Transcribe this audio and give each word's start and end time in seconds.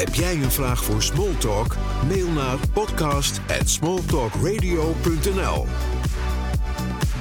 Heb 0.00 0.14
jij 0.14 0.34
een 0.34 0.50
vraag 0.50 0.84
voor 0.84 1.02
Smalltalk? 1.02 1.76
Mail 2.08 2.28
naar 2.28 2.56
podcast@smalltalkradio.nl. 2.72 5.66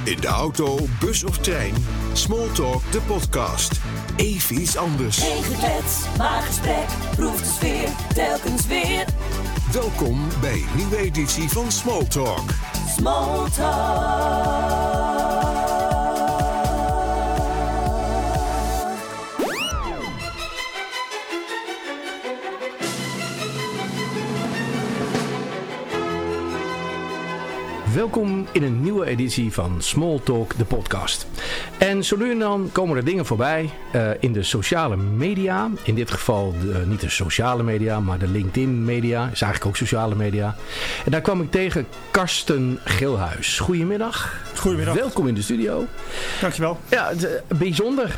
In 0.03 0.19
de 0.19 0.27
auto, 0.27 0.77
bus 0.99 1.23
of 1.23 1.37
trein, 1.37 1.73
Smalltalk 2.13 2.91
de 2.91 3.01
podcast. 3.01 3.79
Even 4.15 4.61
iets 4.61 4.77
anders. 4.77 5.17
Geen 5.17 5.43
geklets, 5.43 5.97
maar 6.17 6.41
gesprek. 6.41 6.87
Proef 7.15 7.41
de 7.41 7.49
sfeer, 7.49 7.89
telkens 8.13 8.67
weer. 8.67 9.05
Welkom 9.71 10.27
bij 10.41 10.53
een 10.53 10.69
nieuwe 10.75 10.97
editie 10.97 11.49
van 11.49 11.71
Smalltalk. 11.71 12.49
Smalltalk. 12.97 14.59
Welkom 27.93 28.47
in 28.51 28.63
een 28.63 28.81
nieuwe 28.81 29.05
editie 29.05 29.53
van 29.53 29.81
Small 29.81 30.19
Talk, 30.23 30.57
de 30.57 30.65
podcast. 30.65 31.27
En 31.77 32.03
zo 32.03 32.17
nu 32.17 32.31
en 32.31 32.39
dan 32.39 32.69
komen 32.71 32.97
er 32.97 33.03
dingen 33.03 33.25
voorbij 33.25 33.69
eh, 33.91 34.09
in 34.19 34.33
de 34.33 34.43
sociale 34.43 34.97
media. 34.97 35.69
In 35.83 35.95
dit 35.95 36.11
geval 36.11 36.53
de, 36.61 36.83
niet 36.87 37.01
de 37.01 37.09
sociale 37.09 37.63
media, 37.63 37.99
maar 37.99 38.19
de 38.19 38.27
LinkedIn 38.27 38.85
media. 38.85 39.21
Is 39.31 39.41
eigenlijk 39.41 39.65
ook 39.65 39.75
sociale 39.75 40.15
media. 40.15 40.55
En 41.05 41.11
daar 41.11 41.21
kwam 41.21 41.41
ik 41.41 41.51
tegen 41.51 41.87
Karsten 42.11 42.79
Gilhuis. 42.83 43.59
Goedemiddag. 43.59 44.41
Goedemiddag. 44.55 44.95
Welkom 44.95 45.27
in 45.27 45.33
de 45.33 45.41
studio. 45.41 45.85
Dankjewel. 46.41 46.77
Ja, 46.89 47.11
eh, 47.11 47.57
bijzonder. 47.57 48.17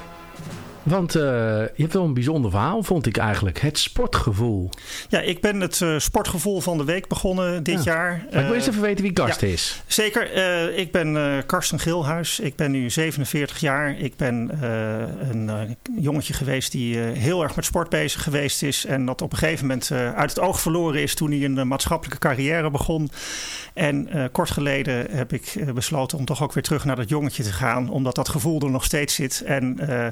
Want 0.83 1.15
eh, 1.15 1.21
je 1.21 1.71
hebt 1.81 1.93
wel 1.93 2.03
een 2.03 2.13
bijzonder 2.13 2.51
verhaal, 2.51 2.83
vond 2.83 3.05
ik 3.05 3.17
eigenlijk. 3.17 3.59
Het 3.59 3.77
sportgevoel. 3.77 4.69
Ja, 5.09 5.19
ik 5.19 5.41
ben 5.41 5.59
het 5.59 5.81
eh, 5.81 5.97
sportgevoel 5.99 6.61
van 6.61 6.77
de 6.77 6.83
week 6.83 7.07
begonnen 7.07 7.63
dit 7.63 7.83
Ja. 7.83 7.93
jaar. 7.93 8.09
Maar 8.09 8.25
ik 8.25 8.31
wil 8.31 8.41
Eh, 8.49 8.55
eens 8.55 8.67
even 8.67 8.81
weten 8.81 9.03
wie 9.03 9.13
Karsten 9.13 9.47
ja. 9.47 9.53
is. 9.53 9.83
Zeker. 9.87 10.31
Eh, 10.31 10.77
ik 10.77 10.91
ben 10.91 11.17
eh, 11.17 11.37
Karsten 11.45 11.79
Gilhuis. 11.79 12.39
Ik 12.39 12.55
ben 12.55 12.71
nu 12.71 12.89
47 12.89 13.59
jaar. 13.59 13.99
Ik 13.99 14.15
ben 14.15 14.51
eh, 14.61 15.29
een 15.31 15.49
eh, 15.49 15.59
jongetje 16.03 16.33
geweest 16.33 16.71
die 16.71 17.01
eh, 17.03 17.17
heel 17.17 17.43
erg 17.43 17.55
met 17.55 17.65
sport 17.65 17.89
bezig 17.89 18.23
geweest 18.23 18.63
is. 18.63 18.85
En 18.85 19.05
dat 19.05 19.21
op 19.21 19.31
een 19.31 19.37
gegeven 19.37 19.65
moment 19.67 19.91
eh, 19.91 20.13
uit 20.13 20.29
het 20.29 20.39
oog 20.39 20.61
verloren 20.61 21.01
is 21.01 21.15
toen 21.15 21.31
hij 21.31 21.43
een 21.43 21.57
eh, 21.57 21.63
maatschappelijke 21.65 22.19
carrière 22.27 22.69
begon. 22.71 23.09
En 23.73 24.07
eh, 24.07 24.23
kort 24.31 24.51
geleden 24.51 25.05
heb 25.11 25.33
ik 25.33 25.45
eh, 25.45 25.71
besloten 25.71 26.17
om 26.17 26.25
toch 26.25 26.43
ook 26.43 26.53
weer 26.53 26.63
terug 26.63 26.85
naar 26.85 26.95
dat 26.95 27.09
jongetje 27.09 27.43
te 27.43 27.51
gaan. 27.53 27.89
Omdat 27.89 28.15
dat 28.15 28.29
gevoel 28.29 28.61
er 28.61 28.71
nog 28.71 28.83
steeds 28.83 29.15
zit. 29.15 29.43
En 29.45 29.79
eh, 29.89 30.07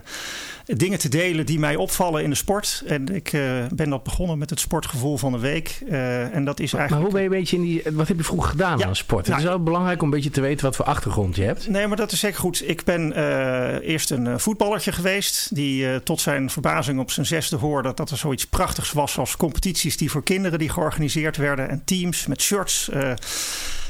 dingen 0.78 1.00
te 1.00 1.10
delen 1.10 1.46
die 1.46 1.60
mij 1.60 1.76
opvallen 1.76 2.24
in 2.24 2.30
de 2.30 2.36
sport. 2.36 2.84
En 2.88 3.16
ik 3.16 3.34
eh, 3.34 3.42
ben 3.74 3.90
dat 3.90 4.04
begonnen 4.04 4.38
met 4.38 4.50
het 4.50 4.60
sportgevoel 4.60 5.18
van 5.18 5.32
de 5.32 5.40
week. 5.40 5.82
Eh, 5.90 6.36
en 6.36 6.46
dat 6.46 6.60
is 6.60 6.72
Maar 6.72 6.82
eigenlijk... 6.82 7.12
hoe 7.12 7.20
ben 7.20 7.30
je 7.30 7.36
een 7.36 7.42
beetje 7.42 7.56
in 7.56 7.62
die... 7.62 7.84
Wat 7.98 8.08
heb 8.08 8.18
je 8.18 8.24
vroeger 8.24 8.50
gedaan 8.50 8.78
Ja. 8.78 8.86
aan 8.86 8.96
sport? 8.96 9.28
Het 9.28 9.38
is 9.38 9.44
wel 9.44 9.64
belangrijk 9.64 10.02
om 10.02 10.08
een 10.08 10.14
beetje 10.14 10.30
te 10.30 10.42
weten 10.42 10.66
wat 10.66 10.76
voor 10.76 10.86
achtergrond 10.86 11.36
je 11.36 11.44
hebt. 11.44 11.68
Nee, 11.68 11.88
maar 11.88 11.98
dat 11.98 12.12
is 12.12 12.20
zeker 12.20 12.40
goed. 12.40 12.70
Ik 12.70 12.84
ben 12.84 13.14
eh, 13.14 13.90
eerst 13.90 14.12
een 14.12 14.40
voetballertje 14.40 14.92
geweest. 14.92 15.56
Die 15.56 16.04
tot 16.04 16.22
zijn 16.22 16.50
verbazing 16.50 17.00
op 17.00 17.12
zijn 17.12 17.26
zesde 17.26 17.56
hoorde 17.56 17.92
dat 17.96 18.12
er 18.12 18.18
zoiets 18.18 18.46
prachtigs 18.48 18.92
was 18.92 19.18
als 19.18 19.38
competities 19.38 19.98
die 19.98 20.12
voor 20.12 20.24
kinderen 20.24 20.60
die 20.60 20.70
georganiseerd 20.70 21.38
werden. 21.38 21.70
En 21.70 21.82
teams 21.86 22.28
met 22.28 22.42
shirts. 22.42 22.90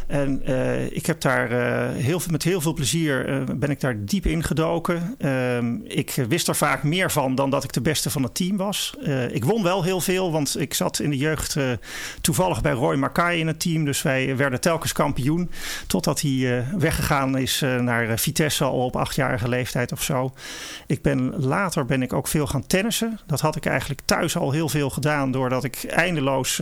En 0.09 0.46
eh, 0.46 0.92
ik 0.92 1.06
heb 1.06 1.22
daar 1.22 1.52
eh, 1.52 1.96
heel, 1.96 2.22
met 2.31 2.44
heel 2.44 2.62
veel 2.62 2.74
plezier 2.74 3.30
eh, 3.30 3.56
ben 3.56 3.70
ik 3.70 3.80
daar 3.80 4.06
diep 4.06 4.25
in 4.25 4.44
gedoken. 4.44 5.16
Ehm, 5.18 5.75
ik 5.84 6.24
wist 6.28 6.47
er 6.47 6.56
vaak 6.56 6.84
meer 6.84 7.12
van 7.12 7.36
dan 7.36 7.50
dat 7.50 7.64
ik 7.64 7.74
de 7.74 7.81
beste 7.81 8.09
van 8.09 8.24
het 8.24 8.36
team 8.36 8.58
was. 8.58 8.94
Ik 9.31 9.46
won 9.46 9.64
wel 9.64 9.84
heel 9.84 10.02
veel, 10.02 10.31
want 10.31 10.59
ik 10.59 10.74
zat 10.74 11.00
in 11.00 11.09
de 11.09 11.18
jeugd 11.18 11.58
toevallig 12.22 12.62
bij 12.62 12.72
Roy 12.72 12.96
Mackay 12.96 13.38
in 13.38 13.47
het 13.47 13.59
team. 13.59 13.86
Dus 13.86 14.02
wij 14.02 14.36
werden 14.36 14.62
telkens 14.62 14.92
kampioen. 14.92 15.50
Totdat 15.88 16.22
hij 16.22 16.66
weggegaan 16.78 17.38
is 17.38 17.59
naar 17.80 18.20
Vitesse 18.20 18.64
al 18.64 18.86
op 18.86 18.96
achtjarige 18.96 19.50
leeftijd 19.50 19.91
of 19.91 20.03
zo. 20.03 20.34
Ik 20.88 21.02
ben, 21.02 21.36
later 21.36 21.86
ben 21.86 22.02
ik 22.02 22.14
ook 22.14 22.28
veel 22.28 22.47
gaan 22.47 22.68
tennissen. 22.68 23.20
Dat 23.26 23.40
had 23.40 23.56
ik 23.56 23.66
eigenlijk 23.66 24.02
thuis 24.06 24.38
al 24.38 24.52
heel 24.52 24.70
veel 24.70 24.90
gedaan. 24.90 25.31
Doordat 25.31 25.64
ik 25.64 25.84
eindeloos 25.84 26.62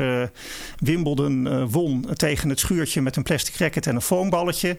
Wimbledon 0.79 1.69
won 1.69 2.05
tegen 2.13 2.49
het 2.49 2.59
schuurtje 2.59 3.01
met 3.01 3.15
een 3.15 3.23
plastic 3.23 3.36
racket 3.57 3.87
en 3.87 3.95
een 3.95 4.01
foamballetje. 4.01 4.77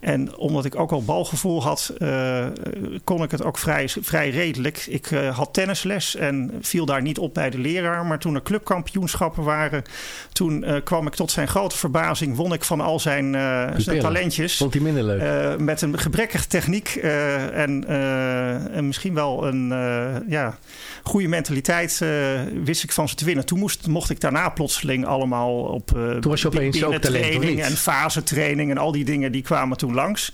En 0.00 0.36
omdat 0.36 0.64
ik 0.64 0.76
ook 0.76 0.92
al 0.92 1.02
balgevoel 1.02 1.62
had, 1.62 1.92
eh, 1.98 2.46
kon 3.04 3.22
ik 3.22 3.30
het 3.30 3.44
ook 3.44 3.58
vrij, 3.58 3.88
vrij 3.88 4.30
redelijk. 4.30 4.86
Ik 4.88 5.10
eh, 5.10 5.36
had 5.36 5.54
tennisles 5.54 6.16
en 6.16 6.52
viel 6.60 6.86
daar 6.86 7.02
niet 7.02 7.18
op 7.18 7.34
bij 7.34 7.50
de 7.50 7.58
leraar. 7.58 8.06
Maar 8.06 8.18
toen 8.18 8.34
er 8.34 8.42
clubkampioenschappen 8.42 9.44
waren, 9.44 9.82
toen 10.32 10.64
eh, 10.64 10.76
kwam 10.84 11.06
ik 11.06 11.14
tot 11.14 11.30
zijn 11.30 11.48
grote 11.48 11.76
verbazing, 11.76 12.36
won 12.36 12.52
ik 12.52 12.64
van 12.64 12.80
al 12.80 13.00
zijn, 13.00 13.32
zijn 13.76 14.00
talentjes. 14.00 14.56
Vond 14.56 14.72
hij 14.74 14.82
minder 14.82 15.02
leuk? 15.02 15.58
Met 15.58 15.82
een 15.82 15.98
gebrekkige 15.98 16.46
techniek 16.46 16.88
en, 16.88 17.86
en 18.72 18.86
misschien 18.86 19.14
wel 19.14 19.46
een 19.46 19.68
ja, 20.28 20.58
goede 21.02 21.28
mentaliteit 21.28 22.04
wist 22.64 22.82
ik 22.82 22.92
van 22.92 23.08
ze 23.08 23.14
te 23.14 23.24
winnen. 23.24 23.46
Toen 23.46 23.58
moest, 23.58 23.86
mocht 23.86 24.10
ik 24.10 24.20
daarna 24.20 24.48
plotseling 24.48 25.06
allemaal 25.06 25.62
op 25.62 25.86
Toen 25.86 26.30
was 26.30 26.40
je 26.40 26.46
opeens 26.46 26.84
ook 26.84 26.94
talent, 26.94 27.36
of 27.36 27.44
niet? 27.44 27.58
en 27.58 27.72
fasetraining 27.72 28.70
en 28.70 28.78
al 28.78 28.92
die 28.92 29.04
dingen 29.04 29.32
die 29.32 29.42
kwamen 29.42 29.76
toen 29.76 29.89
langs. 29.94 30.32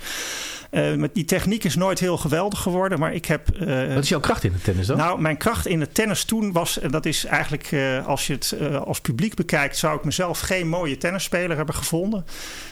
Eh, 0.70 0.94
met 0.94 1.14
die 1.14 1.24
techniek 1.24 1.64
is 1.64 1.74
nooit 1.76 1.98
heel 1.98 2.16
geweldig 2.16 2.58
geworden, 2.60 2.98
maar 2.98 3.14
ik 3.14 3.24
heb. 3.26 3.48
eh, 3.50 3.94
Wat 3.94 4.02
is 4.02 4.08
jouw 4.08 4.20
kracht 4.20 4.44
in 4.44 4.52
het 4.52 4.64
tennis 4.64 4.86
dan? 4.86 4.96
nou, 4.96 5.20
mijn 5.20 5.36
kracht 5.36 5.66
in 5.66 5.80
het 5.80 5.94
tennis 5.94 6.24
toen 6.24 6.52
was, 6.52 6.78
en 6.78 6.90
dat 6.90 7.06
is 7.06 7.24
eigenlijk 7.24 7.72
eh, 7.72 8.06
als 8.06 8.26
je 8.26 8.32
het 8.32 8.54
als 8.84 9.00
publiek 9.00 9.34
bekijkt, 9.34 9.76
zou 9.76 9.96
ik 9.98 10.04
mezelf 10.04 10.40
geen 10.40 10.68
mooie 10.68 10.96
tennisspeler 10.96 11.56
hebben 11.56 11.74
gevonden. 11.74 12.26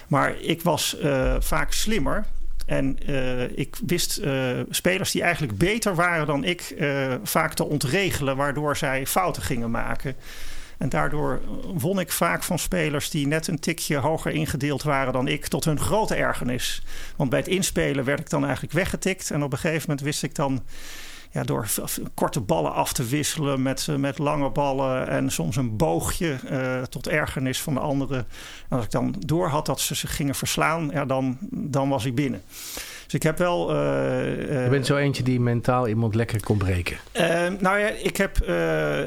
Maar 0.09 0.34
ik 0.41 0.62
was 0.62 0.97
vaak 1.39 1.73
slimmer. 1.73 2.25
En 2.67 2.99
ik 3.59 3.77
wist 3.87 4.21
spelers 4.71 5.11
die 5.11 5.23
eigenlijk 5.23 5.59
beter 5.59 5.94
waren 5.94 6.27
dan 6.27 6.44
ik 6.44 6.75
vaak 7.23 7.55
te 7.55 7.65
ontregelen, 7.65 8.37
waardoor 8.37 8.77
zij 8.77 9.06
fouten 9.06 9.43
gingen 9.43 9.71
maken. 9.71 10.15
En 10.79 10.89
daardoor 10.89 11.41
won 11.75 11.99
ik 11.99 12.12
vaak 12.12 12.43
van 12.43 12.59
spelers 12.59 13.11
die 13.11 13.27
net 13.27 13.47
een 13.47 13.59
tikje 13.59 13.97
hoger 13.97 14.33
ingedeeld 14.33 14.83
waren 14.83 15.12
dan 15.12 15.29
ik, 15.29 15.47
tot 15.47 15.65
hun 15.65 15.81
grote 15.81 16.15
ergernis. 16.15 16.83
Want 17.17 17.31
bij 17.31 17.39
het 17.39 17.49
inspelen 17.49 18.05
werd 18.05 18.21
ik 18.21 18.31
dan 18.31 18.45
eigenlijk 18.45 18.75
weggetikt. 18.75 19.31
En 19.31 19.43
op 19.43 19.53
een 19.53 19.59
gegeven 19.59 19.89
moment 19.89 20.01
wist 20.07 20.23
ik 20.23 20.35
dan 20.35 20.62
ja, 21.35 21.43
door 21.43 21.69
korte 22.15 22.41
ballen 22.41 22.73
af 22.73 22.93
te 22.93 23.05
wisselen 23.05 23.62
met, 23.62 23.87
met 23.99 24.19
lange 24.19 24.51
ballen 24.51 25.09
en 25.09 25.31
soms 25.31 25.57
een 25.57 25.77
boogje 25.77 26.39
eh, 26.49 26.83
tot 26.83 27.09
ergernis 27.09 27.61
van 27.61 27.75
de 27.75 27.81
anderen. 27.81 28.19
En 28.69 28.77
als 28.77 28.85
ik 28.85 28.91
dan 28.91 29.15
door 29.19 29.49
had 29.49 29.67
dat 29.67 29.81
ze 29.81 29.95
zich 29.95 30.17
gingen 30.17 30.35
verslaan, 30.35 30.91
ja, 30.93 31.05
dan, 31.05 31.39
dan 31.51 31.89
was 31.89 32.05
ik 32.05 32.15
binnen. 32.15 32.43
Dus 33.05 33.15
ik 33.15 33.23
heb 33.23 33.39
wel. 33.39 33.71
eh, 33.71 34.57
eh, 34.57 34.65
je 34.65 34.71
bent 34.71 34.87
zo 34.87 34.97
eentje 34.97 35.23
die 35.23 35.41
mentaal 35.41 35.89
iemand 35.89 36.15
lekker 36.15 36.41
kon 36.43 36.56
breken. 36.59 36.97
eh, 37.12 37.27
nou 37.59 37.79
ja, 37.79 37.89
ik, 37.89 38.17
heb, 38.17 38.37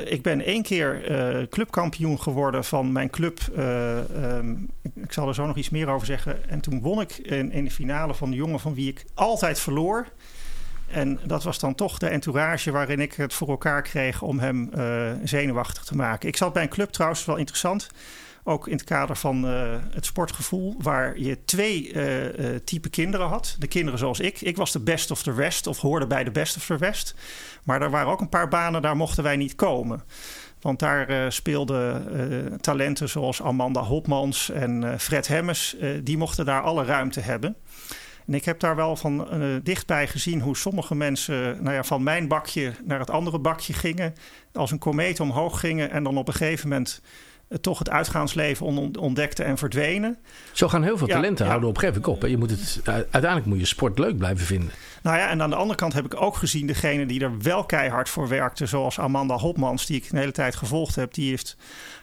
ik 0.08 0.22
ben 0.22 0.42
één 0.46 0.64
keer 0.64 1.02
clubkampioen 1.50 2.22
geworden 2.22 2.64
van 2.64 2.92
mijn 2.92 3.10
club. 3.10 3.40
Eh, 3.56 3.98
ehm, 4.00 4.52
ik, 4.94 5.14
zal 5.14 5.28
er 5.28 5.34
zo 5.34 5.46
nog 5.46 5.56
iets 5.58 5.70
meer 5.70 5.88
over 5.90 6.08
zeggen. 6.08 6.50
En 6.50 6.60
toen 6.60 6.82
won 6.82 7.02
ik 7.02 7.18
in, 7.18 7.52
in 7.52 7.64
de 7.64 7.72
finale 7.72 8.14
van 8.14 8.30
de 8.30 8.36
jongen 8.36 8.60
van 8.60 8.74
wie 8.74 8.90
ik 8.90 9.06
altijd 9.14 9.60
verloor. 9.60 10.08
En 10.88 11.20
dat 11.24 11.44
was 11.44 11.60
dan 11.60 11.76
toch 11.76 11.98
de 11.98 12.08
entourage 12.08 12.72
waarin 12.72 13.00
ik 13.00 13.14
het 13.14 13.34
voor 13.34 13.50
elkaar 13.50 13.82
kreeg 13.82 14.22
om 14.22 14.40
hem 14.40 14.70
zenuwachtig 15.24 15.84
te 15.84 15.96
maken. 15.96 16.28
Ik 16.30 16.38
zat 16.38 16.54
bij 16.54 16.64
een 16.64 16.70
club 16.70 16.90
trouwens, 16.92 17.26
wel 17.26 17.36
interessant. 17.36 17.90
Ook 18.50 18.68
in 18.68 18.74
het 18.74 18.84
kader 18.84 19.16
van 19.16 19.48
eh, 19.48 19.76
het 19.94 20.06
sportgevoel, 20.06 20.76
waar 20.78 21.20
je 21.20 21.46
twee 21.46 21.92
eh, 21.94 22.56
type 22.64 22.90
kinderen 22.90 23.28
had. 23.28 23.56
De 23.60 23.68
kinderen 23.68 24.00
zoals 24.00 24.20
ik. 24.20 24.42
Ik 24.42 24.56
was 24.56 24.72
de 24.72 24.80
best 24.80 25.12
of 25.12 25.24
the 25.24 25.34
rest, 25.34 25.68
of 25.68 25.80
hoorde 25.80 26.08
bij 26.08 26.24
de 26.24 26.32
best 26.32 26.58
of 26.58 26.66
the 26.66 26.76
rest. 26.76 27.16
Maar 27.64 27.82
er 27.82 27.90
waren 27.90 28.12
ook 28.12 28.22
een 28.22 28.30
paar 28.30 28.48
banen, 28.48 28.82
daar 28.82 28.96
mochten 28.96 29.24
wij 29.24 29.36
niet 29.36 29.56
komen. 29.56 30.04
Want 30.62 30.80
daar 30.80 31.32
speelden 31.32 32.62
talenten 32.62 33.10
zoals 33.10 33.42
Amanda 33.42 33.82
Hopmans 33.82 34.50
en 34.50 35.00
Fred 35.00 35.28
Hemmers. 35.28 35.76
die 36.04 36.18
mochten 36.18 36.46
daar 36.46 36.62
alle 36.62 36.86
ruimte 36.86 37.20
hebben. 37.20 37.56
En 38.28 38.34
ik 38.34 38.46
heb 38.46 38.60
daar 38.60 38.76
wel 38.76 38.96
van 38.96 39.28
dichtbij 39.64 40.08
gezien 40.08 40.42
hoe 40.42 40.58
sommige 40.58 40.96
mensen 40.96 41.64
nou 41.64 41.76
ja, 41.76 41.84
van 41.84 42.04
mijn 42.04 42.28
bakje 42.28 42.74
naar 42.84 43.00
het 43.00 43.10
andere 43.10 43.40
bakje 43.40 43.74
gingen. 43.74 44.14
Als 44.54 44.72
een 44.72 44.80
komeet 44.80 45.20
omhoog 45.20 45.60
gingen 45.60 45.92
en 45.92 46.04
dan 46.04 46.18
op 46.18 46.28
een 46.28 46.34
gegeven 46.34 46.70
moment 46.70 47.02
toch 47.62 47.80
het 47.80 47.90
uitgaansleven 47.90 48.66
ontdekte 49.00 49.44
en 49.44 49.58
verdwenen. 49.58 50.18
Zo 50.52 50.68
gaan 50.68 50.84
heel 50.84 50.98
veel 50.98 51.08
talenten 51.08 51.46
houden 51.46 51.70
op 51.70 51.76
een 51.76 51.82
gegeven 51.82 52.02
moment 52.02 52.24
op. 52.24 52.30
Je 52.30 52.38
moet 52.38 52.50
het, 52.50 52.80
uiteindelijk 52.86 53.46
moet 53.46 53.60
je 53.60 53.66
sport 53.66 54.00
leuk 54.00 54.18
blijven 54.18 54.46
vinden. 54.46 54.72
Nou 55.04 55.18
ja, 55.18 55.30
en 55.30 55.42
aan 55.42 55.50
de 55.50 55.56
andere 55.56 55.80
kant 55.80 55.94
heb 55.94 56.06
ik 56.06 56.22
ook 56.22 56.36
gezien 56.36 56.68
degene 56.68 57.06
die 57.06 57.22
er 57.22 57.38
wel 57.42 57.66
keihard 57.66 58.10
voor 58.10 58.28
werkte, 58.28 58.66
zoals 58.66 59.00
Amanda 59.00 59.36
Hopmans, 59.36 59.86
die 59.86 59.98
ik 59.98 60.10
de 60.12 60.18
hele 60.18 60.32
tijd 60.32 60.56
gevolgd 60.56 60.96
heb, 60.96 61.14
die 61.14 61.30
heeft 61.30 61.58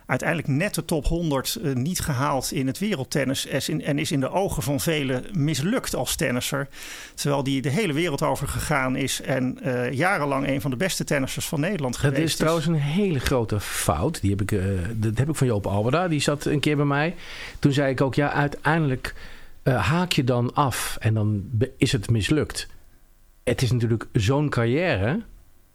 uiteindelijk 0.06 0.48
net 0.48 0.74
de 0.74 0.84
top 0.84 1.06
100 1.06 1.58
uh, 1.60 1.70
eh, 1.70 1.76
niet 1.76 2.00
gehaald 2.00 2.52
in 2.52 2.66
het 2.66 2.78
wereldtennis 2.78 3.46
en 3.46 3.98
is 3.98 4.12
in 4.12 4.20
de 4.20 4.30
ogen 4.30 4.62
van 4.62 4.80
velen 4.80 5.24
mislukt 5.32 5.94
als 5.94 6.16
tennisser. 6.16 6.68
Terwijl 7.14 7.42
die 7.42 7.62
de 7.62 7.70
hele 7.70 7.92
wereld 7.92 8.22
over 8.22 8.48
gegaan 8.48 8.96
is 8.96 9.20
en 9.20 9.58
uh, 9.64 9.92
jarenlang 9.92 10.48
een 10.48 10.60
van 10.60 10.70
de 10.70 10.76
beste 10.76 11.04
tennissers 11.04 11.46
van 11.46 11.60
Nederland 11.60 11.96
geweest 11.96 12.16
Dat 12.16 12.28
is 12.28 12.36
trouwens 12.36 12.66
een 12.66 12.74
hele 12.74 13.20
grote 13.20 13.60
fout. 13.60 14.20
Die 14.20 14.30
heb 14.30 14.40
ik, 14.40 14.50
uh, 14.50 14.64
dat 14.94 15.18
heb 15.18 15.28
ik 15.28 15.34
van 15.34 15.46
Joop 15.46 15.66
Alberda. 15.66 16.08
Die 16.08 16.20
zat 16.20 16.44
een 16.44 16.60
keer 16.60 16.76
bij 16.76 16.84
mij. 16.84 17.14
Toen 17.58 17.72
zei 17.72 17.90
ik 17.90 18.00
ook, 18.00 18.14
ja, 18.14 18.32
uiteindelijk 18.32 19.14
haak 19.62 20.12
je 20.12 20.24
dan 20.24 20.54
af 20.54 20.96
en 21.00 21.14
dan 21.14 21.50
is 21.76 21.92
het 21.92 22.10
mislukt 22.10 22.68
het 23.44 23.62
is 23.62 23.72
natuurlijk 23.72 24.06
zo'n 24.12 24.48
carrière 24.48 25.20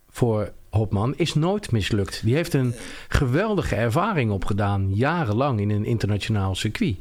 voor 0.10 0.52
Hopman 0.70 1.14
is 1.18 1.34
nooit 1.34 1.72
mislukt. 1.72 2.22
Die 2.24 2.36
heeft 2.36 2.54
een 2.54 2.74
geweldige 3.08 3.76
ervaring 3.76 4.32
opgedaan, 4.32 4.94
jarenlang 4.94 5.60
in 5.60 5.70
een 5.70 5.86
internationaal 5.86 6.56
circuit. 6.56 6.98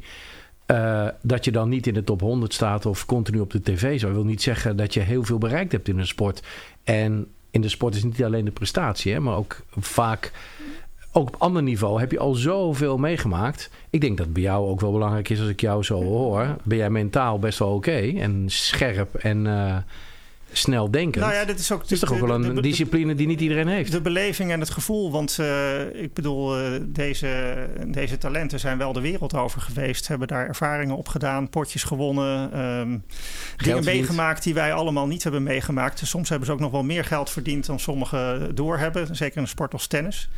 Uh, 0.71 1.07
dat 1.21 1.45
je 1.45 1.51
dan 1.51 1.69
niet 1.69 1.87
in 1.87 1.93
de 1.93 2.03
top 2.03 2.21
100 2.21 2.53
staat 2.53 2.85
of 2.85 3.05
continu 3.05 3.39
op 3.39 3.51
de 3.51 3.61
tv 3.61 3.99
zou 3.99 4.13
wil 4.13 4.23
niet 4.23 4.41
zeggen 4.41 4.75
dat 4.75 4.93
je 4.93 4.99
heel 4.99 5.23
veel 5.23 5.37
bereikt 5.37 5.71
hebt 5.71 5.87
in 5.87 5.99
een 5.99 6.07
sport. 6.07 6.43
En 6.83 7.27
in 7.51 7.61
de 7.61 7.69
sport 7.69 7.95
is 7.95 8.03
niet 8.03 8.23
alleen 8.23 8.45
de 8.45 8.51
prestatie, 8.51 9.13
hè, 9.13 9.19
maar 9.19 9.35
ook 9.35 9.61
vaak, 9.77 10.31
ook 11.11 11.27
op 11.27 11.35
ander 11.37 11.63
niveau 11.63 11.99
heb 11.99 12.11
je 12.11 12.19
al 12.19 12.33
zoveel 12.33 12.97
meegemaakt. 12.97 13.69
Ik 13.89 14.01
denk 14.01 14.17
dat 14.17 14.33
bij 14.33 14.41
jou 14.41 14.67
ook 14.67 14.81
wel 14.81 14.91
belangrijk 14.91 15.29
is 15.29 15.39
als 15.39 15.49
ik 15.49 15.61
jou 15.61 15.83
zo 15.83 16.03
hoor. 16.03 16.55
Ben 16.63 16.77
jij 16.77 16.89
mentaal 16.89 17.39
best 17.39 17.59
wel 17.59 17.73
oké 17.73 17.97
en 17.97 18.43
scherp 18.47 19.15
en. 19.15 19.45
Uh, 19.45 19.77
snel 20.51 20.91
denken. 20.91 21.21
Nou 21.21 21.33
ja, 21.33 21.45
dit 21.45 21.59
is 21.59 21.71
ook, 21.71 21.83
is 21.87 21.99
toch 21.99 22.13
ook 22.13 22.19
wel 22.19 22.43
een 22.43 22.61
discipline 22.61 23.15
die 23.15 23.27
niet 23.27 23.41
iedereen 23.41 23.67
heeft. 23.67 23.91
De 23.91 24.01
beleving 24.01 24.51
en 24.51 24.59
het 24.59 24.69
gevoel. 24.69 25.11
Want 25.11 25.37
uh, 25.39 26.01
ik 26.01 26.13
bedoel, 26.13 26.59
uh, 26.59 26.79
deze, 26.85 27.57
deze 27.87 28.17
talenten 28.17 28.59
zijn 28.59 28.77
wel 28.77 28.93
de 28.93 29.01
wereld 29.01 29.33
over 29.33 29.61
geweest. 29.61 30.07
Hebben 30.07 30.27
daar 30.27 30.47
ervaringen 30.47 30.95
op 30.95 31.07
gedaan, 31.07 31.49
potjes 31.49 31.83
gewonnen. 31.83 32.59
Um, 32.59 33.03
dingen 33.57 33.83
meegemaakt 33.83 34.43
die 34.43 34.53
wij 34.53 34.73
allemaal 34.73 35.07
niet 35.07 35.23
hebben 35.23 35.43
meegemaakt. 35.43 36.01
Soms 36.03 36.29
hebben 36.29 36.47
ze 36.47 36.53
ook 36.53 36.59
nog 36.59 36.71
wel 36.71 36.83
meer 36.83 37.05
geld 37.05 37.29
verdiend 37.29 37.65
dan 37.65 37.79
sommigen 37.79 38.55
doorhebben. 38.55 39.15
Zeker 39.15 39.35
in 39.37 39.41
een 39.41 39.47
sport 39.47 39.73
als 39.73 39.87
tennis. 39.87 40.29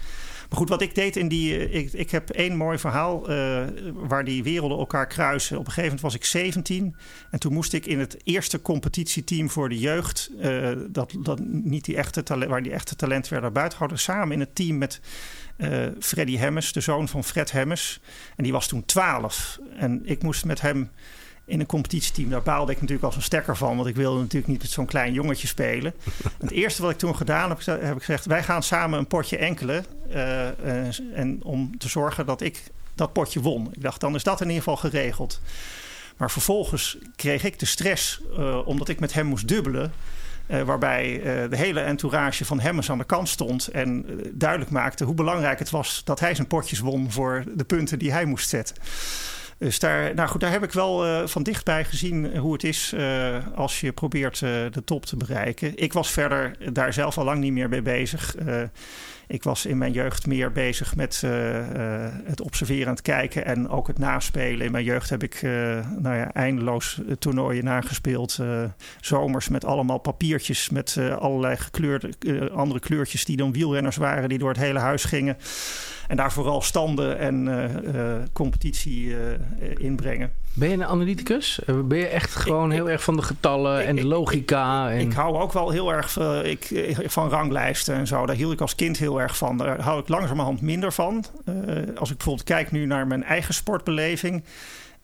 Maar 0.52 0.60
goed, 0.60 0.70
wat 0.70 0.82
ik 0.82 0.96
deed 0.96 1.16
in 1.16 1.28
die. 1.28 1.58
Eh, 1.58 1.76
ik, 1.76 1.94
ik 1.94 2.12
heb 2.12 2.30
één 2.30 2.56
mooi 2.56 2.78
verhaal 2.78 3.30
uh, 3.32 3.64
waar 3.94 4.24
die 4.24 4.44
werelden 4.44 4.78
elkaar 4.78 5.08
kruisen. 5.08 5.58
Op 5.58 5.66
een 5.66 5.72
gegeven 5.72 5.84
moment 5.84 6.02
was 6.02 6.16
ik 6.16 6.26
17. 6.26 6.96
En 7.30 7.40
toen 7.40 7.54
moest 7.54 7.74
ik 7.74 7.86
in 7.86 8.00
het 8.00 8.18
eerste 8.24 8.62
competitieteam 8.62 9.50
voor 9.50 9.70
de 9.70 9.80
jeugd. 9.80 10.32
Uh, 10.40 10.70
dat, 10.88 11.16
dat 11.20 11.40
niet 11.46 11.86
die 11.86 11.96
echte 11.96 12.24
talent, 12.24 12.52
waar 12.52 12.64
die 12.64 12.72
echte 12.72 12.96
talenten 12.96 13.32
werden 13.34 13.54
buiten 13.54 13.78
gehouden. 13.78 14.04
Samen 14.04 14.32
in 14.32 14.40
het 14.40 14.56
team 14.56 14.78
met 14.78 15.02
uh, 15.58 15.88
Freddy 16.00 16.38
Hemmes, 16.38 16.74
de 16.74 16.82
zoon 16.82 17.08
van 17.08 17.24
Fred 17.24 17.52
Hemmes. 17.52 18.02
En 18.36 18.44
die 18.44 18.54
was 18.54 18.68
toen 18.68 18.86
12. 18.86 19.60
En 19.78 20.02
ik 20.06 20.24
moest 20.24 20.46
met 20.46 20.62
hem 20.62 20.90
in 21.52 21.60
een 21.60 21.66
competitieteam. 21.66 22.30
Daar 22.30 22.42
baalde 22.42 22.72
ik 22.72 22.78
natuurlijk 22.78 23.06
als 23.06 23.16
een 23.16 23.22
stekker 23.22 23.58
van, 23.58 23.76
want 23.76 23.88
ik 23.88 23.96
wilde 23.96 24.20
natuurlijk 24.20 24.52
niet 24.52 24.62
met 24.62 24.72
zo'n 24.72 24.86
klein 24.86 25.14
jongetje 25.14 25.48
spelen. 25.48 25.94
het 26.40 26.52
eerste 26.52 26.82
wat 26.82 26.92
ik 26.92 26.98
toen 26.98 27.16
gedaan 27.16 27.50
heb, 27.50 27.66
heb 27.66 27.96
ik 27.96 28.04
gezegd: 28.04 28.26
wij 28.26 28.44
gaan 28.44 28.64
samen 28.64 29.00
een 29.00 29.08
potje 29.08 29.38
enkelen. 29.38 29.86
Uh, 30.10 31.18
en 31.18 31.40
om 31.44 31.78
te 31.78 31.90
zorgen 31.90 32.26
dat 32.26 32.42
ik 32.42 32.64
dat 32.96 33.14
potje 33.14 33.42
won. 33.42 33.70
Ik 33.74 33.82
dacht, 33.82 34.00
dan 34.00 34.16
is 34.16 34.24
dat 34.24 34.42
in 34.42 34.48
ieder 34.48 34.64
geval 34.64 34.78
geregeld. 34.78 35.42
Maar 36.18 36.32
vervolgens 36.32 36.98
kreeg 37.16 37.44
ik 37.44 37.60
de 37.60 37.66
stress 37.66 38.22
uh, 38.38 38.68
omdat 38.68 38.90
ik 38.90 39.00
met 39.00 39.14
hem 39.14 39.26
moest 39.26 39.48
dubbelen. 39.48 39.94
Uh, 40.48 40.62
waarbij 40.62 41.18
uh, 41.18 41.50
de 41.50 41.58
hele 41.58 41.80
entourage 41.80 42.46
van 42.46 42.60
Hemmers 42.60 42.90
aan 42.92 42.98
de 42.98 43.04
kant 43.04 43.30
stond 43.30 43.68
en 43.68 44.06
duidelijk 44.34 44.72
maakte 44.72 45.04
hoe 45.04 45.16
belangrijk 45.16 45.60
het 45.60 45.70
was 45.70 46.02
dat 46.04 46.20
hij 46.20 46.36
zijn 46.36 46.48
potjes 46.48 46.80
won 46.80 47.12
voor 47.12 47.44
de 47.56 47.64
punten 47.64 48.00
die 48.00 48.12
hij 48.12 48.26
moest 48.26 48.50
zetten. 48.50 48.76
Dus 49.62 49.80
daar, 49.80 50.14
nou 50.14 50.30
goed, 50.30 50.42
daar 50.42 50.52
heb 50.52 50.64
ik 50.64 50.72
wel 50.72 51.06
uh, 51.06 51.28
van 51.28 51.44
dichtbij 51.44 51.86
gezien 51.86 52.38
hoe 52.38 52.54
het 52.54 52.64
is 52.64 52.94
uh, 52.96 53.36
als 53.56 53.80
je 53.80 53.92
probeert 53.92 54.40
de 54.40 54.82
top 54.86 55.06
te 55.06 55.18
bereiken. 55.18 55.76
Ik 55.76 55.94
was 55.94 56.12
verder 56.12 56.74
daar 56.74 56.94
zelf 56.94 57.18
al 57.18 57.24
lang 57.24 57.40
niet 57.40 57.52
meer 57.52 57.70
mee 57.70 57.82
bezig. 57.82 58.36
Ik 59.32 59.44
was 59.44 59.66
in 59.66 59.78
mijn 59.78 59.92
jeugd 59.92 60.28
meer 60.28 60.52
bezig 60.52 60.96
met 60.96 61.22
uh, 61.26 61.58
uh, 61.58 62.08
het 62.24 62.42
observeren 62.42 62.86
en 62.86 62.92
het 62.92 63.02
kijken 63.02 63.46
en 63.46 63.70
ook 63.70 63.88
het 63.88 63.98
naspelen. 63.98 64.66
In 64.66 64.72
mijn 64.72 64.84
jeugd 64.84 65.10
heb 65.10 65.24
ik 65.24 65.42
uh, 65.42 65.52
nou 65.98 66.16
ja, 66.16 66.34
eindeloos 66.34 67.02
toernooien 67.20 67.64
nagespeeld. 67.64 68.40
zomers 69.02 69.50
met 69.50 69.66
allemaal 69.66 69.98
papiertjes 69.98 70.70
met 70.70 70.98
allerlei 71.20 71.58
gekleurde 71.58 72.12
andere 72.52 72.80
kleurtjes 72.80 73.26
die 73.26 73.38
dan 73.38 73.52
wielrenners 73.52 73.96
waren 73.96 74.30
die 74.30 74.38
door 74.38 74.50
het 74.50 74.58
hele 74.58 74.80
huis 74.80 75.04
gingen. 75.04 75.38
En 76.08 76.18
daar 76.18 76.32
vooral 76.32 76.62
standen 76.62 77.18
en 77.18 78.30
competitie 78.34 79.16
inbrengen. 79.78 80.41
Ben 80.54 80.70
je 80.70 80.74
een 80.74 80.86
analyticus? 80.86 81.60
Ben 81.86 81.98
je 81.98 82.08
echt 82.08 82.36
gewoon 82.36 82.72
heel 82.72 82.90
erg 82.90 83.04
van 83.04 83.16
de 83.16 83.22
getallen 83.22 83.86
en 83.86 83.96
de 83.96 84.06
logica? 84.06 84.90
Ik, 84.90 85.00
en... 85.00 85.08
ik, 85.08 85.14
hou 85.14 85.38
ook 85.38 85.54
wel 85.54 85.70
heel 85.70 85.94
erg 85.94 86.18
ik, 86.44 86.94
van 87.06 87.30
ranglijsten 87.30 87.96
en 87.96 88.08
zo. 88.08 88.26
Daar 88.26 88.36
hield 88.36 88.54
ik 88.54 88.62
als 88.62 88.76
kind 88.76 88.98
heel 88.98 89.22
erg 89.22 89.38
van. 89.38 89.58
Daar 89.58 89.82
hou 89.82 90.00
ik 90.00 90.08
langzamerhand 90.08 90.62
minder 90.62 90.94
van. 90.94 91.26
Uh, 91.46 91.56
als 91.96 92.10
ik 92.10 92.18
bijvoorbeeld 92.18 92.48
kijk 92.48 92.72
nu 92.72 92.86
naar 92.86 93.08
mijn 93.08 93.24
eigen 93.24 93.54
sportbeleving. 93.54 94.44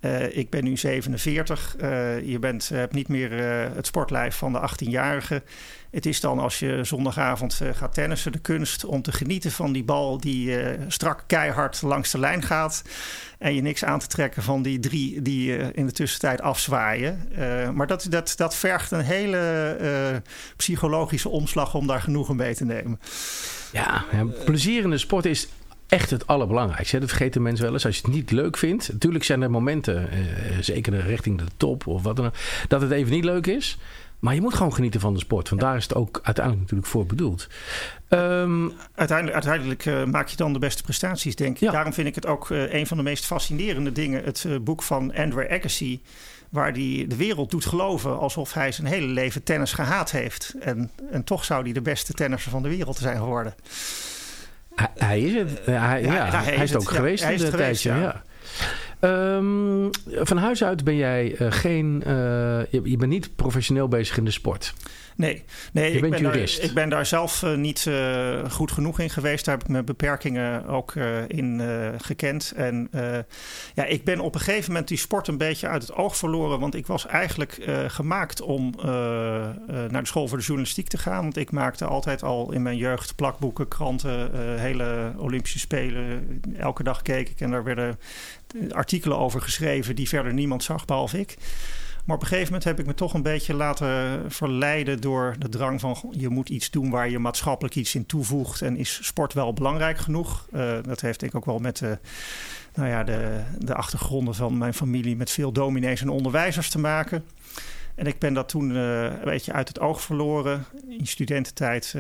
Uh, 0.02 0.38
ik 0.38 0.50
ben 0.50 0.64
nu 0.64 0.78
47. 0.78 1.76
Uh, 1.82 2.28
je 2.28 2.40
bent, 2.40 2.70
hebt 2.70 2.94
niet 2.94 3.08
meer 3.08 3.32
het 3.76 3.86
sportlijf 3.86 4.36
van 4.36 4.54
de 4.54 4.70
18-jarige. 4.70 5.44
Het 5.92 6.06
is 6.06 6.20
dan 6.20 6.40
als 6.40 6.60
je 6.60 6.84
zondagavond 6.84 7.62
gaat 7.74 7.94
tennissen 7.94 8.32
de 8.32 8.40
kunst 8.40 8.86
om 8.86 9.02
te 9.02 9.12
genieten 9.12 9.52
van 9.52 9.72
die 9.72 9.84
bal 9.84 10.18
die 10.18 10.58
strak 10.88 11.24
keihard 11.28 11.82
langs 11.82 12.12
de 12.12 12.20
lijn 12.20 12.44
gaat. 12.44 12.82
En 13.38 13.56
je 13.56 13.62
niks 13.62 13.84
aan 13.84 14.00
te 14.00 14.08
trekken 14.08 14.44
van 14.44 14.62
die 14.62 14.80
drie 14.80 15.22
die 15.22 15.58
in 15.58 15.86
de 15.86 15.92
tussentijd 15.92 16.42
afzwaaien. 16.42 17.30
maar 17.74 17.88
dat, 17.88 18.08
dat, 18.10 18.34
dat 18.36 18.56
vergt 18.56 18.92
een 18.92 19.02
hele 19.02 20.22
psychologische 20.56 21.30
omslag 21.30 21.76
om 21.76 21.88
daar 21.88 22.02
genoegen 22.02 22.36
mee 22.36 22.56
te 22.56 22.66
nemen. 22.66 23.00
Ja, 23.72 24.06
plezier 24.46 24.84
in 24.84 24.90
de 24.90 24.98
sport 24.98 25.26
is 25.26 25.48
echt 25.88 26.10
het 26.10 26.28
allerbelangrijkste. 26.28 27.00
Dat 27.00 27.10
vergeten 27.10 27.42
mensen 27.42 27.66
wel 27.66 27.74
eens. 27.74 27.86
Als 27.86 27.96
je 27.96 28.02
het 28.06 28.14
niet 28.14 28.32
leuk 28.32 28.58
vindt. 28.58 28.92
Natuurlijk 28.92 29.24
zijn 29.24 29.42
er 29.42 29.52
momenten, 29.52 30.12
eh, 30.12 30.20
zeker 30.60 31.00
richting 31.00 31.38
de 31.38 31.46
top 31.58 31.88
of 31.88 32.02
wat 32.04 32.16
dan 32.16 32.26
ook, 32.26 32.34
dat 32.68 32.82
het 32.82 32.92
even 32.92 33.12
niet 33.12 33.24
leuk 33.24 33.48
is. 33.48 33.78
Maar 34.20 34.34
je 34.34 34.42
moet 34.42 34.54
gewoon 34.54 34.74
genieten 34.74 35.00
van 35.00 35.14
de 35.14 35.20
sport. 35.20 35.50
Want 35.50 35.62
daar 35.62 35.76
is 35.76 35.84
het 35.84 35.96
ook 35.96 36.20
uiteindelijk 36.24 36.64
natuurlijk 36.64 36.90
voor 36.90 37.06
bedoeld. 37.06 37.48
Um, 38.10 38.74
uiteindelijk 38.96 39.36
uiteindelijk 39.36 39.86
uh, 39.86 40.04
maak 40.04 40.28
je 40.28 40.36
dan 40.36 40.54
de 40.54 40.60
beste 40.60 40.84
prestaties, 40.84 41.36
denk 41.36 41.56
ik. 41.56 41.60
Ja. 41.60 41.72
Daarom 41.72 41.94
vind 41.94 42.08
ik 42.08 42.16
het 42.16 42.26
ook 42.26 42.50
uh, 42.50 42.74
een 42.74 42.88
van 42.88 42.98
de 42.98 43.04
meest 43.04 43.26
fascinerende 43.26 43.92
dingen. 43.92 44.24
Het 44.24 44.44
uh, 44.48 44.60
boek 44.60 44.84
van 44.84 45.16
Andrew 45.16 45.52
Agassi. 45.52 46.02
Waar 46.50 46.72
hij 46.72 47.06
de 47.08 47.16
wereld 47.16 47.52
doet 47.52 47.66
geloven 47.66 48.20
alsof 48.20 48.54
hij 48.54 48.72
zijn 48.72 48.88
hele 48.88 49.08
leven 49.08 49.44
tennis 49.44 49.74
gehaat 49.74 50.12
heeft. 50.12 50.56
En, 50.60 50.92
en 51.12 51.24
toch 51.24 51.46
zou 51.46 51.64
hij 51.64 51.74
de 51.74 51.82
beste 51.82 52.14
tennisser 52.14 52.52
van 52.52 52.62
de 52.62 52.70
wereld 52.70 52.98
zijn 52.98 53.18
geworden. 53.18 53.56
Hij, 54.78 54.90
hij 54.96 55.22
is 55.22 55.34
het. 55.34 55.66
Hij, 55.66 56.02
ja, 56.02 56.14
ja, 56.14 56.44
hij, 56.44 56.54
is, 56.54 56.72
het 56.72 56.82
ook 56.82 56.90
geweest 56.90 57.24
in 57.24 57.38
de 57.38 57.50
tijdje. 57.50 57.94
Ja. 57.94 58.24
Um, 59.36 59.90
van 60.04 60.38
huis 60.38 60.64
uit 60.64 60.84
ben 60.84 60.96
jij 60.96 61.36
uh, 61.40 61.48
geen. 61.52 62.04
Uh, 62.08 62.14
je, 62.70 62.82
je, 62.84 62.98
bent 62.98 63.12
niet 63.12 63.36
professioneel 63.36 63.88
bezig 63.88 64.18
in 64.18 64.26
de 64.26 64.32
sport. 64.32 64.74
Nee, 65.18 65.44
nee 65.74 65.92
ik, 65.92 66.10
ben 66.10 66.24
Daar, 66.24 66.38
ik 66.38 66.72
ben 66.74 66.90
daar 66.90 67.06
zelf 67.06 67.42
uh, 67.44 67.56
niet 67.56 67.86
uh, 67.86 68.50
goed 68.50 68.72
genoeg 68.72 69.00
in 69.00 69.10
geweest. 69.10 69.46
Daar 69.46 69.56
heb 69.56 69.64
ik 69.64 69.70
mijn 69.72 69.86
beperkingen 69.86 70.66
ook 70.66 70.94
uh, 70.94 71.28
in 71.28 71.62
gekend. 71.98 72.54
En 72.56 72.90
ja, 73.74 73.86
ik 73.86 74.04
ben 74.04 74.20
op 74.20 74.34
een 74.34 74.42
gegeven 74.42 74.72
moment 74.72 74.88
die 74.88 74.98
sport 74.98 75.28
een 75.28 75.38
beetje 75.38 75.68
uit 75.68 75.82
het 75.82 75.94
oog 75.94 76.18
verloren. 76.18 76.60
Want 76.60 76.76
ik 76.76 76.88
was 76.88 77.06
eigenlijk 77.06 77.70
gemaakt 77.88 78.42
om 78.42 78.74
naar 79.66 80.02
de 80.02 80.08
school 80.08 80.28
voor 80.28 80.38
de 80.38 80.44
journalistiek 80.44 80.88
te 80.88 80.98
gaan. 80.98 81.22
Want 81.22 81.38
ik 81.38 81.52
maakte 81.52 81.86
altijd 81.86 82.24
al 82.24 82.52
in 82.52 82.62
mijn 82.62 82.78
jeugd 82.78 83.16
plakboeken, 83.16 83.68
kranten, 83.68 84.30
hele 84.60 85.14
Olympische 85.18 85.60
Spelen. 85.60 86.42
Elke 86.58 86.84
dag 86.84 87.02
keek 87.02 87.30
ik 87.30 87.42
en 87.42 87.52
daar 87.52 87.64
werden 87.64 88.00
artikelen 88.72 89.18
over 89.18 89.42
geschreven 89.42 89.96
die 89.96 90.08
verder 90.08 90.34
niemand 90.34 90.64
zag, 90.64 90.86
behalve 90.86 91.20
ik. 91.20 91.36
Maar 92.08 92.16
op 92.16 92.22
een 92.22 92.28
gegeven 92.28 92.52
moment 92.52 92.64
heb 92.64 92.80
ik 92.80 92.86
me 92.86 92.94
toch 92.94 93.14
een 93.14 93.22
beetje 93.22 93.54
laten 93.54 94.22
verleiden 94.32 95.02
door 95.02 95.36
de 95.40 95.50
drang 95.50 95.80
van 95.80 95.98
je 96.12 96.30
moet 96.30 96.50
iets 96.50 96.72
doen 96.72 96.90
waar 96.90 97.10
je 97.10 97.20
maatschappelijk 97.20 97.76
iets 97.76 97.96
in 97.96 98.06
toevoegt. 98.06 98.62
En 98.62 98.78
is 98.78 99.00
sport 99.06 99.34
wel 99.34 99.54
belangrijk 99.54 99.98
genoeg? 99.98 100.48
Uh, 100.54 100.78
dat 100.82 101.02
heeft 101.02 101.20
denk 101.20 101.32
ik 101.32 101.38
ook 101.38 101.46
wel 101.46 101.60
met 101.60 101.78
de, 101.78 101.98
nou 102.74 102.90
ja, 102.90 103.04
de, 103.04 103.42
de 103.60 103.74
achtergronden 103.74 104.36
van 104.36 104.58
mijn 104.58 104.74
familie 104.74 105.16
met 105.16 105.32
veel 105.32 105.52
dominees 105.52 106.02
en 106.02 106.10
onderwijzers 106.10 106.70
te 106.70 106.80
maken. 106.80 107.26
En 107.96 108.06
ik 108.06 108.20
ben 108.20 108.34
dat 108.34 108.50
toen 108.50 108.70
een 108.70 109.20
beetje 109.24 109.54
uit 109.54 109.68
het 109.68 109.80
oog 109.80 110.02
verloren. 110.02 110.66
In 110.88 111.08
studententijd 111.08 111.96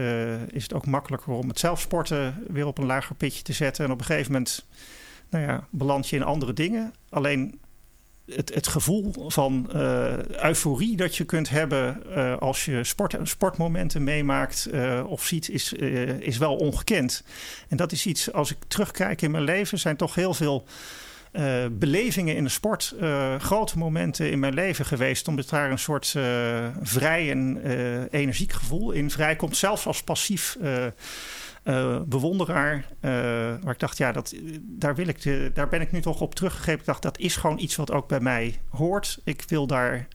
is 0.47 0.63
het 0.63 0.73
ook 0.73 0.85
makkelijker 0.85 1.33
om 1.33 1.47
het 1.47 1.59
zelfsporten 1.59 2.43
weer 2.47 2.65
op 2.65 2.77
een 2.77 2.85
lager 2.85 3.15
pitje 3.15 3.43
te 3.43 3.53
zetten. 3.53 3.85
En 3.85 3.91
op 3.91 3.99
een 3.99 4.05
gegeven 4.05 4.31
moment 4.31 4.65
nou 5.29 5.45
ja, 5.45 5.67
beland 5.69 6.09
je 6.09 6.15
in 6.15 6.23
andere 6.23 6.53
dingen. 6.53 6.93
Alleen 7.09 7.59
het, 8.35 8.53
het 8.53 8.67
gevoel 8.67 9.13
van 9.27 9.69
uh, 9.75 10.17
euforie 10.25 10.95
dat 10.97 11.15
je 11.15 11.23
kunt 11.23 11.49
hebben 11.49 12.03
uh, 12.09 12.37
als 12.37 12.65
je 12.65 12.83
sport, 12.83 13.15
sportmomenten 13.23 14.03
meemaakt 14.03 14.67
uh, 14.71 15.03
of 15.07 15.23
ziet, 15.23 15.49
is, 15.49 15.73
is 16.19 16.37
wel 16.37 16.55
ongekend. 16.55 17.23
En 17.67 17.77
dat 17.77 17.91
is 17.91 18.05
iets, 18.05 18.33
als 18.33 18.51
ik 18.51 18.57
terugkijk 18.67 19.21
in 19.21 19.31
mijn 19.31 19.43
leven, 19.43 19.79
zijn 19.79 19.95
toch 19.95 20.15
heel 20.15 20.33
veel 20.33 20.65
belevingen 21.71 22.35
in 22.35 22.43
de 22.43 22.49
sport, 22.49 22.95
grote 23.37 23.77
momenten 23.77 24.31
in 24.31 24.39
mijn 24.39 24.53
leven 24.53 24.85
geweest, 24.85 25.27
omdat 25.27 25.49
daar 25.49 25.71
een 25.71 25.79
soort 25.79 26.15
vrij 26.81 27.31
en 27.31 27.61
energiek 28.11 28.51
gevoel 28.51 28.91
in 28.91 29.11
vrijkomt, 29.11 29.57
zelfs 29.57 29.85
als 29.85 30.03
passief 30.03 30.57
uh, 31.67 32.01
bewonderaar. 32.05 32.75
Uh, 32.75 33.11
waar 33.61 33.73
ik 33.73 33.79
dacht, 33.79 33.97
ja, 33.97 34.11
dat, 34.11 34.35
daar, 34.61 34.95
wil 34.95 35.07
ik 35.07 35.21
de, 35.21 35.51
daar 35.53 35.67
ben 35.67 35.81
ik 35.81 35.91
nu 35.91 36.01
toch 36.01 36.21
op 36.21 36.35
teruggegeven. 36.35 36.79
Ik 36.79 36.85
dacht, 36.85 37.01
dat 37.01 37.17
is 37.17 37.35
gewoon 37.35 37.59
iets 37.59 37.75
wat 37.75 37.91
ook 37.91 38.07
bij 38.07 38.19
mij 38.19 38.55
hoort. 38.69 39.19
Ik 39.23 39.43
wil 39.47 39.67
daar 39.67 40.07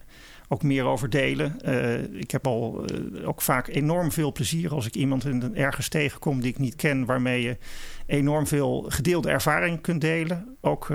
ook 0.47 0.63
meer 0.63 0.83
over 0.83 1.09
delen. 1.09 1.57
Uh, 1.65 2.19
ik 2.19 2.31
heb 2.31 2.47
al 2.47 2.85
ook 3.25 3.41
vaak 3.41 3.67
enorm 3.67 4.11
veel 4.11 4.31
plezier 4.31 4.73
als 4.73 4.85
ik 4.85 4.95
iemand 4.95 5.25
in, 5.25 5.55
ergens 5.55 5.89
tegenkom 5.89 6.41
die 6.41 6.51
ik 6.51 6.57
niet 6.57 6.75
ken, 6.75 7.05
waarmee 7.05 7.41
je 7.41 7.57
enorm 8.05 8.47
veel 8.47 8.85
gedeelde 8.87 9.29
ervaring 9.29 9.81
kunt 9.81 10.01
delen. 10.01 10.57
Ook 10.61 10.89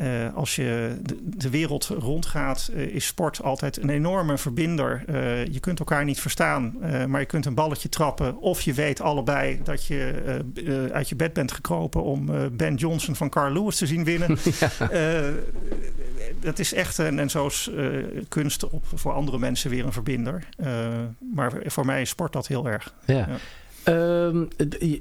uh, 0.00 0.34
als 0.34 0.56
je 0.56 0.96
de, 1.02 1.18
de, 1.22 1.50
wereld 1.50 1.86
rondgaat, 1.86 2.70
uh, 2.74 2.82
is 2.82 3.06
sport 3.06 3.42
altijd 3.42 3.82
een 3.82 3.90
enorme 3.90 4.38
verbinder. 4.38 5.04
Uh, 5.08 5.46
je 5.46 5.60
kunt 5.60 5.78
elkaar 5.78 6.04
niet 6.04 6.20
verstaan, 6.20 6.76
maar 7.08 7.20
je 7.20 7.26
kunt 7.26 7.46
een 7.46 7.54
balletje 7.54 7.88
trappen. 7.88 8.40
Of 8.40 8.60
je 8.60 8.72
weet 8.72 9.00
allebei 9.00 9.60
dat 9.62 9.86
je 9.86 10.88
uit 10.92 11.08
je 11.08 11.16
bed 11.16 11.32
bent 11.32 11.52
gekropen 11.52 12.02
om 12.02 12.30
Ben 12.56 12.74
Johnson 12.74 13.16
van 13.16 13.28
Carl 13.28 13.52
Lewis 13.52 13.76
te 13.76 13.86
zien 13.86 14.04
winnen. 14.04 14.38
Ja. 14.60 15.32
dat 16.40 16.58
is 16.58 16.72
echt, 16.74 16.98
en, 16.98 17.18
en 17.18 17.30
zo 17.30 17.46
is 17.46 17.70
kunst 18.28 18.68
op, 18.68 18.84
voor 18.94 19.12
andere 19.12 19.38
mensen 19.38 19.70
weer 19.70 19.84
een 19.84 19.92
verbinder. 19.92 20.48
maar 21.34 21.52
voor 21.64 21.86
mij 21.86 22.00
is 22.00 22.08
sport 22.08 22.32
dat 22.32 22.46
heel 22.46 22.68
erg. 22.68 22.94
ja. 23.06 23.14
ja. 23.14 23.26
Uh, 23.88 24.42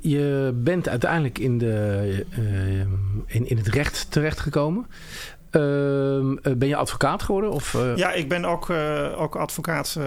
je 0.01 0.51
bent 0.55 0.89
uiteindelijk 0.89 1.39
in, 1.39 1.57
de, 1.57 2.25
uh, 2.39 2.79
in, 3.25 3.49
in 3.49 3.57
het 3.57 3.67
recht 3.67 4.11
terechtgekomen. 4.11 4.85
Uh, 5.51 5.61
ben 6.57 6.67
je 6.67 6.75
advocaat 6.75 7.23
geworden? 7.23 7.51
Of, 7.51 7.73
uh... 7.73 7.95
Ja, 7.95 8.11
ik 8.11 8.29
ben 8.29 8.45
ook, 8.45 8.69
uh, 8.69 9.21
ook 9.21 9.35
advocaat 9.35 9.97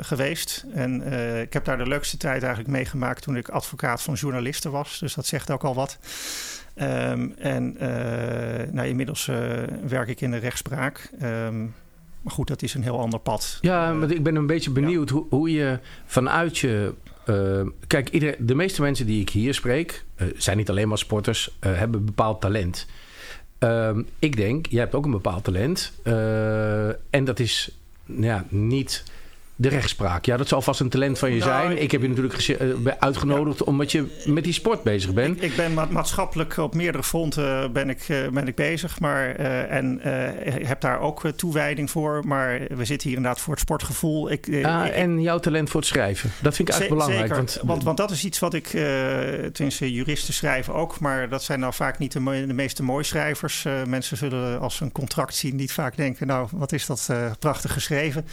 geweest. 0.00 0.64
En 0.74 1.02
ik 1.40 1.52
heb 1.52 1.64
daar 1.64 1.78
de 1.78 1.86
leukste 1.86 2.16
tijd 2.16 2.42
eigenlijk 2.42 2.72
meegemaakt 2.72 3.22
toen 3.22 3.36
ik 3.36 3.48
advocaat 3.48 4.02
van 4.02 4.14
journalisten 4.14 4.70
was. 4.70 4.98
Dus 4.98 5.14
dat 5.14 5.26
zegt 5.26 5.50
ook 5.50 5.64
al 5.64 5.74
wat. 5.74 5.98
Um, 6.76 7.34
en 7.38 7.76
nou, 8.70 8.88
inmiddels 8.88 9.30
werk 9.88 10.08
ik 10.08 10.20
in 10.20 10.30
de 10.30 10.36
rechtspraak. 10.36 11.10
Um, 11.22 11.74
maar 12.22 12.32
goed, 12.32 12.48
dat 12.48 12.62
is 12.62 12.74
een 12.74 12.82
heel 12.82 12.98
ander 12.98 13.20
pad. 13.20 13.58
Ja, 13.60 13.92
maar 13.92 14.10
ik 14.10 14.22
ben 14.22 14.36
een 14.36 14.46
beetje 14.46 14.70
benieuwd 14.70 15.08
ja. 15.08 15.14
hoe, 15.14 15.26
hoe 15.30 15.52
je 15.52 15.78
vanuit 16.04 16.58
je 16.58 16.94
uh, 17.26 17.66
kijk, 17.86 18.36
de 18.46 18.54
meeste 18.54 18.82
mensen 18.82 19.06
die 19.06 19.20
ik 19.20 19.30
hier 19.30 19.54
spreek, 19.54 20.04
uh, 20.16 20.28
zijn 20.36 20.56
niet 20.56 20.70
alleen 20.70 20.88
maar 20.88 20.98
sporters, 20.98 21.56
uh, 21.60 21.78
hebben 21.78 22.00
een 22.00 22.06
bepaald 22.06 22.40
talent. 22.40 22.86
Ehm, 23.58 24.02
ik 24.18 24.36
denk, 24.36 24.66
jij 24.66 24.80
hebt 24.80 24.94
ook 24.94 25.04
een 25.04 25.10
bepaald 25.10 25.44
talent. 25.44 25.92
en 27.10 27.24
dat 27.24 27.38
is 27.38 27.76
nou 28.04 28.24
ja, 28.24 28.46
niet 28.48 29.04
de 29.62 29.68
rechtspraak. 29.68 30.24
Ja, 30.24 30.36
dat 30.36 30.48
zal 30.48 30.62
vast 30.62 30.80
een 30.80 30.88
talent 30.88 31.18
van 31.18 31.32
je 31.32 31.38
nou, 31.38 31.50
zijn. 31.50 31.82
Ik 31.82 31.90
heb 31.90 32.02
je 32.02 32.08
natuurlijk 32.08 32.48
uh, 32.48 32.92
uitgenodigd 32.98 33.58
ja. 33.58 33.64
omdat 33.64 33.92
je 33.92 34.06
met 34.24 34.44
die 34.44 34.52
sport 34.52 34.82
bezig 34.82 35.12
bent. 35.12 35.36
Ik, 35.36 35.42
ik 35.42 35.56
ben 35.56 35.74
ma 35.74 35.86
maatschappelijk 35.90 36.56
op 36.56 36.74
meerdere 36.74 37.04
fronten 37.04 37.72
ben 37.72 37.90
ik, 37.90 38.08
uh, 38.08 38.28
ben 38.28 38.48
ik 38.48 38.54
bezig. 38.54 39.00
Maar, 39.00 39.40
uh, 39.40 39.72
en 39.72 40.00
heb 40.66 40.80
daar 40.80 41.00
ook 41.00 41.30
toewijding 41.36 41.90
voor. 41.90 42.22
Maar 42.26 42.60
we 42.68 42.84
zitten 42.84 43.08
hier 43.08 43.16
inderdaad 43.16 43.40
voor 43.40 43.52
het 43.52 43.62
sportgevoel. 43.62 44.30
Ik, 44.30 44.64
ah, 44.64 44.86
ik, 44.86 44.92
en 44.92 45.20
jouw 45.20 45.38
talent 45.38 45.70
voor 45.70 45.80
het 45.80 45.88
schrijven. 45.88 46.30
Dat 46.40 46.54
vind 46.54 46.68
ik 46.68 46.74
eigenlijk 46.74 47.04
belangrijk. 47.04 47.36
Want, 47.36 47.60
want, 47.62 47.82
want, 47.82 47.96
dat 47.96 48.10
is 48.10 48.24
iets 48.24 48.38
wat 48.38 48.54
ik... 48.54 48.66
tenminste, 49.52 49.92
juristen 49.92 50.34
schrijven 50.34 50.74
ook. 50.74 51.00
Maar 51.00 51.28
dat 51.28 51.42
zijn 51.42 51.60
nou 51.60 51.72
vaak 51.74 51.98
niet 51.98 52.12
de, 52.12 52.44
de 52.46 52.54
meeste 52.54 52.82
mooi 52.82 53.04
schrijvers. 53.04 53.66
mensen 53.86 54.16
zullen 54.16 54.60
als 54.60 54.76
ze 54.76 54.84
een 54.84 54.92
contract 54.92 55.34
zien 55.34 55.56
niet 55.56 55.72
vaak 55.72 55.96
denken... 55.96 56.26
nou, 56.26 56.48
wat 56.52 56.72
is 56.72 56.86
dat 56.86 57.10
prachtig 57.38 57.72
geschreven. 57.72 58.26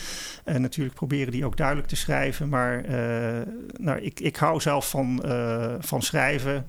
En 0.44 0.62
natuurlijk 0.62 0.96
die 1.28 1.46
ook 1.46 1.58
duidelijk 1.58 1.88
te 1.88 1.96
schrijven. 1.96 2.50
Maar 2.50 2.86
uh, 2.86 3.42
nou, 3.78 4.00
ik, 4.00 4.20
ik 4.20 4.36
hou 4.36 4.62
zelf 4.62 4.90
van, 4.90 5.22
uh, 5.26 5.74
van 5.80 6.02
schrijven. 6.02 6.66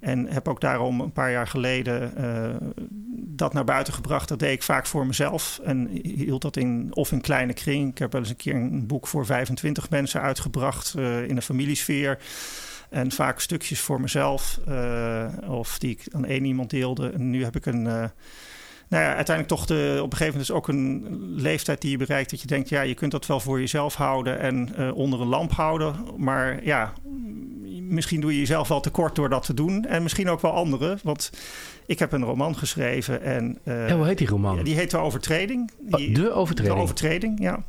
En 0.00 0.26
heb 0.26 0.48
ook 0.48 0.60
daarom 0.60 1.00
een 1.00 1.12
paar 1.12 1.30
jaar 1.30 1.46
geleden 1.46 2.12
uh, 2.18 2.68
dat 3.16 3.52
naar 3.52 3.64
buiten 3.64 3.92
gebracht. 3.92 4.28
Dat 4.28 4.38
deed 4.38 4.52
ik 4.52 4.62
vaak 4.62 4.86
voor 4.86 5.06
mezelf. 5.06 5.60
En 5.64 5.88
hield 6.02 6.42
dat 6.42 6.56
in, 6.56 6.90
of 6.90 7.12
in 7.12 7.20
kleine 7.20 7.52
kring. 7.52 7.90
Ik 7.90 7.98
heb 7.98 8.12
wel 8.12 8.20
eens 8.20 8.30
een 8.30 8.36
keer 8.36 8.54
een 8.54 8.86
boek 8.86 9.06
voor 9.06 9.26
25 9.26 9.90
mensen 9.90 10.20
uitgebracht 10.20 10.94
in 10.96 11.36
een 11.36 11.42
familiesfeer. 11.42 12.18
En 12.90 13.12
vaak 13.12 13.40
stukjes 13.40 13.80
voor 13.80 14.00
mezelf. 14.00 14.60
of 15.46 15.78
die 15.78 15.90
ik 15.90 16.14
aan 16.14 16.24
één 16.24 16.44
iemand 16.44 16.70
deelde. 16.70 17.10
En 17.10 17.30
nu 17.30 17.44
heb 17.44 17.56
ik 17.56 17.66
een 17.66 18.10
nou 18.88 19.02
ja, 19.02 19.14
uiteindelijk 19.14 19.56
toch 19.56 19.66
de, 19.66 19.98
op 20.02 20.12
een 20.12 20.16
gegeven 20.16 20.26
moment 20.26 20.42
is 20.42 20.50
ook 20.50 20.68
een 20.68 21.06
leeftijd 21.36 21.80
die 21.80 21.90
je 21.90 21.96
bereikt 21.96 22.30
dat 22.30 22.40
je 22.40 22.46
denkt, 22.46 22.68
ja, 22.68 22.80
je 22.80 22.94
kunt 22.94 23.10
dat 23.10 23.26
wel 23.26 23.40
voor 23.40 23.60
jezelf 23.60 23.94
houden 23.94 24.38
en 24.38 24.74
uh, 24.78 24.96
onder 24.96 25.20
een 25.20 25.26
lamp 25.26 25.52
houden. 25.52 25.94
Maar 26.16 26.64
ja, 26.64 26.92
misschien 27.80 28.20
doe 28.20 28.32
je 28.32 28.38
jezelf 28.38 28.68
wel 28.68 28.80
tekort 28.80 29.14
door 29.14 29.28
dat 29.28 29.44
te 29.44 29.54
doen. 29.54 29.84
En 29.84 30.02
misschien 30.02 30.28
ook 30.28 30.40
wel 30.40 30.52
anderen. 30.52 30.98
Want 31.02 31.30
ik 31.86 31.98
heb 31.98 32.12
een 32.12 32.24
roman 32.24 32.56
geschreven. 32.56 33.22
En, 33.22 33.58
uh, 33.64 33.92
hoe 33.92 34.06
heet 34.06 34.18
die 34.18 34.28
roman? 34.28 34.62
Die 34.62 34.74
heet 34.74 34.90
De 34.90 34.98
Overtreding. 34.98 35.70
Oh, 35.90 36.14
de 36.14 36.32
Overtreding? 36.32 36.76
De 36.76 36.82
Overtreding, 36.82 37.40
ja. 37.40 37.64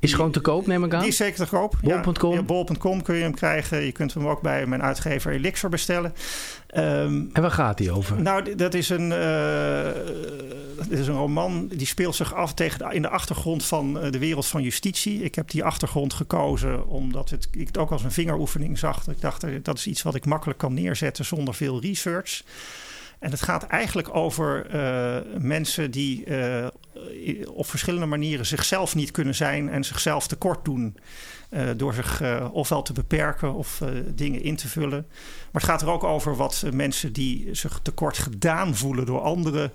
Is 0.00 0.12
gewoon 0.12 0.30
te 0.30 0.40
koop, 0.40 0.66
neem 0.66 0.84
ik 0.84 0.94
aan? 0.94 1.00
Die 1.00 1.08
is 1.08 1.16
zeker 1.16 1.44
te 1.44 1.50
koop. 1.50 1.78
Bol.com? 1.82 2.32
Ja, 2.32 2.42
bol.com 2.42 3.02
kun 3.02 3.14
je 3.14 3.22
hem 3.22 3.34
krijgen. 3.34 3.84
Je 3.84 3.92
kunt 3.92 4.14
hem 4.14 4.26
ook 4.28 4.40
bij 4.40 4.66
mijn 4.66 4.82
uitgever 4.82 5.32
Elixir 5.32 5.68
bestellen. 5.68 6.14
Um, 6.76 7.30
en 7.32 7.42
waar 7.42 7.50
gaat 7.50 7.78
die 7.78 7.92
over? 7.92 8.22
Nou, 8.22 8.54
dat 8.54 8.74
is 8.74 8.88
een, 8.88 9.10
uh, 9.10 9.84
dat 10.76 10.88
is 10.88 11.06
een 11.06 11.16
roman 11.16 11.68
die 11.68 11.86
speelt 11.86 12.14
zich 12.14 12.34
af 12.34 12.54
tegen 12.54 12.92
in 12.92 13.02
de 13.02 13.08
achtergrond 13.08 13.64
van 13.64 13.94
de 14.10 14.18
wereld 14.18 14.46
van 14.46 14.62
justitie. 14.62 15.22
Ik 15.22 15.34
heb 15.34 15.50
die 15.50 15.64
achtergrond 15.64 16.14
gekozen 16.14 16.86
omdat 16.86 17.30
het, 17.30 17.48
ik 17.52 17.66
het 17.66 17.78
ook 17.78 17.90
als 17.90 18.02
een 18.02 18.12
vingeroefening 18.12 18.78
zag. 18.78 19.08
Ik 19.08 19.20
dacht, 19.20 19.44
dat 19.62 19.78
is 19.78 19.86
iets 19.86 20.02
wat 20.02 20.14
ik 20.14 20.26
makkelijk 20.26 20.58
kan 20.58 20.74
neerzetten 20.74 21.24
zonder 21.24 21.54
veel 21.54 21.80
research. 21.80 22.42
En 23.20 23.30
het 23.30 23.42
gaat 23.42 23.62
eigenlijk 23.62 24.14
over 24.14 24.74
uh, 24.74 25.16
mensen 25.38 25.90
die 25.90 26.26
uh, 26.26 26.66
op 27.46 27.66
verschillende 27.66 28.06
manieren 28.06 28.46
zichzelf 28.46 28.94
niet 28.94 29.10
kunnen 29.10 29.34
zijn 29.34 29.68
en 29.68 29.84
zichzelf 29.84 30.26
tekort 30.26 30.64
doen. 30.64 30.96
Uh, 31.50 31.68
door 31.76 31.94
zich 31.94 32.22
ofwel 32.52 32.82
te 32.82 32.92
beperken 32.92 33.54
of 33.54 33.82
dingen 34.14 34.42
in 34.42 34.56
te 34.56 34.68
vullen. 34.68 35.06
Maar 35.52 35.62
het 35.62 35.70
gaat 35.70 35.82
er 35.82 35.90
ook 35.90 36.04
over 36.04 36.36
wat 36.36 36.64
mensen 36.72 37.12
die 37.12 37.54
zich 37.54 37.80
tekort 37.82 38.18
gedaan 38.18 38.76
voelen 38.76 39.06
door 39.06 39.20
anderen, 39.20 39.72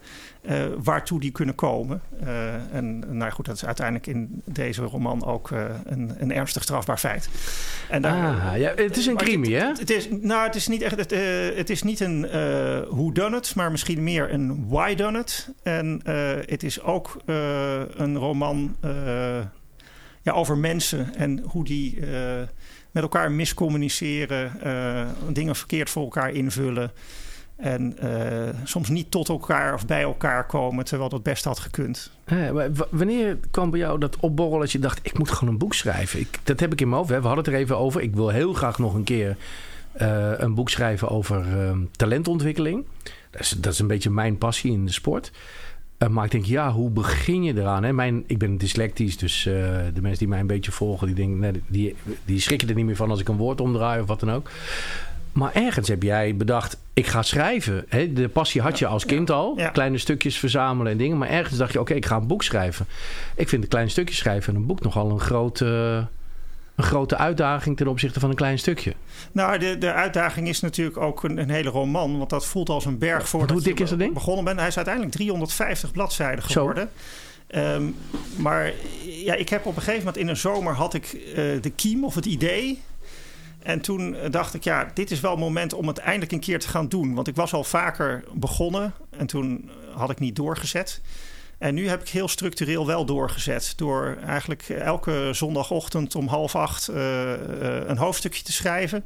uh, 0.49 0.65
waartoe 0.83 1.19
die 1.19 1.31
kunnen 1.31 1.55
komen. 1.55 2.01
Uh, 2.23 2.73
en 2.75 3.17
nou 3.17 3.31
goed, 3.31 3.45
dat 3.45 3.55
is 3.55 3.65
uiteindelijk 3.65 4.07
in 4.07 4.41
deze 4.45 4.81
roman 4.81 5.25
ook 5.25 5.49
uh, 5.49 5.65
een, 5.85 6.15
een, 6.17 6.31
ernstig 6.31 6.63
strafbaar 6.63 6.97
feit. 6.97 7.29
En 7.89 8.01
daar, 8.01 8.51
ah, 8.51 8.57
ja, 8.57 8.73
het 8.75 8.97
is 8.97 9.05
een 9.05 9.17
crime, 9.17 9.49
hè? 9.49 9.67
Het, 9.67 9.89
is, 9.89 10.07
nou, 10.09 10.45
het 10.45 10.55
is 10.55 10.67
niet 10.67 10.81
echt. 10.81 10.97
Het, 10.97 11.11
het 11.55 11.69
is 11.69 11.83
niet 11.83 11.99
een 11.99 12.21
who 12.89 13.11
done 13.11 13.37
it, 13.37 13.55
maar 13.55 13.71
misschien 13.71 14.03
meer 14.03 14.33
een 14.33 14.67
why 14.67 14.95
done 14.95 15.19
it. 15.19 15.49
En 15.63 16.01
het 16.45 16.63
is 16.63 16.81
ook 16.81 17.21
een 17.95 18.17
roman 18.17 18.75
ja, 20.21 20.31
over 20.31 20.57
mensen 20.57 21.15
en 21.15 21.39
hoe 21.39 21.63
die 21.63 21.99
met 22.91 23.03
elkaar 23.03 23.31
miscommuniceren, 23.31 24.51
dingen 25.33 25.55
verkeerd 25.55 25.89
voor 25.89 26.03
elkaar 26.03 26.31
invullen. 26.31 26.91
En 27.55 27.97
uh, 28.03 28.49
soms 28.63 28.89
niet 28.89 29.11
tot 29.11 29.29
elkaar 29.29 29.73
of 29.73 29.85
bij 29.85 30.01
elkaar 30.01 30.45
komen, 30.45 30.85
terwijl 30.85 31.09
dat 31.09 31.23
best 31.23 31.43
had 31.43 31.59
gekund. 31.59 32.11
wanneer 32.89 33.37
kwam 33.51 33.69
bij 33.69 33.79
jou 33.79 33.99
dat 33.99 34.17
opborrel 34.19 34.59
dat 34.59 34.71
je 34.71 34.79
dacht: 34.79 34.99
ik 35.03 35.17
moet 35.17 35.31
gewoon 35.31 35.53
een 35.53 35.59
boek 35.59 35.73
schrijven? 35.73 36.19
Ik, 36.19 36.39
dat 36.43 36.59
heb 36.59 36.73
ik 36.73 36.81
in 36.81 36.87
mijn 36.87 36.99
hoofd. 36.99 37.11
Hè. 37.11 37.21
We 37.21 37.27
hadden 37.27 37.45
het 37.45 37.53
er 37.53 37.59
even 37.59 37.77
over. 37.77 38.01
Ik 38.01 38.15
wil 38.15 38.29
heel 38.29 38.53
graag 38.53 38.77
nog 38.77 38.93
een 38.93 39.03
keer 39.03 39.37
uh, 40.01 40.31
een 40.37 40.53
boek 40.53 40.69
schrijven 40.69 41.09
over 41.09 41.45
uh, 41.57 41.77
talentontwikkeling. 41.91 42.85
Dat 43.31 43.41
is, 43.41 43.49
dat 43.49 43.73
is 43.73 43.79
een 43.79 43.87
beetje 43.87 44.09
mijn 44.09 44.37
passie 44.37 44.71
in 44.71 44.85
de 44.85 44.91
sport. 44.91 45.31
Uh, 45.99 46.09
maar 46.09 46.25
ik 46.25 46.31
denk, 46.31 46.45
ja, 46.45 46.71
hoe 46.71 46.89
begin 46.89 47.43
je 47.43 47.57
eraan? 47.57 47.83
Hè? 47.83 47.93
Mijn, 47.93 48.23
ik 48.27 48.37
ben 48.37 48.57
dyslectisch, 48.57 49.17
dus 49.17 49.43
de 49.43 50.01
mensen 50.01 50.19
die 50.19 50.27
mij 50.27 50.39
een 50.39 50.47
beetje 50.47 50.71
volgen, 50.71 51.07
die, 51.07 51.15
denken, 51.15 51.39
nee, 51.39 51.63
die, 51.67 51.95
die 52.25 52.39
schrikken 52.39 52.69
er 52.69 52.75
niet 52.75 52.85
meer 52.85 52.95
van 52.95 53.09
als 53.09 53.19
ik 53.19 53.27
een 53.27 53.37
woord 53.37 53.61
omdraai 53.61 54.01
of 54.01 54.07
wat 54.07 54.19
dan 54.19 54.31
ook. 54.31 54.49
Maar 55.35 55.53
ergens 55.53 55.87
heb 55.87 56.03
jij 56.03 56.35
bedacht, 56.35 56.77
ik 56.93 57.07
ga 57.07 57.21
schrijven. 57.21 57.85
Hè? 57.89 58.13
De 58.13 58.29
passie 58.29 58.61
had 58.61 58.79
je 58.79 58.87
als 58.87 59.05
kind 59.05 59.31
al. 59.31 59.59
Kleine 59.73 59.97
stukjes 59.97 60.37
verzamelen 60.37 60.91
en 60.91 60.97
dingen. 60.97 61.17
Maar 61.17 61.29
ergens 61.29 61.57
dacht 61.57 61.73
je, 61.73 61.79
oké, 61.79 61.93
ik 61.93 62.05
ga 62.05 62.15
een 62.15 62.27
boek 62.27 62.43
schrijven. 62.43 62.85
Ik 63.35 63.49
vind 63.49 63.63
een 63.63 63.69
klein 63.69 63.89
stukje 63.89 64.15
schrijven 64.15 64.53
en 64.53 64.59
een 64.59 64.65
boek 64.65 64.81
nogal 64.81 65.09
een 65.09 65.19
grote, 65.19 65.65
een 66.75 66.83
grote 66.83 67.17
uitdaging 67.17 67.77
ten 67.77 67.87
opzichte 67.87 68.19
van 68.19 68.29
een 68.29 68.35
klein 68.35 68.59
stukje. 68.59 68.93
Nou, 69.31 69.57
de, 69.57 69.77
de 69.77 69.93
uitdaging 69.93 70.47
is 70.47 70.59
natuurlijk 70.59 70.97
ook 70.97 71.23
een, 71.23 71.37
een 71.37 71.49
hele 71.49 71.69
roman. 71.69 72.17
Want 72.17 72.29
dat 72.29 72.45
voelt 72.45 72.69
als 72.69 72.85
een 72.85 72.97
berg 72.97 73.29
voor 73.29 73.51
hoe 73.51 73.61
dik 73.61 73.79
is 73.79 73.89
dat 73.89 73.99
ding? 73.99 74.13
begonnen 74.13 74.43
bent. 74.43 74.59
Hij 74.59 74.67
is 74.67 74.75
uiteindelijk 74.75 75.15
350 75.15 75.91
bladzijden 75.91 76.43
geworden. 76.43 76.89
Ehm, 77.47 77.83
maar 78.37 78.71
ja, 79.03 79.33
ik 79.33 79.49
heb 79.49 79.65
op 79.65 79.75
een 79.75 79.81
gegeven 79.81 79.99
moment 79.99 80.17
in 80.17 80.27
een 80.27 80.37
zomer 80.37 80.73
had 80.73 80.93
ik 80.93 81.05
eh, 81.13 81.35
de 81.61 81.71
kiem 81.75 82.03
of 82.03 82.15
het 82.15 82.25
idee. 82.25 82.81
En 83.65 83.81
toen 83.81 84.15
dacht 84.29 84.53
ik, 84.53 84.63
ja, 84.63 84.91
dit 84.93 85.11
is 85.11 85.19
wel 85.19 85.31
het 85.31 85.39
moment 85.39 85.73
om 85.73 85.87
het 85.87 85.97
eindelijk 85.97 86.31
een 86.31 86.39
keer 86.39 86.59
te 86.59 86.67
gaan 86.67 86.87
doen. 86.87 87.13
Want 87.13 87.27
ik 87.27 87.35
was 87.35 87.53
al 87.53 87.63
vaker 87.63 88.23
begonnen 88.33 88.93
en 89.09 89.27
toen 89.27 89.69
had 89.95 90.09
ik 90.09 90.19
niet 90.19 90.35
doorgezet. 90.35 91.01
En 91.57 91.73
nu 91.73 91.87
heb 91.89 92.01
ik 92.01 92.09
heel 92.09 92.27
structureel 92.27 92.85
wel 92.85 93.05
doorgezet. 93.05 93.73
Door 93.75 94.17
eigenlijk 94.25 94.69
elke 94.69 95.29
zondagochtend 95.31 96.15
om 96.15 96.27
half 96.27 96.55
acht 96.55 96.87
eh, 96.87 97.33
eh, 97.33 97.87
een 97.87 97.97
hoofdstukje 97.97 98.43
te 98.43 98.51
schrijven. 98.51 99.05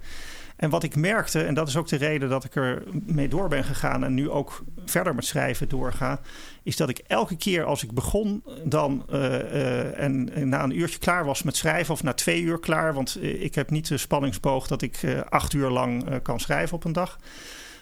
En 0.59 0.69
wat 0.69 0.83
ik 0.83 0.95
merkte, 0.95 1.43
en 1.43 1.53
dat 1.53 1.67
is 1.67 1.77
ook 1.77 1.87
de 1.87 1.95
reden 1.95 2.29
dat 2.29 2.43
ik 2.43 2.55
er 2.55 2.83
mee 3.05 3.27
door 3.27 3.47
ben 3.47 3.63
gegaan 3.63 4.03
en 4.03 4.13
nu 4.13 4.29
ook 4.29 4.63
verder 4.85 5.15
met 5.15 5.25
schrijven 5.25 5.69
doorga, 5.69 6.19
is 6.63 6.75
dat 6.75 6.89
ik 6.89 7.01
elke 7.07 7.37
keer 7.37 7.63
als 7.63 7.83
ik 7.83 7.91
begon 7.91 8.43
dan 8.63 9.05
eh, 9.09 9.39
eh, 9.39 10.03
en, 10.03 10.49
na 10.49 10.63
een 10.63 10.79
uurtje 10.79 10.99
klaar 10.99 11.25
was 11.25 11.43
met 11.43 11.55
schrijven 11.55 11.93
of 11.93 12.03
na 12.03 12.13
twee 12.13 12.41
uur 12.41 12.59
klaar, 12.59 12.93
want 12.93 13.17
eh, 13.21 13.43
ik 13.43 13.55
heb 13.55 13.69
niet 13.69 13.87
de 13.87 13.97
spanningsboog 13.97 14.67
dat 14.67 14.81
ik 14.81 15.23
acht 15.29 15.53
uur 15.53 15.69
lang 15.69 16.21
kan 16.21 16.39
schrijven 16.39 16.75
op 16.75 16.83
een 16.83 16.93
dag. 16.93 17.19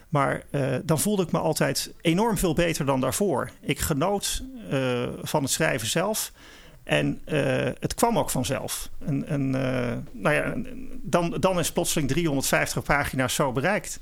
Maar 0.10 0.44
dan 0.84 1.00
voelde 1.00 1.24
ik 1.24 1.32
me 1.32 1.40
altijd 1.40 1.94
enorm 2.02 2.38
veel 2.38 2.54
beter 2.54 2.86
dan 2.86 3.02
daarvoor. 3.02 3.50
Ik 3.62 3.80
genoot 3.80 4.44
van 5.22 5.44
het 5.44 5.52
schrijven 5.52 5.88
zelf. 5.88 6.32
En 6.88 7.22
eh, 7.26 7.70
het 7.80 7.94
kwam 7.94 8.18
ook 8.18 8.30
vanzelf. 8.30 8.90
En, 9.06 9.28
en, 9.28 9.56
eh, 9.56 9.98
nou 10.12 10.36
ja, 10.36 10.54
dan, 11.02 11.38
dan 11.40 11.60
is 11.60 11.72
plotseling 11.72 12.10
350 12.10 12.84
pagina's 12.84 13.34
zo 13.34 13.52
bereikt. 13.52 14.00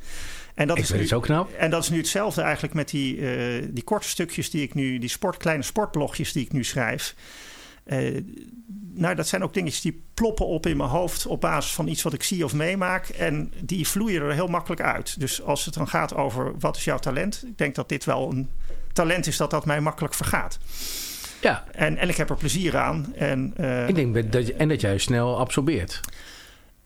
En 0.56 0.68
dat 0.68 0.77
Ik 0.77 0.84
is 0.84 0.92
nu, 0.92 1.08
zo 1.08 1.20
knap. 1.20 1.54
En 1.54 1.70
dat 1.70 1.84
is 1.84 1.89
nu 1.89 1.98
hetzelfde 1.98 2.42
eigenlijk 2.42 2.74
met 2.74 2.89
die, 2.89 3.30
eh, 3.30 3.68
die 3.70 3.84
korte 3.84 4.08
stukjes 4.08 4.50
die 4.50 4.62
ik 4.62 4.74
nu, 4.74 4.98
die 4.98 5.10
sport, 5.10 5.38
kleine 5.38 5.63
sportblogjes 5.63 6.32
die 6.32 6.46
ik 6.46 6.51
nu 6.51 6.63
schrijf. 6.63 7.15
Nou, 8.94 9.15
dat 9.15 9.27
zijn 9.27 9.44
ook 9.44 9.54
dingetjes 9.54 9.82
die 9.82 10.04
ploppen 10.13 10.46
op 10.46 10.65
in 10.65 10.77
mijn 10.77 10.89
hoofd 10.89 11.25
op 11.25 11.42
basis 11.42 11.72
van 11.72 11.88
iets 11.88 12.01
wat 12.01 12.13
ik 12.13 12.24
zie 12.24 12.44
of 12.44 12.54
meemaak. 12.54 13.08
En 13.08 13.54
die 13.62 13.88
vloeien 13.88 14.22
er 14.22 14.34
heel 14.34 14.48
makkelijk 14.48 14.82
uit. 14.82 15.20
Dus 15.20 15.42
als 15.42 15.65
het 15.65 15.74
dan 15.74 15.88
gaat 15.88 16.15
over 16.15 16.54
wat 16.60 16.77
is 16.77 16.84
jouw 16.84 17.00
talent, 17.00 17.44
ik 17.48 17.58
denk 17.58 17.75
dat 17.75 17.89
dit 17.89 18.06
wel 18.06 18.32
een 18.32 18.50
talent 18.94 19.27
is 19.27 19.38
dat 19.38 19.51
dat 19.51 19.65
mij 19.65 19.82
makkelijk 19.82 20.13
vergaat. 20.13 20.60
Ja, 21.46 21.64
En, 21.72 21.98
en 21.98 22.10
ik 22.10 22.16
heb 22.18 22.30
er 22.30 22.36
plezier 22.36 22.78
aan. 22.78 23.14
En, 23.16 23.54
eh, 23.58 23.88
ik 23.88 23.96
denk 23.96 24.32
dat, 24.32 24.48
je- 24.48 24.54
en 24.54 24.68
dat 24.68 24.82
jij 24.82 24.98
snel 24.98 25.40
absorbeert. 25.40 26.00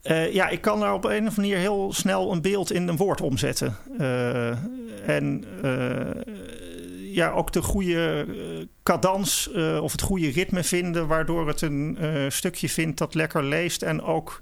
Eh, 0.01 0.33
ja, 0.33 0.47
ik 0.49 0.61
kan 0.61 0.79
daar 0.79 0.93
op 0.93 1.03
een 1.03 1.09
of 1.11 1.17
andere 1.17 1.35
manier 1.35 1.57
heel 1.57 1.93
snel 1.93 2.31
een 2.31 2.41
beeld 2.41 2.71
in 2.71 2.87
een 2.87 2.97
woord 2.97 3.21
omzetten. 3.21 3.75
Eh, 3.97 4.49
en 5.05 5.45
ja, 7.11 7.31
ook 7.31 7.51
de 7.51 7.61
goede 7.61 8.25
cadans 8.83 9.49
of 9.81 9.91
het 9.91 10.01
goede 10.01 10.29
ritme 10.29 10.63
vinden, 10.63 11.07
waardoor 11.07 11.47
het 11.47 11.61
een 11.61 11.97
stukje 12.29 12.69
vindt 12.69 12.97
dat 12.97 13.15
lekker 13.15 13.43
leest 13.43 13.81
en 13.81 14.01
ook 14.01 14.41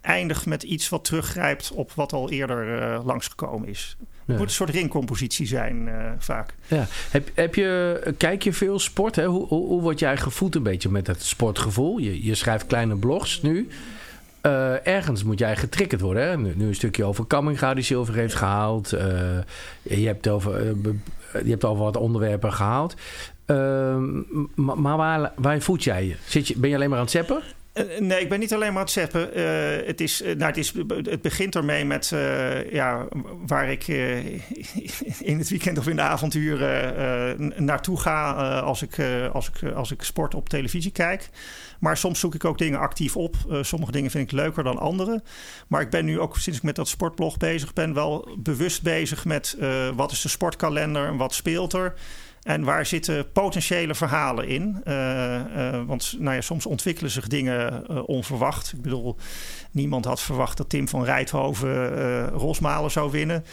eindigt 0.00 0.46
met 0.46 0.62
iets 0.62 0.88
wat 0.88 1.04
teruggrijpt 1.04 1.70
op 1.74 1.92
wat 1.92 2.12
al 2.12 2.30
eerder 2.30 2.82
eh, 2.82 3.00
langsgekomen 3.04 3.68
is. 3.68 3.96
Het 3.98 4.08
Ja. 4.24 4.34
moet 4.36 4.42
een 4.48 4.54
soort 4.54 4.70
ringcompositie 4.70 5.46
zijn, 5.46 5.88
eh, 5.88 6.10
vaak. 6.18 6.54
Ja. 6.66 6.86
Heb, 7.10 7.30
heb 7.34 7.54
je, 7.54 8.00
kijk 8.16 8.42
je 8.42 8.52
veel 8.52 8.78
sport? 8.78 9.16
Hè? 9.16 9.24
Hoe, 9.26 9.46
hoe, 9.46 9.66
hoe 9.66 9.80
word 9.82 9.98
jij 9.98 10.16
gevoed 10.16 10.54
een 10.54 10.62
beetje 10.62 10.88
met 10.88 11.06
het 11.06 11.22
sportgevoel? 11.22 11.98
Je, 11.98 12.24
je 12.24 12.34
schrijft 12.34 12.66
kleine 12.66 12.96
blogs 12.96 13.42
nu. 13.42 13.68
Eh, 14.40 14.86
ergens 14.86 15.22
moet 15.24 15.38
jij 15.38 15.56
getriggerd 15.56 16.00
worden. 16.00 16.28
Hè? 16.28 16.36
Nu, 16.36 16.52
nu 16.56 16.66
een 16.66 16.74
stukje 16.74 17.04
over 17.04 17.24
Kamminga 17.26 17.74
die 17.74 17.84
zilver 17.84 18.14
heeft 18.14 18.34
gehaald. 18.34 18.92
Eh, 18.92 19.08
je, 19.82 20.06
hebt 20.06 20.28
over, 20.28 20.56
eh, 20.56 21.44
je 21.44 21.50
hebt 21.50 21.64
over 21.64 21.84
wat 21.84 21.96
onderwerpen 21.96 22.52
gehaald. 22.52 22.94
Ehm, 23.46 24.04
maar 24.54 24.78
maar 24.78 24.96
waar, 24.96 25.32
waar 25.36 25.60
voed 25.60 25.84
jij 25.84 26.06
je? 26.06 26.16
Zit 26.26 26.48
je? 26.48 26.58
Ben 26.58 26.68
je 26.70 26.76
alleen 26.76 26.88
maar 26.88 26.98
aan 26.98 27.04
het 27.04 27.12
zeppen? 27.12 27.42
Eh, 27.74 27.84
Nee, 28.00 28.20
ik 28.20 28.28
ben 28.28 28.38
niet 28.40 28.54
alleen 28.54 28.72
maar 28.72 28.82
het 28.82 28.90
zeppen. 28.90 29.34
Eh, 29.34 29.86
het, 29.86 30.00
is, 30.00 30.22
eh, 30.22 30.34
nou, 30.36 30.46
het, 30.46 30.56
is, 30.56 30.72
het 31.10 31.22
begint 31.22 31.54
ermee 31.54 31.84
met 31.84 32.08
ja, 32.70 33.06
waar 33.46 33.70
ik 33.70 33.86
in 35.30 35.38
het 35.38 35.48
weekend 35.48 35.78
of 35.78 35.86
in 35.88 35.96
de 35.96 36.02
avonturen 36.02 36.96
eh, 36.96 37.38
n- 37.46 37.64
naartoe 37.64 38.00
ga 38.00 38.30
als, 38.60 38.82
ik, 38.82 38.96
als, 39.32 39.48
ik, 39.48 39.72
als 39.72 39.90
ik 39.90 40.02
sport 40.02 40.34
op 40.34 40.48
televisie 40.48 40.90
kijk. 40.92 41.28
Maar 41.80 41.96
soms 41.96 42.20
zoek 42.20 42.34
ik 42.34 42.44
ook 42.44 42.58
dingen 42.58 42.78
actief 42.78 43.16
op. 43.16 43.36
Sommige 43.60 43.92
dingen 43.92 44.10
vind 44.10 44.24
ik 44.32 44.38
leuker 44.38 44.64
dan 44.64 44.78
andere. 44.78 45.22
Maar 45.68 45.80
ik 45.80 45.90
ben 45.90 46.04
nu 46.04 46.20
ook 46.20 46.36
sinds 46.38 46.58
ik 46.58 46.64
met 46.64 46.76
dat 46.76 46.88
sportblog 46.88 47.36
bezig 47.36 47.72
ben, 47.72 47.94
wel 47.94 48.28
bewust 48.38 48.82
bezig 48.82 49.24
met 49.24 49.56
wat 49.94 50.12
is 50.12 50.20
de 50.20 50.28
sportkalender 50.28 51.06
en 51.06 51.16
wat 51.16 51.34
speelt 51.34 51.72
er. 51.72 51.94
En 52.44 52.64
waar 52.64 52.86
zitten 52.86 53.32
potentiële 53.32 53.94
verhalen 53.94 54.48
in? 54.48 54.80
Eh, 54.84 55.74
eh, 55.74 55.86
want 55.86 56.16
nou 56.18 56.34
ja, 56.34 56.40
soms 56.40 56.66
ontwikkelen 56.66 57.10
zich 57.10 57.26
dingen 57.26 57.86
eh, 57.86 58.02
onverwacht. 58.08 58.72
Ik 58.72 58.82
bedoel, 58.82 59.16
niemand 59.70 60.04
had 60.04 60.20
verwacht 60.20 60.56
dat 60.56 60.68
Tim 60.68 60.88
van 60.88 61.04
Rijthoven 61.04 62.28
Rosmalen 62.28 62.90
zou 62.90 63.10
winnen. 63.10 63.44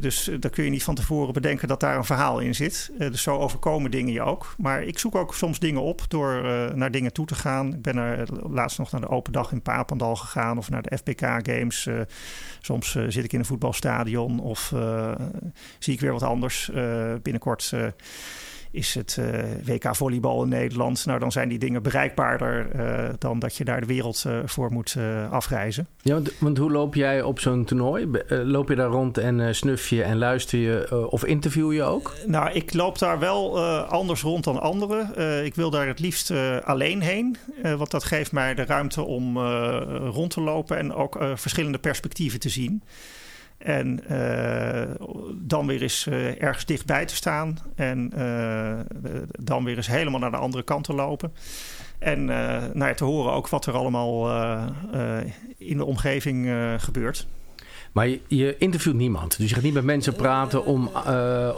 Dus 0.00 0.30
daar 0.40 0.50
kun 0.50 0.64
je 0.64 0.70
niet 0.70 0.82
van 0.82 0.94
tevoren 0.94 1.32
bedenken 1.32 1.68
dat 1.68 1.80
daar 1.80 1.96
een 1.96 2.04
verhaal 2.04 2.38
in 2.38 2.54
zit. 2.54 2.92
Dus 2.98 3.22
zo 3.22 3.38
overkomen 3.38 3.90
dingen 3.90 4.12
je 4.12 4.22
ook. 4.22 4.54
Maar 4.58 4.82
ik 4.82 4.98
zoek 4.98 5.14
ook 5.14 5.34
soms 5.34 5.58
dingen 5.58 5.82
op 5.82 6.04
door 6.08 6.42
naar 6.74 6.90
dingen 6.90 7.12
toe 7.12 7.26
te 7.26 7.34
gaan. 7.34 7.74
Ik 7.74 7.82
ben 7.82 7.96
er 7.96 8.28
laatst 8.50 8.78
nog 8.78 8.90
naar 8.92 9.00
de 9.00 9.08
open 9.08 9.32
dag 9.32 9.52
in 9.52 9.62
Papendal 9.62 10.16
gegaan 10.16 10.58
of 10.58 10.70
naar 10.70 10.82
de 10.82 10.96
FPK 10.96 11.20
Games. 11.20 11.88
Soms 12.60 12.90
zit 13.08 13.24
ik 13.24 13.32
in 13.32 13.38
een 13.38 13.44
voetbalstadion 13.44 14.40
of 14.40 14.72
zie 15.78 15.94
ik 15.94 16.00
weer 16.00 16.12
wat 16.12 16.22
anders. 16.22 16.70
Binnenkort 17.22 17.72
is 18.72 18.94
het 18.94 19.16
eh, 19.18 19.40
WK 19.64 19.96
volleybal 19.96 20.42
in 20.42 20.48
Nederland. 20.48 21.06
Nou, 21.06 21.18
dan 21.18 21.32
zijn 21.32 21.48
die 21.48 21.58
dingen 21.58 21.82
bereikbaarder 21.82 22.70
eh, 22.70 23.08
dan 23.18 23.38
dat 23.38 23.56
je 23.56 23.64
daar 23.64 23.80
de 23.80 23.86
wereld 23.86 24.24
eh, 24.26 24.38
voor 24.44 24.72
moet 24.72 24.96
afreizen. 25.30 25.86
Ja, 26.02 26.14
want, 26.14 26.32
want 26.38 26.58
hoe 26.58 26.70
loop 26.70 26.94
jij 26.94 27.22
op 27.22 27.40
zo'n 27.40 27.64
toernooi? 27.64 28.08
Loop 28.28 28.68
je 28.68 28.74
daar 28.74 28.88
rond 28.88 29.18
en 29.18 29.54
snuf 29.54 29.88
je 29.88 30.02
en 30.02 30.18
luister 30.18 30.58
je 30.58 31.06
of 31.10 31.24
interview 31.24 31.72
je 31.72 31.82
ook? 31.82 32.14
Nou, 32.26 32.52
ik 32.52 32.74
loop 32.74 32.98
daar 32.98 33.18
wel 33.18 33.60
anders 33.86 34.22
rond 34.22 34.44
dan 34.44 34.60
anderen. 34.60 35.44
Ik 35.44 35.54
wil 35.54 35.70
daar 35.70 35.86
het 35.86 36.00
liefst 36.00 36.32
alleen 36.64 37.00
heen. 37.00 37.36
want 37.62 37.90
dat 37.90 38.04
geeft 38.04 38.32
mij 38.32 38.54
de 38.54 38.64
ruimte 38.64 39.02
om 39.02 39.38
rond 40.08 40.30
te 40.30 40.40
lopen 40.40 40.78
en 40.78 40.94
ook 40.94 41.18
verschillende 41.34 41.78
perspectieven 41.78 42.40
te 42.40 42.48
zien. 42.48 42.82
En 43.62 44.08
eh, 44.08 44.94
dan 45.34 45.66
weer 45.66 45.82
eens 45.82 46.06
eh, 46.06 46.42
ergens 46.42 46.64
dichtbij 46.64 47.04
te 47.06 47.14
staan. 47.14 47.58
En 47.74 48.12
eh, 48.16 48.78
dan 49.30 49.64
weer 49.64 49.76
eens 49.76 49.86
helemaal 49.86 50.20
naar 50.20 50.30
de 50.30 50.36
andere 50.36 50.62
kant 50.62 50.84
te 50.84 50.92
lopen. 50.94 51.32
En 51.98 52.18
eh, 52.30 52.62
nou 52.72 52.88
ja, 52.88 52.94
te 52.94 53.04
horen 53.04 53.32
ook 53.32 53.48
wat 53.48 53.66
er 53.66 53.74
allemaal 53.74 54.30
in 55.58 55.76
de 55.76 55.84
omgeving 55.84 56.50
gebeurt. 56.78 57.26
Maar 57.92 58.08
je, 58.08 58.20
je 58.28 58.56
interviewt 58.58 58.94
niemand. 58.94 59.38
Dus 59.38 59.48
je 59.48 59.54
gaat 59.54 59.64
niet 59.64 59.74
met 59.74 59.84
mensen 59.84 60.14
praten 60.14 60.64
om, 60.64 60.90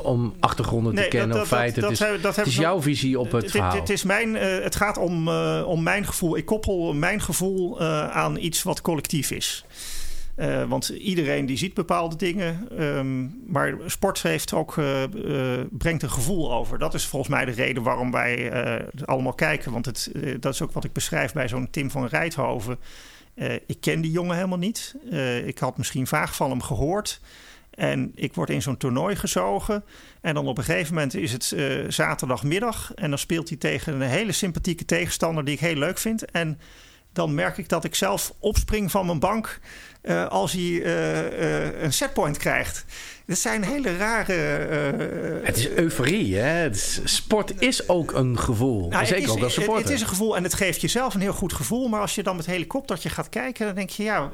om 0.02 0.34
achtergronden 0.40 0.94
te 0.94 1.08
kennen 1.08 1.40
of 1.40 1.48
feiten. 1.48 1.82
dat 1.82 1.90
het 2.36 2.46
is, 2.46 2.54
het 2.54 2.54
jouw 2.54 2.82
visie 2.82 3.18
op 3.18 3.32
het 3.32 3.40
Dit- 3.42 3.50
verhaal. 3.50 3.72
dit 3.72 3.90
is 3.90 4.02
mijn, 4.02 4.34
het 4.34 4.76
gaat 4.76 4.98
om, 4.98 5.28
om 5.64 5.82
mijn 5.82 6.06
gevoel. 6.06 6.36
Ik 6.36 6.44
koppel 6.44 6.94
mijn 6.94 7.20
gevoel 7.20 7.80
aan 8.10 8.36
iets 8.36 8.62
wat 8.62 8.80
collectief 8.80 9.30
is. 9.30 9.64
Eh, 10.34 10.64
want 10.64 10.88
iedereen 10.88 11.46
die 11.46 11.56
ziet 11.56 11.74
bepaalde 11.74 12.16
dingen. 12.16 12.68
ehm, 12.78 13.26
maar 13.52 13.74
sport 13.86 14.22
heeft 14.22 14.52
ook, 14.52 14.78
eh, 14.78 15.02
eh, 15.02 15.66
brengt 15.70 16.02
een 16.02 16.10
gevoel 16.10 16.52
over. 16.52 16.78
Dat 16.78 16.94
is 16.94 17.06
volgens 17.06 17.30
mij 17.30 17.44
de 17.44 17.50
reden 17.50 17.82
waarom 17.82 18.10
wij 18.10 18.52
allemaal 19.04 19.32
kijken. 19.32 19.72
Want 19.72 19.86
het, 19.86 20.12
dat 20.40 20.54
is 20.54 20.62
ook 20.62 20.72
wat 20.72 20.84
ik 20.84 20.92
beschrijf 20.92 21.32
bij 21.32 21.48
zo'n 21.48 21.70
Tim 21.70 21.90
van 21.90 22.06
Rijthoven. 22.06 22.78
Ik 23.66 23.80
ken 23.80 24.00
die 24.00 24.10
jongen 24.10 24.36
helemaal 24.36 24.58
niet. 24.58 24.96
Ik 25.44 25.58
had 25.58 25.78
misschien 25.78 26.06
vaag 26.06 26.36
van 26.36 26.50
hem 26.50 26.62
gehoord. 26.62 27.20
En 27.70 28.12
ik 28.14 28.34
word 28.34 28.50
in 28.50 28.62
zo'n 28.62 28.76
toernooi 28.76 29.16
gezogen. 29.16 29.84
En 30.20 30.34
dan 30.34 30.46
op 30.46 30.58
een 30.58 30.64
gegeven 30.64 30.94
moment 30.94 31.14
is 31.14 31.32
het 31.32 31.54
zaterdagmiddag. 31.88 32.94
En 32.94 33.08
dan 33.08 33.18
speelt 33.18 33.48
hij 33.48 33.58
tegen 33.58 33.94
een 33.94 34.08
hele 34.08 34.32
sympathieke 34.32 34.84
tegenstander 34.84 35.44
die 35.44 35.54
ik 35.54 35.60
heel 35.60 35.76
leuk 35.76 35.98
vind. 35.98 36.30
En 36.30 36.58
dan 37.12 37.34
merk 37.34 37.58
ik 37.58 37.68
dat 37.68 37.84
ik 37.84 37.94
zelf 37.94 38.32
opspring 38.38 38.90
van 38.90 39.06
mijn 39.06 39.18
bank. 39.18 39.60
Als 40.28 40.52
hij 40.52 40.84
een 41.82 41.92
setpoint 41.92 42.36
krijgt. 42.36 42.84
Dat 43.26 43.38
zijn 43.38 43.64
hele 43.64 43.96
rare. 43.96 44.32
het 45.42 45.56
is 45.56 45.68
euforie, 45.68 46.36
hè? 46.36 46.42
Het 46.46 46.76
is, 46.76 47.00
sport 47.04 47.60
is 47.60 47.88
ook 47.88 48.12
een 48.12 48.38
gevoel. 48.38 48.88
Nou, 48.88 49.06
Zeker 49.06 49.30
ook 49.30 49.42
als 49.42 49.52
supporter. 49.52 49.82
Het, 49.82 49.84
het, 49.84 49.94
is 49.94 50.00
een 50.00 50.08
gevoel 50.08 50.36
en 50.36 50.42
het 50.42 50.54
geeft 50.54 50.80
jezelf 50.80 51.14
een 51.14 51.20
heel 51.20 51.32
goed 51.32 51.52
gevoel. 51.52 51.88
Maar 51.88 52.00
als 52.00 52.14
je 52.14 52.22
dan 52.22 52.36
met 52.36 52.46
helikoptertje 52.46 53.08
gaat 53.08 53.28
kijken, 53.28 53.66
dan 53.66 53.74
denk 53.74 53.90
je: 53.90 54.02
ja, 54.02 54.32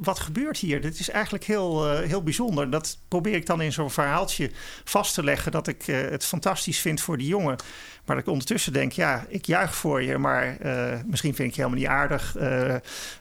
wat 0.00 0.18
gebeurt 0.18 0.58
hier? 0.58 0.80
Dit 0.80 0.98
is 0.98 1.10
eigenlijk 1.10 1.44
heel, 1.44 1.90
heel 1.98 2.22
bijzonder. 2.22 2.70
Dat 2.70 2.98
probeer 3.08 3.34
ik 3.34 3.46
dan 3.46 3.60
in 3.60 3.72
zo'n 3.72 3.90
verhaaltje 3.90 4.50
vast 4.84 5.14
te 5.14 5.24
leggen. 5.24 5.52
Dat 5.52 5.68
ik 5.68 5.82
het 5.86 6.24
fantastisch 6.24 6.78
vind 6.78 7.00
voor 7.00 7.18
die 7.18 7.28
jongen. 7.28 7.56
Maar 8.04 8.16
dat 8.16 8.24
ik 8.24 8.30
ondertussen 8.30 8.72
denk, 8.72 8.92
ja, 8.92 9.24
ik 9.28 9.44
juich 9.44 9.74
voor 9.74 10.02
je, 10.02 10.18
maar 10.18 10.56
uh, 10.64 10.92
misschien 11.06 11.34
vind 11.34 11.48
ik 11.48 11.54
je 11.54 11.62
helemaal 11.62 11.80
niet 11.80 11.88
aardig. 11.88 12.36
Uh, 12.40 12.74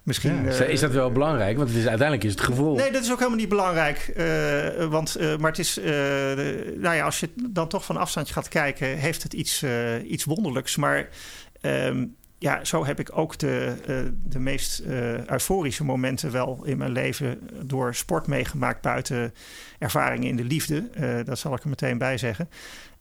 misschien, 0.03 0.43
ja, 0.43 0.63
is 0.63 0.79
dat 0.79 0.91
wel 0.91 1.11
belangrijk? 1.11 1.57
Want 1.57 1.72
is, 1.75 1.88
uiteindelijk 1.88 2.23
is 2.23 2.31
het 2.31 2.41
gevoel. 2.41 2.75
Nee, 2.75 2.91
dat 2.91 3.03
is 3.03 3.12
ook 3.12 3.17
helemaal 3.17 3.39
niet 3.39 3.49
belangrijk. 3.49 4.13
Uh, 4.17 4.86
want, 4.86 5.17
maar 5.39 5.49
het 5.49 5.59
is, 5.59 5.79
nou 6.77 6.95
ja, 6.95 7.05
als 7.05 7.19
je 7.19 7.29
dan 7.49 7.67
toch 7.67 7.86
van 7.86 7.97
afstandje 7.97 8.33
gaat 8.33 8.47
kijken, 8.47 8.97
heeft 8.97 9.23
het 9.23 9.33
iets, 9.33 9.63
iets 10.05 10.23
wonderlijks. 10.23 10.75
Maar 10.75 11.09
um, 11.62 12.15
ja, 12.38 12.63
zo 12.63 12.86
heb 12.86 12.99
ik 12.99 13.17
ook 13.17 13.38
de, 13.38 13.75
de 14.23 14.39
meest 14.39 14.81
euforische 15.27 15.83
momenten 15.83 16.31
wel 16.31 16.62
in 16.63 16.77
mijn 16.77 16.91
leven 16.91 17.49
door 17.63 17.95
sport 17.95 18.27
meegemaakt 18.27 18.81
buiten 18.81 19.33
ervaringen 19.79 20.29
in 20.29 20.36
de 20.36 20.43
liefde. 20.43 20.89
dat 21.23 21.39
zal 21.39 21.53
ik 21.53 21.63
er 21.63 21.69
meteen 21.69 21.97
bij 21.97 22.17
zeggen. 22.17 22.49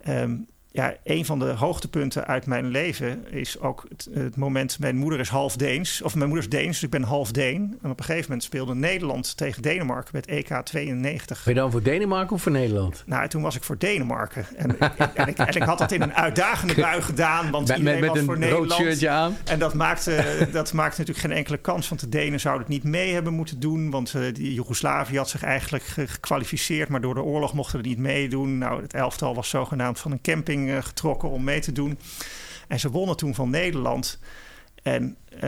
Um, 0.08 0.46
ja, 0.72 0.94
een 1.04 1.24
van 1.24 1.38
de 1.38 1.44
hoogtepunten 1.44 2.26
uit 2.26 2.46
mijn 2.46 2.66
leven 2.66 3.32
is 3.32 3.60
ook 3.60 3.86
het, 3.88 4.08
het, 4.14 4.36
moment. 4.36 4.78
Mijn 4.78 4.96
moeder 4.96 5.20
is 5.20 5.28
half 5.28 5.56
Deens, 5.56 6.02
of 6.02 6.14
mijn 6.14 6.28
moeder 6.28 6.44
is 6.44 6.50
Deens, 6.50 6.66
dus 6.66 6.82
ik 6.82 6.90
ben 6.90 7.02
half 7.02 7.32
Deen. 7.32 7.78
En 7.82 7.90
op 7.90 7.98
een 7.98 8.04
gegeven 8.04 8.24
moment 8.26 8.42
speelde 8.42 8.74
Nederland 8.74 9.36
tegen 9.36 9.62
Denemarken 9.62 10.10
met 10.12 10.26
EK 10.26 10.60
92. 10.64 11.44
Ben 11.44 11.54
je 11.54 11.60
dan 11.60 11.70
voor 11.70 11.82
Denemarken 11.82 12.36
of 12.36 12.42
voor 12.42 12.52
Nederland? 12.52 13.02
Nou, 13.06 13.28
toen 13.28 13.42
was 13.42 13.56
ik 13.56 13.62
voor 13.62 13.78
Denemarken. 13.78 14.46
En, 14.56 14.78
en, 15.14 15.28
ik, 15.28 15.38
en 15.38 15.54
ik, 15.54 15.62
had 15.62 15.78
dat 15.78 15.92
in 15.92 16.02
een 16.02 16.14
uitdagende 16.14 16.74
bui 16.74 17.02
gedaan, 17.02 17.50
want 17.50 17.68
met, 17.68 17.78
iedereen 17.78 18.00
met, 18.00 18.08
was 18.08 18.20
voor 18.20 18.38
Nederland. 18.38 18.70
Rood 18.70 18.80
shirtje 18.80 19.08
aan. 19.08 19.36
En 19.44 19.58
dat 19.58 19.74
maakte, 19.74 20.48
dat 20.52 20.72
maakte 20.72 21.00
natuurlijk 21.00 21.26
geen 21.26 21.36
enkele 21.36 21.58
kans, 21.58 21.88
want 21.88 22.00
de 22.00 22.08
Denen 22.08 22.40
zouden 22.40 22.62
het 22.62 22.72
niet 22.72 22.84
mee 22.84 23.12
hebben 23.12 23.32
moeten 23.32 23.60
doen. 23.60 23.90
Want 23.90 24.14
uh, 24.16 24.34
die 24.34 24.54
Joegoslavië 24.54 25.16
had 25.16 25.28
zich 25.28 25.42
eigenlijk 25.42 25.84
gekwalificeerd, 25.84 26.88
maar 26.88 27.00
door 27.00 27.14
de 27.14 27.22
oorlog 27.22 27.54
mochten 27.54 27.80
we 27.80 27.88
niet 27.88 27.98
meedoen. 27.98 28.58
Nou, 28.58 28.82
het 28.82 28.94
elftal 28.94 29.34
was 29.34 29.48
zogenaamd 29.48 30.00
van 30.00 30.12
een 30.12 30.20
camping 30.20 30.61
eh, 30.70 30.82
getrokken 30.82 31.30
om 31.30 31.44
mee 31.44 31.60
te 31.60 31.72
doen. 31.72 31.98
En 32.68 32.80
ze 32.80 32.90
wonnen 32.90 33.16
toen 33.16 33.34
van 33.34 33.50
Nederland. 33.50 34.18
En 34.82 35.16
uh, 35.34 35.40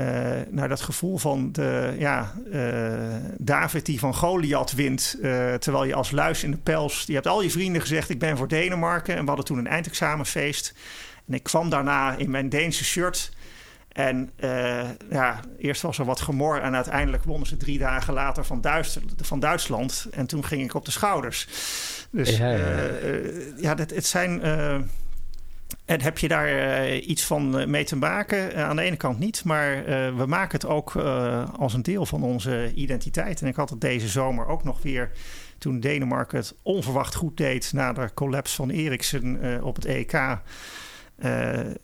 nou, 0.51 0.69
dat 0.69 0.81
gevoel 0.81 1.19
van 1.19 1.53
de, 1.53 1.95
ja, 1.99 2.35
uh, 2.53 3.15
David 3.39 3.87
die 3.87 3.99
van 3.99 4.15
Goliath 4.15 4.73
wint, 4.73 5.17
uh, 5.23 5.55
terwijl 5.55 5.85
je 5.85 5.95
als 5.95 6.11
luis 6.11 6.45
in 6.45 6.51
de 6.51 6.57
pels, 6.57 7.05
je 7.07 7.15
hebt 7.15 7.27
al 7.27 7.43
je 7.43 7.51
vrienden 7.51 7.81
gezegd, 7.81 8.11
ik 8.11 8.19
ben 8.19 8.37
voor 8.37 8.49
Denemarken. 8.49 9.15
En 9.15 9.21
we 9.21 9.27
hadden 9.27 9.45
toen 9.45 9.59
een 9.59 9.67
eindexamenfeest. 9.67 10.75
En 11.27 11.35
ik 11.35 11.43
kwam 11.43 11.71
daarna 11.71 12.17
in 12.17 12.31
mijn 12.31 12.49
Deense 12.49 12.85
shirt. 12.85 13.33
En 13.93 14.31
ja, 15.11 15.41
eerst 15.59 15.83
was 15.83 15.99
er 15.99 16.05
wat 16.05 16.21
gemor 16.21 16.61
en 16.61 16.75
uiteindelijk 16.75 17.25
wonnen 17.25 17.49
ze 17.49 17.57
drie 17.57 17.79
dagen 17.79 18.15
later 18.15 18.45
van, 18.45 18.65
van 19.17 19.41
Duitsland. 19.41 20.07
En 20.11 20.27
toen 20.27 20.45
ging 20.45 20.63
ik 20.63 20.75
op 20.75 20.85
de 20.85 20.91
schouders. 20.91 21.49
Dus 22.11 22.37
ja, 22.37 22.51
ja. 22.51 22.91
ja 23.57 23.75
dat, 23.75 23.91
het 23.91 24.07
zijn 24.07 24.41
en 25.85 26.01
heb 26.01 26.19
je 26.19 26.29
daar 26.29 26.49
uh, 26.49 27.09
iets 27.09 27.25
van 27.25 27.59
eh, 27.59 27.67
mee 27.67 27.85
te 27.85 27.97
maken? 27.97 28.53
Uh, 28.53 28.65
aan 28.65 28.77
de 28.77 28.83
ene 28.83 28.97
kant 28.97 29.19
niet, 29.19 29.45
maar 29.45 29.85
we 30.17 30.25
maken 30.27 30.61
het 30.61 30.67
ook 30.67 30.97
als 31.59 31.75
een 31.75 31.83
deel 31.83 32.07
van 32.07 32.23
onze 32.23 32.73
identiteit. 32.75 33.41
En 33.41 33.47
ik 33.47 33.57
had 33.57 33.71
het 33.71 33.81
deze 33.81 34.09
zomer 34.09 34.47
ook 34.47 34.65
nog 34.65 34.83
weer 34.83 35.11
toen 35.59 35.81
Denemarken 35.81 36.39
het 36.39 36.55
onverwacht 36.63 37.15
goed 37.15 37.37
deed 37.37 37.73
na 37.73 37.93
de 37.93 38.11
collapse 38.15 38.55
van 38.55 38.71
Eriksen 38.71 39.61
op 39.63 39.75
het 39.75 39.85
EK. 39.85 40.13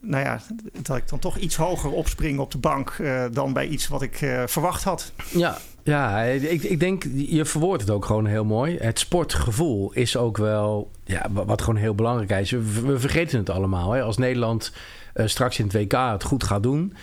Nou 0.01 0.25
ja, 0.25 0.41
dat 0.83 0.97
ik 0.97 1.09
dan 1.09 1.19
toch 1.19 1.37
iets 1.37 1.57
hoger 1.57 1.91
opspring 1.91 2.39
op 2.39 2.51
de 2.51 2.59
bank 2.59 2.97
dan 3.33 3.53
bij 3.53 3.67
iets 3.69 3.89
wat 3.89 4.03
ik 4.03 4.17
verwacht 4.47 4.85
had. 4.85 5.13
Ja, 5.33 5.59
ja, 5.83 6.23
ik, 6.23 6.63
ik 6.63 6.81
denk, 6.81 7.05
je 7.15 7.45
verwoordt 7.45 7.83
het 7.83 7.91
ook 7.91 8.05
gewoon 8.05 8.27
heel 8.27 8.45
mooi. 8.45 8.77
Het 8.79 8.99
sportgevoel 8.99 9.93
is 9.93 10.17
ook 10.17 10.37
wel, 10.37 10.91
ja, 11.05 11.27
wat 11.31 11.63
gewoon 11.63 11.81
heel 11.81 11.95
belangrijk 11.95 12.31
is. 12.31 12.51
We, 12.51 12.99
vergeten 12.99 13.39
het 13.39 13.51
allemaal. 13.51 13.93
Hè? 13.93 14.03
Als 14.03 14.17
Nederland 14.17 14.73
straks 15.15 15.59
in 15.59 15.65
het 15.65 15.75
WK 15.75 15.93
het 15.93 16.25
goed 16.25 16.45
gaat 16.45 16.63
doen, 16.63 16.95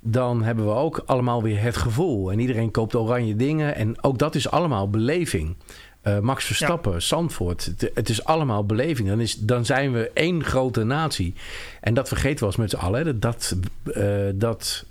dan 0.00 0.42
hebben 0.42 0.64
we 0.64 0.72
ook 0.72 1.02
allemaal 1.06 1.42
weer 1.42 1.62
het 1.62 1.76
gevoel. 1.76 2.32
En 2.32 2.38
iedereen 2.38 2.70
koopt 2.70 2.94
oranje 2.94 3.36
dingen. 3.36 3.74
En 3.74 4.02
ook 4.02 4.18
dat 4.18 4.34
is 4.34 4.50
allemaal 4.50 4.90
beleving. 4.90 5.56
Uh, 6.06 6.18
Max 6.18 6.44
Verstappen, 6.44 6.92
ja. 6.92 7.00
Zandvoort. 7.00 7.64
Het, 7.64 7.90
het, 7.94 8.08
is 8.08 8.24
allemaal 8.24 8.64
beleving. 8.64 9.08
Dan, 9.08 9.20
is, 9.20 9.34
dan 9.34 9.64
zijn 9.64 9.92
we 9.92 10.10
één 10.14 10.44
grote 10.44 10.84
natie. 10.84 11.34
En 11.80 11.94
dat 11.94 12.08
vergeten 12.08 12.38
we 12.38 12.44
als 12.44 12.56
met 12.56 12.70
z'n 12.70 12.76
allen. 12.76 13.04
Dat, 13.04 13.22
dat, 13.22 13.56
uh, 13.96 14.06
dat 14.34 14.84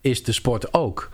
is 0.00 0.24
de 0.24 0.32
sport 0.32 0.74
ook. 0.74 1.10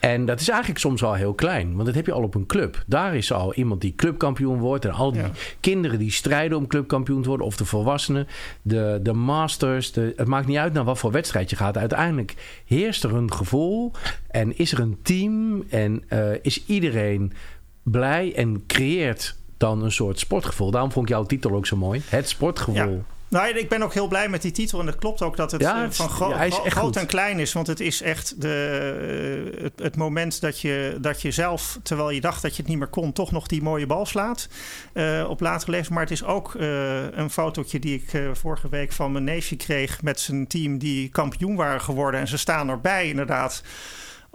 En 0.00 0.24
dat 0.24 0.40
is 0.40 0.48
eigenlijk 0.48 0.80
soms 0.80 1.02
al 1.02 1.14
heel 1.14 1.34
klein. 1.34 1.72
Want 1.74 1.86
dat 1.86 1.94
heb 1.94 2.06
je 2.06 2.12
al 2.12 2.22
op 2.22 2.34
een 2.34 2.46
club. 2.46 2.82
Daar 2.86 3.16
is 3.16 3.32
al 3.32 3.54
iemand 3.54 3.80
die 3.80 3.94
clubkampioen 3.96 4.58
wordt. 4.58 4.84
En 4.84 4.90
al 4.90 5.12
die 5.12 5.22
kinderen 5.60 5.98
die 5.98 6.12
strijden 6.12 6.58
om 6.58 6.66
clubkampioen 6.66 7.22
te 7.22 7.28
worden. 7.28 7.46
Of 7.46 7.56
de 7.56 7.64
volwassenen. 7.64 8.26
De, 8.62 9.00
de 9.02 9.12
masters. 9.12 9.92
De, 9.92 10.12
het 10.16 10.26
maakt 10.26 10.46
niet 10.46 10.56
uit 10.56 10.72
naar 10.72 10.84
wat 10.84 10.98
voor 10.98 11.10
wedstrijd 11.10 11.50
je 11.50 11.56
gaat. 11.56 11.76
Uiteindelijk 11.76 12.62
heerst 12.64 13.04
er 13.04 13.14
een 13.14 13.32
gevoel. 13.32 13.92
En 14.28 14.58
is 14.58 14.72
er 14.72 14.78
een 14.78 14.98
team. 15.02 15.64
En 15.68 16.04
uh, 16.12 16.32
is 16.42 16.64
iedereen 16.66 17.32
blij. 17.90 18.34
En 18.34 18.64
creëert 18.66 19.36
dan 19.56 19.82
een 19.82 19.92
soort 19.92 20.18
sportgevoel. 20.18 20.70
Daarom 20.70 20.92
vond 20.92 21.08
ik 21.08 21.14
jouw 21.14 21.24
titel 21.24 21.54
ook 21.54 21.66
zo 21.66 21.76
mooi. 21.76 22.02
Het 22.08 22.28
sportgevoel. 22.28 22.74
Ja. 22.74 23.18
Nou, 23.30 23.48
ik 23.48 23.68
ben 23.68 23.82
ook 23.82 23.94
heel 23.94 24.08
blij 24.08 24.28
met 24.28 24.42
die 24.42 24.52
titel. 24.52 24.80
En 24.80 24.86
het 24.86 24.96
klopt 24.96 25.22
ook 25.22 25.36
dat 25.36 25.50
het, 25.50 25.60
ja, 25.60 25.82
het 25.82 25.96
van 25.96 26.08
gro 26.08 26.28
ja, 26.28 26.50
gro 26.50 26.64
groot 26.64 26.96
en 26.96 27.06
klein 27.06 27.38
is. 27.38 27.52
Want 27.52 27.66
het 27.66 27.80
is 27.80 28.02
echt 28.02 28.40
de, 28.40 29.56
het, 29.60 29.72
het, 29.76 29.96
moment 29.96 30.40
dat 30.40 30.60
je, 30.60 30.98
dat 31.00 31.22
je 31.22 31.30
zelf, 31.30 31.78
terwijl 31.82 32.10
je 32.10 32.20
dacht 32.20 32.42
dat 32.42 32.56
je 32.56 32.62
het 32.62 32.70
niet 32.70 32.78
meer 32.78 32.88
kon, 32.88 33.12
toch 33.12 33.32
nog 33.32 33.46
die 33.46 33.62
mooie 33.62 33.86
bal 33.86 34.06
slaat. 34.06 34.48
Uh, 34.94 35.26
op 35.28 35.40
latere 35.40 35.70
leeftijd. 35.70 35.94
Maar 35.94 36.02
het 36.02 36.12
is 36.12 36.24
ook 36.24 36.54
uh, 36.54 37.12
een 37.12 37.30
fotootje 37.30 37.78
die 37.78 37.94
ik 37.94 38.12
uh, 38.12 38.30
vorige 38.32 38.68
week 38.68 38.92
van 38.92 39.12
mijn 39.12 39.24
neefje 39.24 39.56
kreeg 39.56 40.02
met 40.02 40.20
zijn 40.20 40.46
team 40.46 40.78
die 40.78 41.08
kampioen 41.08 41.56
waren 41.56 41.80
geworden. 41.80 42.20
En 42.20 42.28
ze 42.28 42.38
staan 42.38 42.68
erbij 42.68 43.08
inderdaad 43.08 43.62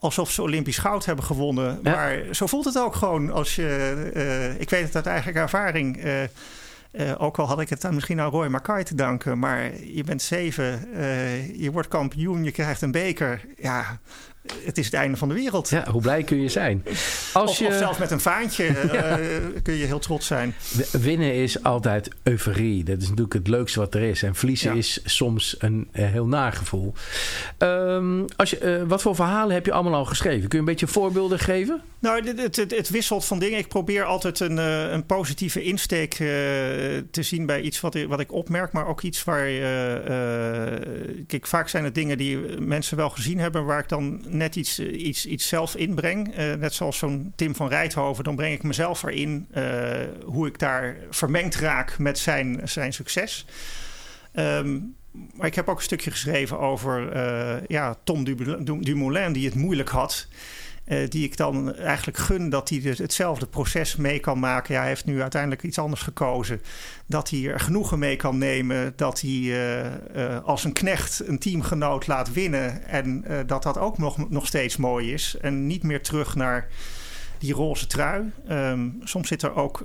alsof 0.06 0.32
ze 0.32 0.42
Olympisch 0.42 0.78
goud 0.78 1.06
hebben 1.06 1.26
gewonnen. 1.26 1.80
Ja. 1.84 1.92
Maar 1.92 2.20
zo 2.32 2.48
voelt 2.48 2.66
het 2.66 2.80
ook 2.80 2.96
gewoon 2.96 3.32
als 3.32 3.56
je. 3.56 4.56
ik 4.60 4.70
weet 4.70 4.84
het 4.84 4.96
uit 4.96 5.06
eigen 5.06 5.36
ervaring. 5.36 6.06
Uh, 6.06 7.12
ook 7.18 7.38
al 7.38 7.48
had 7.48 7.62
ik 7.62 7.70
het 7.70 7.86
aan 7.86 7.94
misschien 7.94 8.20
aan 8.20 8.30
Roy 8.30 8.48
Mackay 8.48 8.84
te 8.84 8.96
danken. 8.96 9.40
Maar 9.40 9.82
je 9.84 10.04
bent 10.04 10.22
zeven, 10.22 10.88
je 11.58 11.70
wordt 11.72 11.88
kampioen, 11.88 12.44
je 12.44 12.52
krijgt 12.52 12.82
een 12.82 12.92
beker. 12.92 13.46
Ja, 13.58 14.00
het 14.66 14.78
is 14.78 14.86
het 14.86 14.94
einde 14.94 15.18
van 15.18 15.28
de 15.28 15.34
wereld. 15.34 15.70
Ja, 15.70 15.92
hoe 15.92 16.02
blij 16.02 16.24
kun 16.24 16.42
je 16.42 16.50
zijn? 16.50 16.84
Als 17.34 17.52
of, 17.52 17.58
je... 17.60 17.68
of 17.68 17.74
zelfs 17.74 17.98
met 17.98 18.12
een 18.12 18.20
vaantje 18.20 18.64
ja. 18.94 19.20
uh, 19.20 19.26
kun 19.64 19.74
je 19.74 19.86
heel 19.86 20.00
trots 20.00 20.28
zijn. 20.28 20.56
Winnen 20.92 21.34
is 21.34 21.64
altijd 21.64 22.10
euforie. 22.24 22.84
Dat 22.84 22.98
is 22.98 23.08
natuurlijk 23.08 23.34
het 23.34 23.48
leukste 23.48 23.80
wat 23.80 23.94
er 23.94 24.02
is. 24.02 24.24
En 24.24 24.36
verliezen 24.36 24.72
ja. 24.72 24.78
is 24.78 25.00
soms 25.04 25.56
een 25.60 25.90
uh, 25.94 26.06
heel 26.06 26.28
nagevoel. 26.28 26.94
Um, 27.58 28.26
als 28.36 28.50
je, 28.50 28.80
uh, 28.80 28.88
wat 28.88 29.02
voor 29.02 29.16
verhalen 29.16 29.54
heb 29.54 29.66
je 29.66 29.72
allemaal 29.72 29.94
al 29.94 30.06
geschreven? 30.06 30.50
Kun 30.50 30.60
je 30.60 30.66
een 30.66 30.72
beetje 30.72 30.88
voorbeelden 30.88 31.40
geven? 31.40 31.82
Nou, 32.00 32.26
het, 32.26 32.58
het, 32.58 32.72
het, 32.72 32.90
wisselt 32.90 33.26
van 33.26 33.40
dingen. 33.40 33.60
Ik 33.60 33.68
probeer 33.68 34.04
altijd 34.04 34.40
een, 34.40 34.58
een 34.58 35.06
positieve 35.06 35.64
insteek 35.64 36.14
te 36.14 37.04
zien 37.12 37.46
bij 37.46 37.62
iets 37.62 37.82
wat 37.82 37.96
ik, 37.96 38.08
wat 38.08 38.20
ik 38.20 38.32
opmerk. 38.32 38.72
Maar 38.72 38.88
ook 38.88 39.02
iets 39.02 39.24
waar... 39.24 39.48
kijk, 41.28 41.48
vaak 41.48 41.70
zijn 41.70 41.84
het 41.84 41.96
dingen 41.96 42.18
die 42.18 42.38
mensen 42.60 42.98
wel 42.98 43.10
gezien 43.10 43.40
hebben... 43.40 43.66
waar 43.66 43.80
ik 43.80 43.90
dan 43.90 44.22
net 44.38 44.56
iets, 44.56 44.80
iets, 44.80 45.26
iets 45.26 45.48
zelf 45.48 45.76
inbreng. 45.76 46.38
Uh, 46.38 46.54
net 46.54 46.74
zoals 46.74 46.98
zo'n 46.98 47.34
Tim 47.36 47.56
van 47.56 47.68
Rijthoven, 47.68 48.24
dan 48.24 48.36
breng 48.36 48.54
ik 48.54 48.64
mezelf 48.64 49.04
erin 49.04 49.48
uh, 49.58 49.64
hoe 50.26 50.48
ik 50.48 50.60
daar 50.60 50.98
vermengd 51.10 51.56
raak 51.56 51.98
met 51.98 52.18
zijn, 52.18 52.62
zijn 52.64 52.94
succes. 52.94 53.46
Um, 54.34 54.96
maar 55.34 55.48
ik 55.48 55.56
heb 55.56 55.70
ook 55.70 55.78
een 55.78 55.84
stukje 55.84 56.12
geschreven 56.12 56.60
over 56.60 57.12
ja, 57.68 57.98
Tom 58.04 58.24
Dumoulin, 58.82 59.34
die 59.34 59.46
het 59.46 59.56
moeilijk 59.56 59.90
had. 59.90 60.28
Uh, 60.88 61.10
die 61.10 61.24
ik 61.24 61.38
dan 61.38 61.76
eigenlijk 61.76 62.18
gun 62.18 62.50
dat 62.50 62.70
hij 62.70 62.82
dus 62.82 62.98
hetzelfde 62.98 63.46
proces 63.46 63.96
mee 63.96 64.20
kan 64.20 64.40
maken. 64.40 64.74
Ja, 64.74 64.80
hij 64.80 64.90
heeft 64.90 65.06
nu 65.06 65.22
uiteindelijk 65.22 65.64
iets 65.64 65.80
anders 65.80 66.02
gekozen. 66.02 66.62
Dat 67.06 67.30
hij 67.30 67.46
er 67.48 67.60
genoegen 67.60 68.00
mee 68.00 68.16
kan 68.16 68.38
nemen. 68.38 68.94
Dat 68.96 69.22
hij 69.22 69.30
uh, 69.30 69.86
uh, 70.16 70.44
als 70.44 70.64
een 70.64 70.74
knecht 70.74 71.28
een 71.28 71.40
teamgenoot 71.40 72.08
laat 72.08 72.34
winnen. 72.34 72.84
En 72.88 73.26
dat 73.46 73.64
dat 73.64 73.78
ook 73.78 73.98
nog, 73.98 74.30
nog 74.30 74.48
steeds 74.48 74.78
mooi 74.78 75.14
is. 75.14 75.38
En 75.42 75.68
niet 75.68 75.84
meer 75.84 76.04
terug 76.04 76.36
naar 76.36 76.68
die 77.40 77.54
roze 77.54 77.88
trui. 77.88 78.32
Um, 78.50 79.00
soms 79.04 79.28
zit 79.28 79.42
er 79.42 79.56
ook 79.56 79.84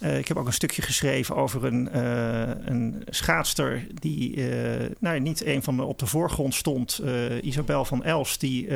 Uh, 0.00 0.18
ik 0.18 0.28
heb 0.28 0.36
ook 0.36 0.46
een 0.46 0.52
stukje 0.52 0.82
geschreven 0.82 1.36
over 1.36 1.64
een, 1.64 1.88
uh, 1.94 2.48
een 2.64 3.02
schaatster 3.08 3.86
die 3.94 4.36
uh, 4.36 4.90
nou, 4.98 5.20
niet 5.20 5.44
een 5.44 5.62
van 5.62 5.76
de 5.76 5.82
op 5.82 5.98
de 5.98 6.06
voorgrond 6.06 6.54
stond, 6.54 7.02
Isabel 7.42 7.84
van 7.84 8.04
Els, 8.04 8.38
die 8.38 8.68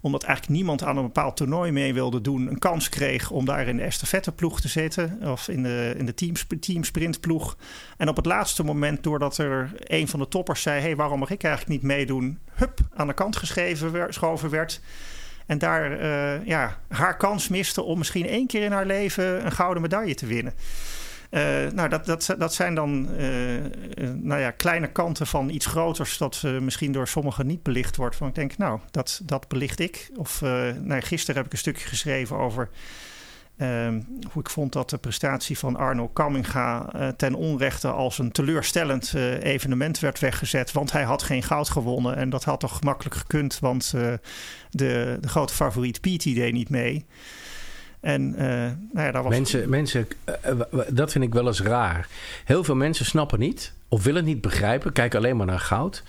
omdat 0.00 0.22
eigenlijk 0.22 0.56
niemand 0.56 0.82
aan 0.82 0.96
een 0.96 1.02
bepaald 1.02 1.36
toernooi 1.36 1.72
mee 1.72 1.94
wilde 1.94 2.20
doen, 2.20 2.46
een 2.46 2.58
kans 2.58 2.88
kreeg 2.88 3.30
om 3.30 3.44
daar 3.44 3.68
in 3.68 3.76
de 3.76 3.82
estafetteploeg 3.82 4.60
te 4.60 4.68
zitten 4.68 5.18
of 5.24 5.48
in 5.48 5.62
de, 5.62 5.94
in 5.96 6.06
de 6.06 6.14
teams, 6.14 6.46
teamsprintploeg. 6.60 7.56
En 7.96 8.08
op 8.08 8.16
het 8.16 8.26
laatste 8.26 8.64
moment, 8.64 9.02
doordat 9.02 9.38
er 9.38 9.72
een 9.78 10.08
van 10.08 10.20
de 10.20 10.28
toppers 10.28 10.62
zei: 10.62 10.80
hey, 10.80 10.96
waarom 10.96 11.18
mag 11.18 11.30
ik 11.30 11.42
eigenlijk 11.42 11.72
niet 11.72 11.90
meedoen? 11.90 12.38
Hup, 12.52 12.80
aan 12.94 13.06
de 13.06 13.14
kant 13.14 13.36
geschoven 13.36 14.50
werd. 14.50 14.80
En 15.48 15.58
daar 15.58 16.00
uh, 16.00 16.46
ja, 16.46 16.78
haar 16.88 17.16
kans 17.16 17.48
miste 17.48 17.82
om 17.82 17.98
misschien 17.98 18.26
één 18.26 18.46
keer 18.46 18.62
in 18.62 18.72
haar 18.72 18.86
leven 18.86 19.44
een 19.44 19.52
gouden 19.52 19.82
medaille 19.82 20.14
te 20.14 20.26
winnen. 20.26 20.52
Uh, 21.30 21.40
nou, 21.72 21.88
dat, 21.88 22.06
dat, 22.06 22.34
dat 22.38 22.54
zijn 22.54 22.74
dan 22.74 23.08
uh, 23.18 23.26
nou 24.14 24.40
ja, 24.40 24.50
kleine 24.50 24.92
kanten 24.92 25.26
van 25.26 25.48
iets 25.48 25.66
groters 25.66 26.18
dat 26.18 26.42
misschien 26.60 26.92
door 26.92 27.08
sommigen 27.08 27.46
niet 27.46 27.62
belicht 27.62 27.96
wordt. 27.96 28.16
Van 28.16 28.28
ik 28.28 28.34
denk, 28.34 28.56
nou, 28.56 28.80
dat, 28.90 29.20
dat 29.24 29.48
belicht 29.48 29.80
ik. 29.80 30.10
Of 30.16 30.40
nou, 30.80 31.00
gisteren 31.00 31.36
heb 31.36 31.46
ik 31.46 31.52
een 31.52 31.58
stukje 31.58 31.88
geschreven 31.88 32.36
over 32.36 32.68
Ehm, 33.58 34.00
hoe 34.32 34.42
ik 34.42 34.50
vond 34.50 34.72
dat 34.72 34.90
de 34.90 34.98
prestatie 34.98 35.58
van 35.58 35.76
Arno 35.76 36.08
Kamminga 36.08 36.92
uh, 36.96 37.08
ten 37.08 37.34
onrechte 37.34 37.88
als 37.88 38.18
een 38.18 38.32
teleurstellend 38.32 39.12
uh, 39.16 39.42
evenement 39.42 39.98
werd 39.98 40.18
weggezet. 40.18 40.72
Want 40.72 40.92
hij 40.92 41.02
had 41.02 41.22
geen 41.22 41.42
goud 41.42 41.68
gewonnen. 41.68 42.16
En 42.16 42.30
dat 42.30 42.44
had 42.44 42.60
toch 42.60 42.76
gemakkelijk 42.76 43.16
gekund, 43.16 43.58
want 43.58 43.92
uh, 43.96 44.02
de, 44.70 45.18
de 45.20 45.28
grote 45.28 45.54
favoriet 45.54 46.00
Pete 46.00 46.32
deed 46.32 46.52
niet 46.52 46.68
mee. 46.68 47.06
En 48.00 48.30
nou 48.30 49.06
ja, 49.06 49.12
dat 49.12 49.22
was... 49.22 49.32
Mensen, 49.32 49.68
mensen, 49.68 50.06
dat 50.88 51.12
vind 51.12 51.24
ik 51.24 51.32
wel 51.32 51.46
eens 51.46 51.62
raar. 51.62 52.08
Heel 52.44 52.64
veel 52.64 52.76
mensen 52.76 53.04
snappen 53.04 53.38
niet 53.38 53.72
of 53.88 54.04
willen 54.04 54.24
niet 54.24 54.40
begrijpen, 54.40 54.92
kijken 54.92 55.18
alleen 55.18 55.36
maar 55.36 55.46
naar 55.46 55.60
goud. 55.60 56.02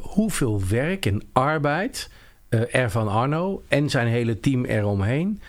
hoeveel 0.00 0.62
werk 0.68 1.06
en 1.06 1.22
arbeid 1.32 2.10
er 2.48 2.90
van 2.90 3.08
Arno 3.08 3.62
en 3.68 3.90
zijn 3.90 4.06
hele 4.06 4.40
team 4.40 4.64
eromheen 4.64 5.40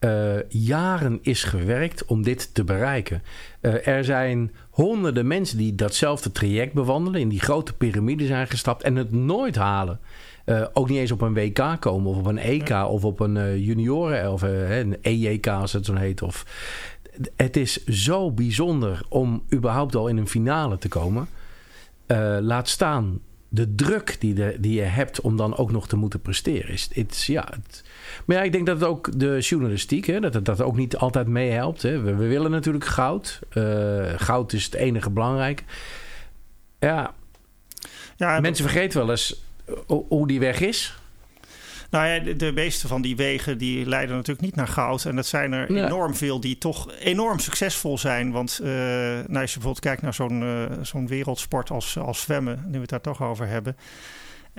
uh, 0.00 0.34
jaren 0.48 1.18
is 1.22 1.44
gewerkt 1.44 2.04
om 2.04 2.22
dit 2.22 2.54
te 2.54 2.64
bereiken. 2.64 3.22
Uh, 3.60 3.86
er 3.86 4.04
zijn 4.04 4.52
honderden 4.70 5.26
mensen 5.26 5.58
die 5.58 5.74
datzelfde 5.74 6.32
traject 6.32 6.72
bewandelen, 6.72 7.20
in 7.20 7.28
die 7.28 7.40
grote 7.40 7.72
piramide 7.72 8.26
zijn 8.26 8.46
gestapt 8.46 8.82
en 8.82 8.96
het 8.96 9.12
nooit 9.12 9.56
halen. 9.56 10.00
Uh, 10.46 10.66
ook 10.72 10.88
niet 10.88 10.98
eens 10.98 11.10
op 11.10 11.20
een 11.20 11.34
WK 11.34 11.76
komen 11.80 12.10
of 12.10 12.16
op 12.16 12.26
een 12.26 12.38
EK 12.38 12.70
of 12.70 13.04
op 13.04 13.20
een 13.20 13.60
junioren 13.60 14.32
of 14.32 14.42
een 14.42 14.96
EJK 15.02 15.46
als 15.46 15.72
het 15.72 15.84
zo 15.84 15.94
heet. 15.94 16.22
Of, 16.22 16.46
het 17.36 17.56
is 17.56 17.84
zo 17.84 18.30
bijzonder 18.30 19.02
om 19.08 19.42
überhaupt 19.52 19.94
al 19.94 20.08
in 20.08 20.16
een 20.16 20.28
finale 20.28 20.78
te 20.78 20.88
komen. 20.88 21.28
laat 22.40 22.68
staan 22.68 23.20
de 23.48 23.74
druk 23.74 24.16
die, 24.20 24.34
de, 24.34 24.56
die 24.60 24.74
je 24.74 24.82
hebt 24.82 25.20
om 25.20 25.36
dan 25.36 25.56
ook 25.56 25.72
nog 25.72 25.88
te 25.88 25.96
moeten 25.96 26.20
presteren. 26.20 26.72
Is, 26.72 26.88
het, 26.92 27.24
ja, 27.24 27.48
het, 27.50 27.84
maar 28.24 28.36
ja, 28.36 28.42
ik 28.42 28.52
denk 28.52 28.66
dat 28.66 28.80
het 28.80 28.88
ook 28.88 29.18
de 29.18 29.38
journalistiek, 29.38 30.06
hè, 30.06 30.20
dat 30.20 30.34
het 30.34 30.44
dat 30.44 30.60
ook 30.60 30.76
niet 30.76 30.96
altijd 30.96 31.26
meehelpt. 31.26 31.82
We, 31.82 32.00
we 32.00 32.26
willen 32.26 32.50
natuurlijk 32.50 32.84
goud. 32.84 33.40
Uh, 33.52 34.12
goud 34.16 34.52
is 34.52 34.64
het 34.64 34.74
enige 34.74 35.10
belangrijke. 35.10 35.62
Ja, 36.78 37.14
ja 38.16 38.40
mensen 38.40 38.64
vergeten 38.64 38.98
wel 38.98 39.10
eens 39.10 39.44
hoe 39.86 40.26
die 40.26 40.40
weg 40.40 40.60
is. 40.60 41.00
Nou 41.90 42.06
ja, 42.06 42.34
de, 42.34 42.52
meeste 42.52 42.88
van 42.88 43.02
die 43.02 43.16
wegen 43.16 43.58
die 43.58 43.86
leiden 43.86 44.16
natuurlijk 44.16 44.46
niet 44.46 44.56
naar 44.56 44.68
goud. 44.68 45.04
En 45.04 45.16
dat 45.16 45.26
zijn 45.26 45.52
er 45.52 45.70
enorm 45.70 46.14
veel 46.14 46.40
die 46.40 46.58
toch 46.58 46.92
enorm 46.98 47.38
succesvol 47.38 47.98
zijn. 47.98 48.30
Want 48.30 48.60
uh, 48.62 48.68
nou, 48.68 49.40
als 49.40 49.52
je 49.52 49.58
bijvoorbeeld 49.58 49.80
kijkt 49.80 50.02
naar 50.02 50.14
zo'n 50.14 50.42
uh, 50.42 50.64
zo'n 50.82 51.06
wereldsport 51.06 51.70
als, 51.70 51.98
als 51.98 52.20
zwemmen, 52.20 52.64
nu 52.66 52.72
we 52.72 52.80
het 52.80 52.88
daar 52.88 53.00
toch 53.00 53.22
over 53.22 53.46
hebben. 53.46 53.76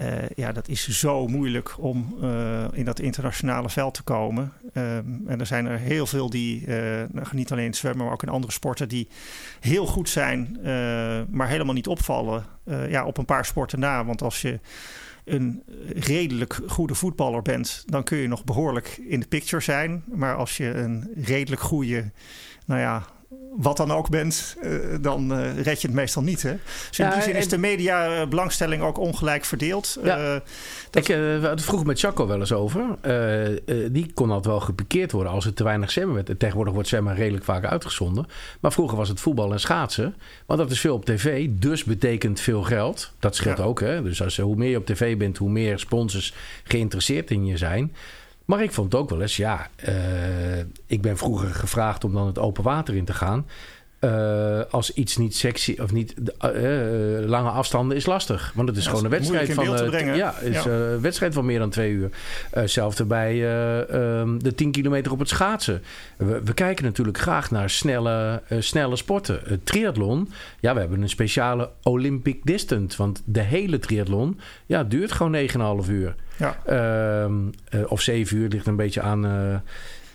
Uh, 0.01 0.07
ja, 0.35 0.51
dat 0.51 0.67
is 0.67 0.87
zo 0.87 1.27
moeilijk 1.27 1.75
om 1.77 2.15
uh, 2.21 2.63
in 2.71 2.85
dat 2.85 2.99
internationale 2.99 3.69
veld 3.69 3.93
te 3.93 4.03
komen. 4.03 4.53
Um, 4.73 5.23
en 5.27 5.39
er 5.39 5.45
zijn 5.45 5.65
er 5.65 5.77
heel 5.77 6.05
veel 6.05 6.29
die, 6.29 6.65
uh, 6.67 7.03
niet 7.31 7.51
alleen 7.51 7.65
in 7.65 7.73
zwemmen, 7.73 8.03
maar 8.03 8.13
ook 8.13 8.23
in 8.23 8.29
andere 8.29 8.53
sporten, 8.53 8.89
die 8.89 9.07
heel 9.59 9.85
goed 9.85 10.09
zijn, 10.09 10.57
maar 11.29 11.47
helemaal 11.47 11.73
niet 11.73 11.87
opvallen. 11.87 12.45
ja, 12.87 13.05
op 13.05 13.17
een 13.17 13.25
paar 13.25 13.45
sporten 13.45 13.79
na. 13.79 14.05
Want 14.05 14.21
als 14.21 14.41
je 14.41 14.59
een 15.25 15.63
redelijk 15.95 16.59
goede 16.67 16.95
voetballer 16.95 17.41
bent, 17.41 17.83
dan 17.85 18.03
kun 18.03 18.17
je 18.17 18.27
nog 18.27 18.43
behoorlijk 18.43 18.99
in 19.07 19.19
de 19.19 19.27
picture 19.27 19.61
zijn. 19.61 20.03
Maar 20.05 20.35
als 20.35 20.57
je 20.57 20.73
een 20.73 21.11
redelijk 21.15 21.61
goede, 21.61 22.11
nou 22.65 22.79
ja, 22.79 23.05
wat 23.57 23.77
dan 23.77 23.91
ook 23.91 24.09
bent, 24.09 24.55
uh, 24.63 24.95
dan 25.01 25.31
uh, 25.31 25.61
red 25.61 25.81
je 25.81 25.87
het 25.87 25.95
meestal 25.95 26.23
niet. 26.23 26.41
Hè? 26.41 26.55
Dus 26.89 26.99
in 26.99 27.09
die 27.09 27.21
zin 27.21 27.35
is 27.35 27.47
de 27.47 27.57
media 27.57 28.25
belangstelling 28.27 28.83
ook 28.83 28.97
ongelijk 28.97 29.45
verdeeld. 29.45 29.97
Ja. 30.03 30.33
Uh, 30.33 30.39
dat... 30.89 31.07
Ik 31.09 31.63
vroeg 31.63 31.85
met 31.85 31.99
Chaco 31.99 32.27
wel 32.27 32.39
eens 32.39 32.53
over. 32.53 32.85
die 33.91 34.11
kon 34.13 34.29
altijd 34.29 34.45
wel 34.45 34.59
gepikeerd 34.59 35.11
worden 35.11 35.31
als 35.31 35.45
er 35.45 35.53
te 35.53 35.63
weinig 35.63 35.91
zwemmen 35.91 36.15
werd. 36.15 36.39
Tegenwoordig 36.39 36.73
wordt 36.73 36.89
zwemmen 36.89 37.15
redelijk 37.15 37.43
vaak 37.43 37.65
uitgezonden. 37.65 38.27
Maar 38.59 38.71
vroeger 38.71 38.97
was 38.97 39.09
het 39.09 39.19
voetbal 39.19 39.51
en 39.51 39.59
schaatsen. 39.59 40.15
Want 40.45 40.59
dat 40.59 40.71
is 40.71 40.79
veel 40.79 40.95
op 40.95 41.05
tv, 41.05 41.47
dus 41.51 41.83
betekent 41.83 42.39
veel 42.39 42.63
geld. 42.63 43.11
Dat 43.19 43.35
scheelt 43.35 43.57
ja. 43.57 43.63
ook. 43.63 43.79
Hè? 43.79 44.03
Dus 44.03 44.23
als, 44.23 44.37
hoe 44.37 44.55
meer 44.55 44.69
je 44.69 44.77
op 44.77 44.85
tv 44.85 45.17
bent, 45.17 45.37
hoe 45.37 45.49
meer 45.49 45.79
sponsors 45.79 46.33
geïnteresseerd 46.63 47.31
in 47.31 47.45
je 47.45 47.57
zijn. 47.57 47.91
Maar 48.51 48.63
ik 48.63 48.71
vond 48.71 48.91
het 48.91 49.01
ook 49.01 49.09
wel 49.09 49.21
eens, 49.21 49.37
ja, 49.37 49.69
uh, 49.89 50.59
ik 50.85 51.01
ben 51.01 51.17
vroeger 51.17 51.53
gevraagd 51.53 52.03
om 52.03 52.13
dan 52.13 52.27
het 52.27 52.39
open 52.39 52.63
water 52.63 52.95
in 52.95 53.05
te 53.05 53.13
gaan. 53.13 53.45
Uh, 53.99 54.61
als 54.69 54.93
iets 54.93 55.17
niet 55.17 55.35
sexy 55.35 55.75
of 55.81 55.91
niet 55.91 56.13
uh, 56.19 56.59
lange 57.19 57.49
afstanden 57.49 57.97
is 57.97 58.05
lastig. 58.05 58.51
Want 58.55 58.67
het 58.67 58.77
is 58.77 58.83
ja, 58.83 58.89
gewoon 58.89 59.05
een 59.05 59.11
wedstrijd 59.11 59.53
van. 59.53 59.65
ja, 60.15 60.37
is 60.39 60.63
ja. 60.63 60.99
wedstrijd 60.99 61.33
van 61.33 61.45
meer 61.45 61.59
dan 61.59 61.69
twee 61.69 61.91
uur. 61.91 62.09
Hetzelfde 62.49 63.05
bij 63.05 63.33
um, 64.19 64.43
de 64.43 64.55
10 64.55 64.71
kilometer 64.71 65.11
op 65.11 65.19
het 65.19 65.29
schaatsen. 65.29 65.81
We, 66.17 66.41
we 66.43 66.53
kijken 66.53 66.85
natuurlijk 66.85 67.17
graag 67.17 67.51
naar 67.51 67.69
snelle, 67.69 68.41
snelle 68.59 68.95
sporten. 68.95 69.61
triathlon, 69.63 70.29
ja, 70.59 70.73
we 70.73 70.79
hebben 70.79 71.01
een 71.01 71.09
speciale 71.09 71.69
Olympic 71.83 72.39
distance. 72.43 72.97
Want 72.97 73.21
de 73.25 73.41
hele 73.41 73.79
triathlon 73.79 74.39
ja, 74.65 74.83
duurt 74.83 75.11
gewoon 75.11 75.35
9,5 75.83 75.89
uur. 75.89 76.15
Ja. 76.41 77.27
Uh, 77.73 77.91
of 77.91 78.01
zeven 78.01 78.37
uur 78.37 78.49
ligt 78.49 78.67
een 78.67 78.75
beetje 78.75 79.01
aan 79.01 79.21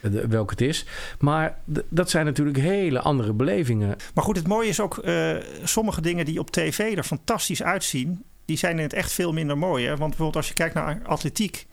de, 0.01 0.29
welke 0.29 0.51
het 0.51 0.61
is. 0.61 0.87
Maar 1.19 1.59
dat 1.89 2.11
zijn 2.11 2.25
natuurlijk 2.25 2.57
hele 2.57 3.01
andere 3.01 3.33
belevingen. 3.33 3.97
Maar 4.15 4.25
goed, 4.25 4.37
het 4.37 4.47
mooie 4.47 4.69
is 4.69 4.81
ook 4.81 5.01
uh, 5.05 5.37
sommige 5.62 6.01
dingen 6.01 6.25
die 6.25 6.39
op 6.39 6.51
tv 6.51 6.97
er 6.97 7.05
fantastisch 7.05 7.62
uitzien, 7.62 8.23
die 8.45 8.57
zijn 8.57 8.77
in 8.77 8.83
het 8.83 8.93
echt 8.93 9.12
veel 9.12 9.33
minder 9.33 9.59
mooi. 9.59 9.85
Hè? 9.85 9.89
Want 9.89 10.09
bijvoorbeeld 10.09 10.37
als 10.37 10.49
je 10.49 10.55
kijkt 10.55 10.75
naar 10.75 11.01
atletiek, 11.05 11.67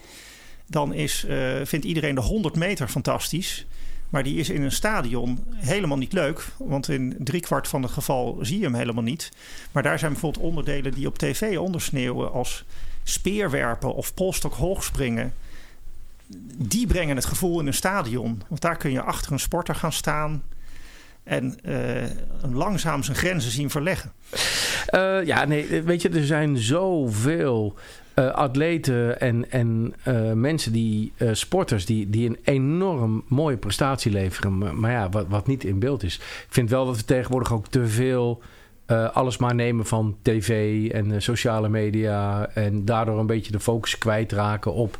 dan 0.68 0.94
is, 0.94 1.26
vindt 1.64 1.86
iedereen 1.86 2.16
de 2.16 2.22
100 2.22 2.56
meter 2.56 2.88
fantastisch. 2.88 3.66
Maar 4.14 4.24
die 4.24 4.38
is 4.38 4.50
in 4.50 4.62
een 4.62 4.72
stadion 4.72 5.44
helemaal 5.56 5.98
niet 5.98 6.14
leuk. 6.14 6.46
Want 6.58 6.90
in 6.90 7.16
driekwart 7.20 7.68
van 7.68 7.82
het 7.82 7.92
geval 7.92 8.38
zie 8.42 8.58
je 8.58 8.64
hem 8.64 8.74
helemaal 8.74 9.04
niet. 9.04 9.32
Maar 9.72 9.84
daar 9.84 10.00
zijn 10.00 10.12
bijvoorbeeld 10.12 10.46
onderdelen 10.46 10.92
die 10.92 11.08
op 11.08 11.18
tv 11.18 11.58
ondersneeuwen 11.58 12.32
als 12.32 12.66
speerwerpen 13.04 13.94
of 13.94 14.14
polstok 14.14 14.54
hoogspringen. 14.54 15.34
Die 16.58 16.88
brengen 16.88 17.16
het 17.16 17.26
gevoel 17.26 17.60
in 17.60 17.68
een 17.68 17.74
stadion. 17.74 18.42
Want 18.48 18.62
daar 18.62 18.78
kun 18.78 18.92
je 18.92 19.02
achter 19.02 19.32
een 19.32 19.40
sporter 19.40 19.76
gaan 19.76 19.94
staan 19.94 20.44
en 21.24 21.58
uh, 21.66 21.78
langzaam 22.54 23.04
zijn 23.04 23.18
grenzen 23.18 23.52
zien 23.52 23.70
verleggen. 23.70 24.12
Uh, 24.90 25.26
ja, 25.26 25.46
nee, 25.46 25.82
weet 25.82 26.02
je, 26.02 26.10
er 26.10 26.26
zijn 26.26 26.58
zoveel 26.58 27.76
uh, 28.16 28.32
atleten 28.32 29.20
en, 29.20 29.52
en 29.52 29.94
mensen 30.40 30.72
die, 30.72 31.14
sporters, 31.32 31.86
die, 31.86 32.10
die 32.10 32.30
een 32.30 32.40
enorm 32.44 33.24
mooie 33.28 33.58
prestatie 33.58 34.12
leveren. 34.12 34.58
Maar, 34.58 34.76
maar 34.76 34.92
ja, 34.92 35.10
wat, 35.10 35.28
wat 35.28 35.48
niet 35.48 35.64
in 35.64 35.80
beeld 35.80 36.04
is. 36.04 36.16
Ik 36.16 36.48
vind 36.50 36.70
wel 36.70 36.86
dat 36.86 36.98
we 36.98 37.06
tegenwoordig 37.06 37.54
ook 37.54 37.68
te 37.68 37.88
veel 37.88 38.42
uh, 38.88 39.10
alles 39.10 39.38
maar 39.38 39.56
nemen 39.56 39.86
van 39.86 40.16
tv 40.22 40.90
en 40.92 41.10
uh, 41.10 41.20
sociale 41.20 41.70
media. 41.70 42.50
En 42.54 42.86
daardoor 42.86 43.20
een 43.20 43.26
beetje 43.26 43.52
de 43.52 43.60
focus 43.60 43.98
kwijtraken 43.98 44.74
op 44.74 45.00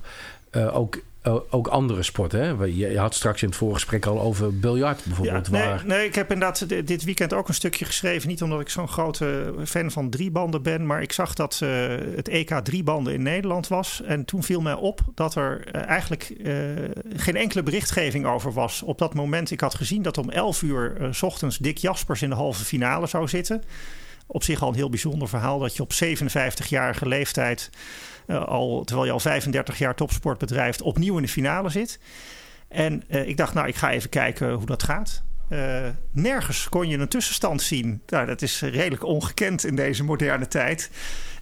uh, 0.52 0.78
ook 0.78 1.02
ook 1.50 1.68
andere 1.68 2.04
sporten. 2.04 2.40
Hè? 2.40 2.66
Je 2.66 3.00
had 3.00 3.16
straks 3.16 3.42
in 3.42 3.48
het 3.48 3.58
voorgesprek 3.58 4.06
al 4.06 4.22
over 4.22 4.60
biljart 4.60 5.04
bijvoorbeeld. 5.04 5.48
Ja, 5.48 5.52
nee, 5.52 5.68
waar... 5.68 5.86
nee, 5.86 6.06
ik 6.06 6.16
heb 6.16 6.32
inderdaad 6.32 6.88
dit 6.88 7.04
weekend 7.04 7.34
ook 7.34 7.48
een 7.48 7.54
stukje 7.54 7.86
geschreven. 7.86 8.28
Niet 8.28 8.42
omdat 8.42 8.60
ik 8.60 8.70
zo'n 8.70 8.88
grote 8.88 9.54
fan 9.66 9.92
van 9.92 10.10
driebanden 10.10 10.62
ben. 10.62 10.86
Maar 10.86 11.02
ik 11.02 11.12
zag 11.12 11.34
dat 11.34 11.60
uh, 11.64 11.70
het 12.16 12.28
EK 12.28 12.50
driebanden 12.50 13.14
in 13.14 13.22
Nederland 13.22 13.68
was. 13.68 14.02
En 14.02 14.26
toen 14.26 14.44
viel 14.44 14.62
mij 14.62 14.74
op 14.74 15.02
dat 15.16 15.36
er 15.36 15.76
uh, 15.76 15.82
eigenlijk 15.82 16.34
uh, 16.38 16.56
geen 17.16 17.36
enkele 17.36 17.64
berichtgeving 17.64 18.26
over 18.26 18.54
was. 18.54 18.82
Op 18.82 18.98
dat 18.98 19.14
moment, 19.14 19.52
ik 19.52 19.60
had 19.60 19.76
gezien 19.76 20.02
dat 20.02 20.18
om 20.18 20.30
11 20.30 20.62
uur 20.62 21.08
s 21.12 21.22
ochtends 21.22 21.58
Dick 21.58 21.78
Jaspers 21.78 22.22
in 22.22 22.30
de 22.30 22.36
halve 22.36 22.64
finale 22.64 23.08
zou 23.08 23.28
zitten. 23.28 23.64
Op 24.28 24.44
zich 24.44 24.62
al 24.62 24.70
een 24.70 24.76
heel 24.76 24.90
bijzonder 24.90 25.28
verhaal 25.28 25.60
dat 25.60 25.76
je 25.76 25.82
op 25.82 25.94
57-jarige 25.94 27.08
leeftijd 27.08 27.70
uh, 28.28 28.44
al, 28.44 28.84
terwijl 28.84 29.08
je 29.08 29.14
al 29.14 29.20
35 29.20 29.78
jaar 29.78 29.96
topsport 29.96 30.38
bedrijft, 30.38 30.82
opnieuw 30.82 31.16
in 31.16 31.24
de 31.24 31.30
finale 31.30 31.70
zit. 31.70 32.00
En 32.68 33.04
uh, 33.10 33.28
ik 33.28 33.38
dacht, 33.38 33.54
nou, 33.54 33.68
ik 33.68 33.76
ga 33.76 33.92
even 33.92 34.10
kijken 34.10 34.52
hoe 34.52 34.66
dat 34.66 34.84
gaat. 34.84 35.24
Uh, 35.50 35.88
nergens 36.12 36.70
kon 36.70 36.90
je 36.90 36.98
een 36.98 37.08
tussenstand 37.08 37.62
zien. 37.62 38.02
Nou, 38.08 38.26
dat 38.26 38.42
is 38.42 38.62
redelijk 38.62 39.04
ongekend 39.04 39.66
in 39.66 39.76
deze 39.76 40.04
moderne 40.04 40.48
tijd. 40.48 40.90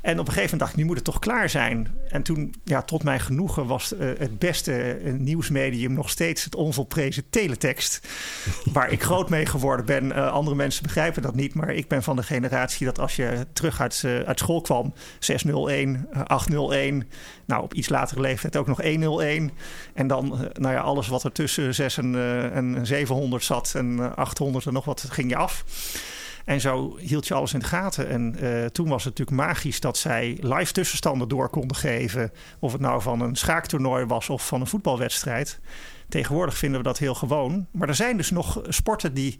En 0.01 0.19
op 0.19 0.27
een 0.27 0.33
gegeven 0.33 0.41
moment 0.41 0.59
dacht 0.59 0.71
ik, 0.71 0.77
nu 0.77 0.85
moet 0.85 0.95
het 0.95 1.05
toch 1.05 1.19
klaar 1.19 1.49
zijn. 1.49 1.87
En 2.09 2.23
toen, 2.23 2.53
ja, 2.63 2.81
tot 2.81 3.03
mijn 3.03 3.19
genoegen, 3.19 3.65
was 3.67 3.93
uh, 3.93 3.99
het 4.17 4.39
beste 4.39 4.99
uh, 5.01 5.13
nieuwsmedium 5.13 5.93
nog 5.93 6.09
steeds 6.09 6.43
het 6.43 6.55
onvolprezen 6.55 7.29
teletext. 7.29 8.07
waar 8.73 8.91
ik 8.91 9.03
groot 9.03 9.29
mee 9.29 9.45
geworden 9.45 9.85
ben. 9.85 10.05
Uh, 10.05 10.31
andere 10.31 10.55
mensen 10.55 10.83
begrijpen 10.83 11.21
dat 11.21 11.35
niet, 11.35 11.53
maar 11.53 11.73
ik 11.73 11.87
ben 11.87 12.03
van 12.03 12.15
de 12.15 12.23
generatie 12.23 12.85
dat 12.85 12.99
als 12.99 13.15
je 13.15 13.47
terug 13.53 13.81
uit, 13.81 14.03
uit 14.25 14.39
school 14.39 14.61
kwam, 14.61 14.93
601, 15.19 16.07
801, 16.27 17.07
nou 17.45 17.63
op 17.63 17.73
iets 17.73 17.89
latere 17.89 18.21
leeftijd 18.21 18.57
ook 18.57 18.67
nog 18.67 18.81
101. 18.81 19.51
En 19.93 20.07
dan, 20.07 20.49
nou 20.53 20.73
ja, 20.73 20.79
alles 20.79 21.07
wat 21.07 21.23
er 21.23 21.31
tussen 21.31 21.75
6 21.75 21.97
en, 21.97 22.15
en 22.53 22.85
700 22.85 23.43
zat 23.43 23.73
en 23.75 24.15
800 24.15 24.65
en 24.65 24.73
nog 24.73 24.85
wat, 24.85 25.05
ging 25.09 25.29
je 25.29 25.35
af. 25.35 25.63
En 26.51 26.61
zo 26.61 26.97
hield 26.97 27.27
je 27.27 27.33
alles 27.33 27.53
in 27.53 27.59
de 27.59 27.65
gaten. 27.65 28.09
En 28.09 28.35
uh, 28.39 28.65
toen 28.65 28.89
was 28.89 29.03
het 29.03 29.17
natuurlijk 29.17 29.47
magisch 29.47 29.79
dat 29.79 29.97
zij 29.97 30.37
live 30.41 30.71
tussenstanden 30.71 31.27
door 31.27 31.49
konden 31.49 31.77
geven. 31.77 32.31
Of 32.59 32.71
het 32.71 32.81
nou 32.81 33.01
van 33.01 33.21
een 33.21 33.35
schaaktoernooi 33.35 34.05
was 34.05 34.29
of 34.29 34.47
van 34.47 34.61
een 34.61 34.67
voetbalwedstrijd. 34.67 35.59
Tegenwoordig 36.09 36.57
vinden 36.57 36.77
we 36.77 36.85
dat 36.85 36.97
heel 36.97 37.15
gewoon. 37.15 37.67
Maar 37.71 37.87
er 37.87 37.95
zijn 37.95 38.17
dus 38.17 38.31
nog 38.31 38.61
sporten 38.67 39.13
die 39.13 39.37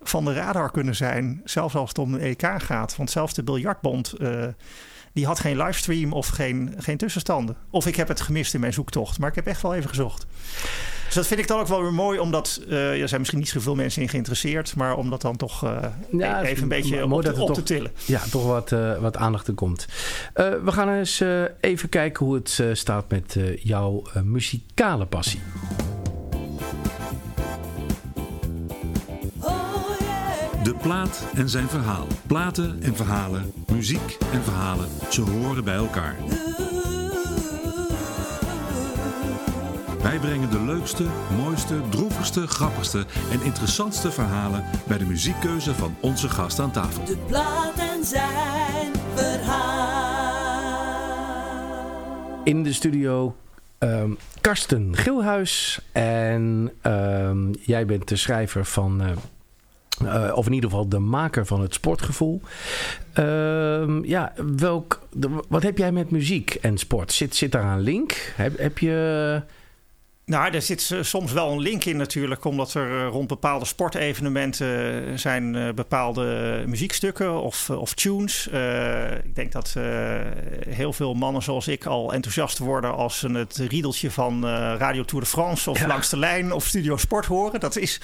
van 0.00 0.24
de 0.24 0.32
radar 0.32 0.70
kunnen 0.70 0.96
zijn. 0.96 1.40
Zelfs 1.44 1.74
als 1.74 1.88
het 1.88 1.98
om 1.98 2.14
een 2.14 2.20
EK 2.20 2.54
gaat. 2.56 2.96
Want 2.96 3.10
zelfs 3.10 3.34
de 3.34 3.42
biljartbond... 3.42 4.14
Uh, 4.18 4.46
die 5.12 5.26
had 5.26 5.40
geen 5.40 5.56
livestream 5.56 6.12
of 6.12 6.26
geen, 6.26 6.74
geen 6.78 6.96
tussenstanden. 6.96 7.56
Of 7.70 7.86
ik 7.86 7.96
heb 7.96 8.08
het 8.08 8.20
gemist 8.20 8.54
in 8.54 8.60
mijn 8.60 8.72
zoektocht. 8.72 9.18
Maar 9.18 9.28
ik 9.28 9.34
heb 9.34 9.46
echt 9.46 9.62
wel 9.62 9.74
even 9.74 9.88
gezocht. 9.88 10.26
Dus 11.08 11.16
dat 11.16 11.26
vind 11.26 11.40
ik 11.40 11.46
dan 11.46 11.60
ook 11.60 11.66
wel 11.66 11.82
weer 11.82 11.94
mooi, 11.94 12.18
omdat 12.18 12.60
uh, 12.68 13.00
er 13.00 13.08
zijn 13.08 13.20
misschien 13.20 13.40
niet 13.40 13.48
zoveel 13.48 13.74
mensen 13.74 14.02
in 14.02 14.08
geïnteresseerd, 14.08 14.76
maar 14.76 14.96
om 14.96 15.10
dat 15.10 15.20
dan 15.20 15.36
toch 15.36 15.64
uh, 15.64 15.78
ja, 16.10 16.42
even 16.42 16.62
een 16.62 16.68
beetje 16.68 17.04
op, 17.04 17.22
te, 17.22 17.30
op 17.30 17.46
toch, 17.46 17.54
te 17.54 17.62
tillen. 17.62 17.90
Ja, 18.04 18.20
toch 18.30 18.44
wat, 18.44 18.72
uh, 18.72 18.98
wat 18.98 19.16
aandacht 19.16 19.46
er 19.46 19.54
komt. 19.54 19.86
we 20.34 20.72
gaan 20.72 20.88
eens 20.88 21.22
even 21.60 21.88
kijken 21.88 22.26
hoe 22.26 22.34
het 22.34 22.62
staat 22.72 23.10
met 23.10 23.36
jouw 23.62 24.02
muzikale 24.22 25.06
passie. 25.06 25.40
De 30.68 30.74
plaat 30.74 31.26
en 31.34 31.48
zijn 31.48 31.68
verhaal. 31.68 32.06
Platen 32.26 32.82
en 32.82 32.96
verhalen, 32.96 33.52
muziek 33.72 34.16
en 34.32 34.42
verhalen, 34.42 34.88
ze 35.10 35.20
horen 35.20 35.64
bij 35.64 35.74
elkaar. 35.74 36.16
Wij 40.02 40.18
brengen 40.18 40.50
de 40.50 40.60
leukste, 40.60 41.04
mooiste, 41.36 41.80
droevigste, 41.88 42.46
grappigste 42.46 43.06
en 43.30 43.42
interessantste 43.42 44.10
verhalen 44.10 44.64
bij 44.86 44.98
de 44.98 45.04
muziekkeuze 45.04 45.74
van 45.74 45.96
onze 46.00 46.28
gast 46.28 46.58
aan 46.58 46.70
tafel. 46.72 47.04
De 47.04 47.16
plaat 47.26 47.78
en 47.78 48.04
zijn 48.04 48.92
verhaal. 49.14 50.42
In 52.44 52.62
de 52.62 52.72
studio 52.72 53.36
um, 53.78 54.16
Karsten 54.40 54.96
Gilhuis. 54.96 55.80
En 55.92 56.72
um, 56.82 57.54
jij 57.60 57.86
bent 57.86 58.08
de 58.08 58.16
schrijver 58.16 58.64
van. 58.64 59.02
Uh, 59.02 59.08
uh, 60.02 60.32
of 60.34 60.46
in 60.46 60.52
ieder 60.52 60.70
geval 60.70 60.88
de 60.88 60.98
maker 60.98 61.46
van 61.46 61.60
het 61.60 61.74
sportgevoel. 61.74 62.40
Uh, 63.18 64.02
ja, 64.02 64.32
welk, 64.56 65.00
wat 65.48 65.62
heb 65.62 65.78
jij 65.78 65.92
met 65.92 66.10
muziek 66.10 66.54
en 66.54 66.78
sport? 66.78 67.12
Zit, 67.12 67.36
zit 67.36 67.52
daar 67.52 67.72
een 67.72 67.80
link? 67.80 68.32
Heb, 68.36 68.58
heb 68.58 68.78
je 68.78 69.42
nou, 70.28 70.54
er 70.54 70.62
zit 70.62 70.94
soms 71.00 71.32
wel 71.32 71.52
een 71.52 71.60
link 71.60 71.84
in 71.84 71.96
natuurlijk, 71.96 72.44
omdat 72.44 72.74
er 72.74 73.00
eh, 73.00 73.08
rond 73.10 73.28
bepaalde 73.28 73.64
sportevenementen 73.64 75.18
zijn 75.18 75.54
eh, 75.54 75.72
bepaalde 75.74 76.62
muziekstukken 76.66 77.42
of, 77.42 77.70
of 77.70 77.94
tunes. 77.94 78.48
Uh, 78.52 79.14
ik 79.14 79.34
denk 79.34 79.52
dat 79.52 79.74
uh, 79.78 79.84
heel 80.68 80.92
veel 80.92 81.14
mannen 81.14 81.42
zoals 81.42 81.68
ik 81.68 81.86
al 81.86 82.12
enthousiast 82.12 82.58
worden 82.58 82.94
als 82.94 83.18
ze 83.18 83.28
het 83.28 83.56
riedeltje 83.56 84.10
van 84.10 84.46
Radio 84.76 85.04
Tour 85.04 85.24
de 85.24 85.30
France 85.30 85.70
of 85.70 85.86
Langs 85.86 86.10
de 86.10 86.18
Lijn 86.18 86.52
of 86.52 86.66
Studio 86.66 86.96
Sport 86.96 87.26
horen. 87.26 87.60
Dat 87.60 87.76
is 87.76 88.00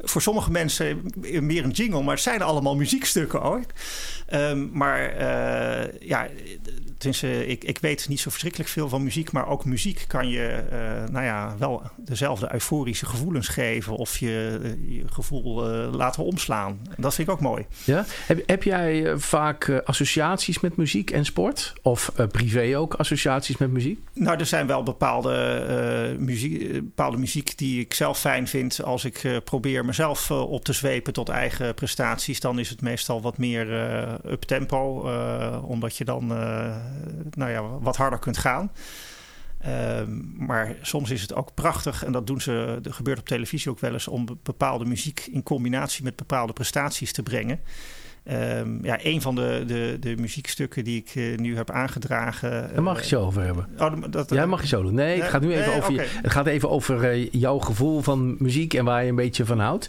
voor 0.00 0.22
sommige 0.22 0.50
mensen 0.50 1.12
meer 1.20 1.64
een 1.64 1.70
jingle, 1.70 2.02
maar 2.02 2.14
het 2.14 2.22
zijn 2.22 2.42
allemaal 2.42 2.76
muziekstukken 2.76 3.40
hoor. 3.40 3.60
Um, 4.32 4.70
maar 4.72 5.24
ja, 6.00 6.28
tenminste, 6.98 7.46
ik, 7.46 7.64
ik 7.64 7.78
weet 7.78 8.08
niet 8.08 8.20
zo 8.20 8.30
verschrikkelijk 8.30 8.70
veel 8.70 8.88
van 8.88 9.02
muziek, 9.02 9.32
maar 9.32 9.48
ook 9.48 9.64
muziek 9.64 10.04
kan 10.06 10.28
je, 10.28 10.62
nou 11.10 11.24
ja, 11.24 11.54
wel 11.68 11.82
dezelfde 11.96 12.52
euforische 12.52 13.06
gevoelens 13.06 13.48
geven 13.48 13.96
of 13.96 14.18
je, 14.18 14.60
eh, 14.62 14.96
je 14.96 15.04
gevoel 15.06 15.70
uh, 15.70 15.92
laten 15.92 16.24
omslaan. 16.24 16.80
Dat 16.96 17.14
vind 17.14 17.28
ik 17.28 17.34
ook 17.34 17.40
mooi. 17.40 17.66
Ja? 17.84 18.04
Heb, 18.26 18.42
heb 18.46 18.62
jij 18.62 19.06
eh, 19.06 19.18
vaak 19.18 19.82
associaties 19.84 20.60
met 20.60 20.76
muziek 20.76 21.10
en 21.10 21.24
sport? 21.24 21.72
Of 21.82 22.12
privé 22.32 22.78
ook 22.78 22.94
associaties 22.94 23.56
met 23.56 23.70
muziek? 23.70 24.00
Nou, 24.12 24.38
er 24.38 24.46
zijn 24.46 24.66
wel 24.66 24.82
bepaalde, 24.82 26.16
muziek, 26.18 26.72
bepaalde 26.72 27.16
muziek 27.16 27.58
die 27.58 27.80
ik 27.80 27.94
zelf 27.94 28.18
fijn 28.18 28.48
vind. 28.48 28.82
Als 28.82 29.04
ik 29.04 29.40
probeer 29.44 29.84
mezelf 29.84 30.30
op 30.30 30.64
te 30.64 30.72
zwepen 30.72 31.12
tot 31.12 31.28
eigen 31.28 31.74
prestaties, 31.74 32.40
dan 32.40 32.58
is 32.58 32.70
het 32.70 32.80
meestal 32.80 33.22
wat 33.22 33.38
meer 33.38 33.72
up 34.26 34.42
tempo. 34.42 35.08
omdat 35.66 35.96
je 35.96 36.04
dan 36.04 36.26
nou 37.30 37.50
ja, 37.50 37.62
wat 37.62 37.96
harder 37.96 38.18
kunt 38.18 38.38
gaan. 38.38 38.70
Ehm, 39.64 40.44
maar 40.46 40.76
soms 40.82 41.10
is 41.10 41.22
het 41.22 41.34
ook 41.34 41.54
prachtig, 41.54 42.04
en 42.04 42.12
dat 42.12 42.26
doen 42.26 42.40
ze, 42.40 42.78
dat 42.82 42.92
gebeurt 42.92 43.18
op 43.18 43.26
televisie 43.26 43.70
ook 43.70 43.80
wel 43.80 43.92
eens, 43.92 44.08
om 44.08 44.26
bepaalde 44.42 44.84
muziek 44.84 45.26
in 45.32 45.42
combinatie 45.42 46.04
met 46.04 46.16
bepaalde 46.16 46.52
prestaties 46.52 47.12
te 47.12 47.22
brengen. 47.22 47.60
Um, 48.32 48.78
ja, 48.82 48.98
een 49.02 49.20
van 49.20 49.34
de, 49.34 49.62
de, 49.66 49.96
de 50.00 50.16
muziekstukken 50.16 50.84
die 50.84 50.98
ik 50.98 51.14
uh, 51.14 51.38
nu 51.38 51.56
heb 51.56 51.70
aangedragen. 51.70 52.70
Daar 52.74 52.82
mag 52.82 52.94
je 52.94 53.00
het 53.00 53.08
zo 53.08 53.22
over 53.22 53.42
hebben. 53.42 53.68
Oh, 53.78 53.92
dat, 54.10 54.30
ja, 54.30 54.46
mag 54.46 54.60
je 54.60 54.66
zo 54.66 54.82
doen. 54.82 54.94
Nee, 54.94 55.20
het 55.20 55.30
gaat 55.30 55.40
nu 55.40 55.52
even 55.52 55.66
nee, 55.66 55.76
over, 55.76 55.92
okay. 55.92 56.04
je, 56.04 56.10
het 56.22 56.30
gaat 56.30 56.46
even 56.46 56.70
over 56.70 57.14
uh, 57.14 57.28
jouw 57.30 57.58
gevoel 57.58 58.00
van 58.00 58.36
muziek 58.38 58.74
en 58.74 58.84
waar 58.84 59.02
je 59.02 59.08
een 59.08 59.16
beetje 59.16 59.44
van 59.44 59.58
houdt. 59.58 59.88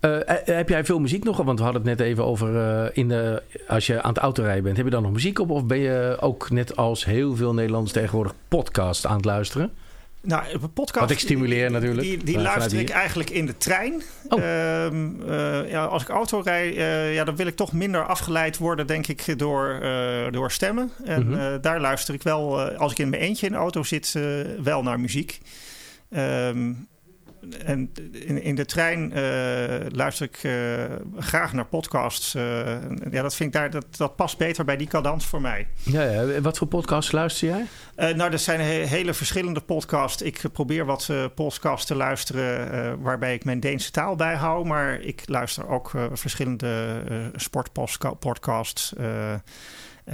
Uh, 0.00 0.16
heb 0.44 0.68
jij 0.68 0.84
veel 0.84 1.00
muziek 1.00 1.24
nog? 1.24 1.36
Want 1.36 1.58
we 1.58 1.64
hadden 1.64 1.82
het 1.82 1.98
net 1.98 2.06
even 2.06 2.24
over 2.24 2.90
in 2.96 3.08
de, 3.08 3.42
als 3.68 3.86
je 3.86 4.02
aan 4.02 4.12
het 4.12 4.22
autorijden 4.22 4.62
bent. 4.62 4.76
Heb 4.76 4.84
je 4.84 4.92
dan 4.92 5.02
nog 5.02 5.12
muziek 5.12 5.38
op? 5.38 5.50
Of 5.50 5.66
ben 5.66 5.78
je 5.78 6.16
ook 6.20 6.50
net 6.50 6.76
als 6.76 7.04
heel 7.04 7.36
veel 7.36 7.54
Nederlanders 7.54 7.92
tegenwoordig 7.92 8.34
podcast 8.48 9.06
aan 9.06 9.16
het 9.16 9.24
luisteren? 9.24 9.70
Nou, 10.22 10.44
een 10.52 10.72
podcast. 10.72 11.00
Wat 11.00 11.10
ik 11.10 11.18
stimuleer 11.18 11.70
natuurlijk. 11.70 12.06
Die, 12.06 12.24
die 12.24 12.38
luister 12.38 12.78
ik 12.78 12.90
eigenlijk 12.90 13.30
in 13.30 13.46
de 13.46 13.56
trein. 13.56 14.02
Oh. 14.28 14.38
Uh, 14.38 15.70
ja, 15.70 15.84
als 15.84 16.02
ik 16.02 16.08
auto 16.08 16.40
rijd, 16.40 16.74
uh, 16.74 17.14
ja, 17.14 17.24
dan 17.24 17.36
wil 17.36 17.46
ik 17.46 17.56
toch 17.56 17.72
minder 17.72 18.06
afgeleid 18.06 18.58
worden, 18.58 18.86
denk 18.86 19.06
ik, 19.06 19.38
door, 19.38 19.80
door 20.30 20.50
stemmen. 20.50 20.90
En 21.04 21.26
mm 21.26 21.34
-hmm. 21.34 21.60
daar 21.60 21.80
luister 21.80 22.14
ik 22.14 22.22
wel, 22.22 22.60
als 22.60 22.92
ik 22.92 22.98
in 22.98 23.08
mijn 23.08 23.22
eentje 23.22 23.46
in 23.46 23.52
de 23.52 23.58
auto 23.58 23.82
zit, 23.82 24.18
wel 24.62 24.82
naar 24.82 25.00
muziek. 25.00 25.40
Um, 26.16 26.88
en 27.64 27.92
in, 28.12 28.42
in 28.42 28.54
de 28.54 28.64
trein 28.64 29.18
uh, 29.18 29.86
luister 29.88 30.26
ik 30.26 30.42
uh, 30.42 30.84
graag 31.18 31.52
naar 31.52 31.66
podcasts. 31.66 32.34
Uh, 32.34 32.42
ja, 33.10 33.22
dat 33.22 33.34
vind 33.34 33.54
ik 33.54 33.60
daar, 33.60 33.70
dat, 33.70 33.86
dat 33.96 34.16
past 34.16 34.38
beter 34.38 34.64
bij 34.64 34.76
die 34.76 34.86
cadans 34.86 35.26
voor 35.26 35.40
mij. 35.40 35.66
Ja, 35.82 36.02
ja. 36.02 36.40
Wat 36.40 36.58
voor 36.58 36.66
podcasts 36.66 37.12
luister 37.12 37.48
jij? 37.48 37.66
nou, 38.14 38.30
dat 38.30 38.40
zijn 38.40 38.60
he 38.60 38.86
hele 38.86 39.14
verschillende 39.14 39.60
podcasts. 39.60 40.22
Ik 40.22 40.42
probeer 40.52 40.84
wat 40.84 41.10
podcasts 41.34 41.86
te 41.86 41.94
luisteren 41.94 43.02
waarbij 43.02 43.34
ik 43.34 43.44
mijn 43.44 43.60
Deense 43.60 43.90
taal 43.90 44.16
bijhoud. 44.16 44.64
Maar 44.64 45.00
ik 45.00 45.22
luister 45.26 45.68
ook 45.68 45.90
verschillende 46.12 47.02
sportpodcasts. 47.34 48.92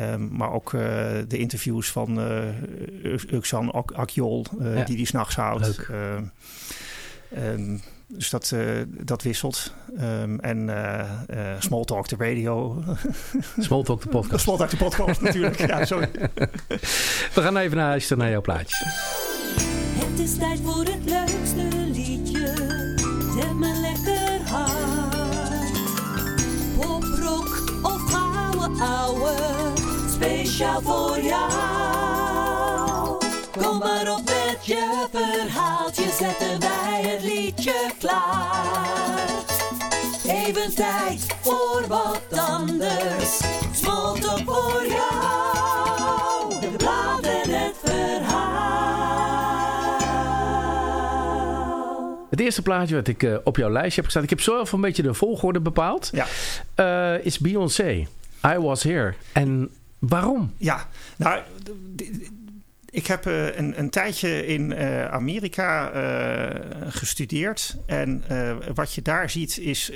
Um, 0.01 0.29
maar 0.33 0.53
ook 0.53 0.73
uh, 0.73 0.81
de 1.29 1.39
interviews 1.39 1.91
van 1.91 2.21
uh, 2.21 3.33
Uxan 3.33 3.71
Akjol, 3.71 4.47
uh, 4.61 4.77
ja. 4.77 4.85
die 4.85 4.97
die 4.97 5.07
s'nachts 5.07 5.37
houdt. 5.37 5.87
Um, 7.37 7.81
dus 8.07 8.31
dat, 8.31 8.51
uh, 8.55 8.83
dat 8.89 9.23
wisselt. 9.23 9.73
Um, 10.01 10.41
en 10.41 10.69
uh, 10.69 11.01
uh, 11.31 11.61
Smalltalk 11.61 12.09
de 12.09 12.17
radio. 12.19 12.83
Smalltalk 13.59 14.03
de 14.03 14.09
podcast. 14.09 14.43
Smalltalk 14.43 14.71
de 14.71 14.77
podcast 14.77 15.21
natuurlijk. 15.21 15.67
ja, 15.67 15.85
sorry. 15.85 16.11
We 17.35 17.41
gaan 17.43 17.57
even 17.57 17.77
naar 17.77 17.89
huis 17.89 18.09
naar 18.09 18.31
jouw 18.31 18.41
plaatje. 18.41 18.85
Het 19.99 20.19
is 20.19 20.37
tijd 20.37 20.61
voor 20.61 20.85
het 20.85 21.05
leukste 21.05 21.69
liedje. 21.93 22.55
Zet 23.37 23.55
me 23.55 23.81
lekker 23.81 24.49
hard. 24.49 25.73
Poprock 26.77 27.63
of 27.83 28.15
ouwe 28.15 28.81
ouwe. 28.81 29.35
Speciaal 30.11 30.81
voor 30.83 31.21
jou. 31.21 31.51
Kom 33.59 33.79
maar 33.79 34.13
op 34.13 34.25
met 34.25 34.67
je 34.67 35.07
verhaaltje. 35.13 35.88
Klaar. 37.99 39.29
Even 40.27 40.75
tijd 40.75 41.27
voor 41.41 41.85
wat 41.89 42.23
anders. 42.39 43.41
Smolten 43.73 44.45
voor 44.45 44.85
jou. 44.89 46.61
De 46.61 46.71
blad 46.77 47.25
en 47.25 47.51
het 47.51 47.75
verhaal. 47.85 48.67
Het 52.31 52.41
eerste 52.41 52.63
plaatje 52.63 52.95
wat 52.95 53.09
ik 53.09 53.23
uh, 53.23 53.37
op 53.45 53.57
jouw 53.57 53.71
lijstje 53.71 53.97
heb 54.01 54.05
gezet, 54.05 54.23
ik 54.23 54.31
heb 54.31 54.41
zo 54.41 54.61
even 54.61 54.75
een 54.75 54.81
beetje 54.81 55.03
de 55.03 55.15
volgorde 55.15 55.61
bepaald, 55.61 56.11
Ja. 56.13 56.27
uh, 57.17 57.25
is 57.25 57.39
Beyoncé. 57.39 58.07
I 58.47 58.59
Was 58.59 58.83
Here. 58.83 59.15
En 59.33 59.71
waarom? 59.99 60.53
Ja, 60.57 60.87
nou, 61.17 61.41
ik 62.91 63.07
heb 63.07 63.27
uh, 63.27 63.57
een, 63.57 63.79
een, 63.79 63.91
tijdje 63.91 64.47
in 64.47 64.71
uh, 64.71 65.05
Amerika 65.05 65.93
uh, 65.95 66.61
gestudeerd. 66.89 67.77
En 67.87 68.25
wat 68.75 68.95
je 68.95 69.03
daar 69.03 69.31
ziet 69.31 69.59
is 69.59 69.91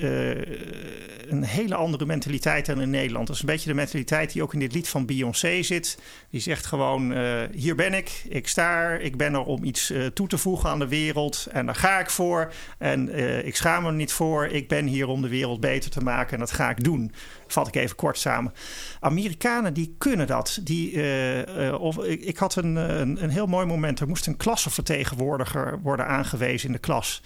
een 1.28 1.43
hele 1.45 1.74
andere 1.74 2.07
mentaliteit 2.07 2.66
dan 2.66 2.80
in 2.80 2.90
Nederland. 2.90 3.26
Dat 3.26 3.36
is 3.36 3.43
een 3.43 3.49
beetje 3.49 3.68
de 3.68 3.74
mentaliteit 3.74 4.32
die 4.32 4.43
ook 4.43 4.53
in 4.53 4.59
dit 4.59 4.74
lied 4.74 4.88
van 4.88 5.07
Beyoncé 5.07 5.62
zit. 5.62 5.99
Die 6.30 6.40
zegt 6.40 6.66
gewoon, 6.66 7.14
hier 7.53 7.74
ben 7.74 7.95
ik, 7.95 8.22
ik 8.28 8.49
sta 8.49 8.82
er, 8.82 9.01
ik 9.01 9.16
ben 9.16 9.34
er 9.34 9.45
om 9.45 9.64
iets 9.64 9.93
toe 10.14 10.28
te 10.28 10.38
voegen 10.38 10.70
aan 10.70 10.78
de 10.78 10.88
wereld. 10.88 11.47
En 11.51 11.66
daar 11.66 11.74
ga 11.74 12.01
ik 12.01 12.11
voor. 12.11 12.53
En 12.78 13.14
ik 13.47 13.57
schaam 13.57 13.82
me 13.82 13.93
niet 13.93 14.12
voor. 14.12 14.47
Ik 14.47 14.68
ben 14.68 14.86
hier 14.86 15.07
om 15.09 15.22
de 15.22 15.28
wereld 15.28 15.61
beter 15.61 15.90
te 15.90 16.01
maken 16.01 16.32
en 16.32 16.38
dat 16.38 16.53
ga 16.53 16.70
ik 16.70 16.84
doen 16.84 17.12
vat 17.53 17.68
ik 17.68 17.74
even 17.74 17.96
kort 17.96 18.18
samen. 18.18 18.53
Amerikanen 19.00 19.74
die 19.74 19.94
kunnen 19.98 20.26
dat. 20.26 20.61
Die, 20.62 20.92
uh, 20.92 21.38
uh, 21.38 21.80
of, 21.80 21.98
ik, 22.05 22.36
had 22.38 22.57
een, 22.57 22.76
een, 22.76 23.22
een, 23.22 23.30
heel 23.30 23.46
mooi 23.46 23.66
moment. 23.66 24.00
Er 24.00 24.09
moest 24.09 24.26
een 24.26 24.36
klassenvertegenwoordiger 24.36 25.80
worden 25.82 26.07
aangewezen 26.07 26.66
in 26.66 26.72
de 26.72 26.78
klas. 26.78 27.22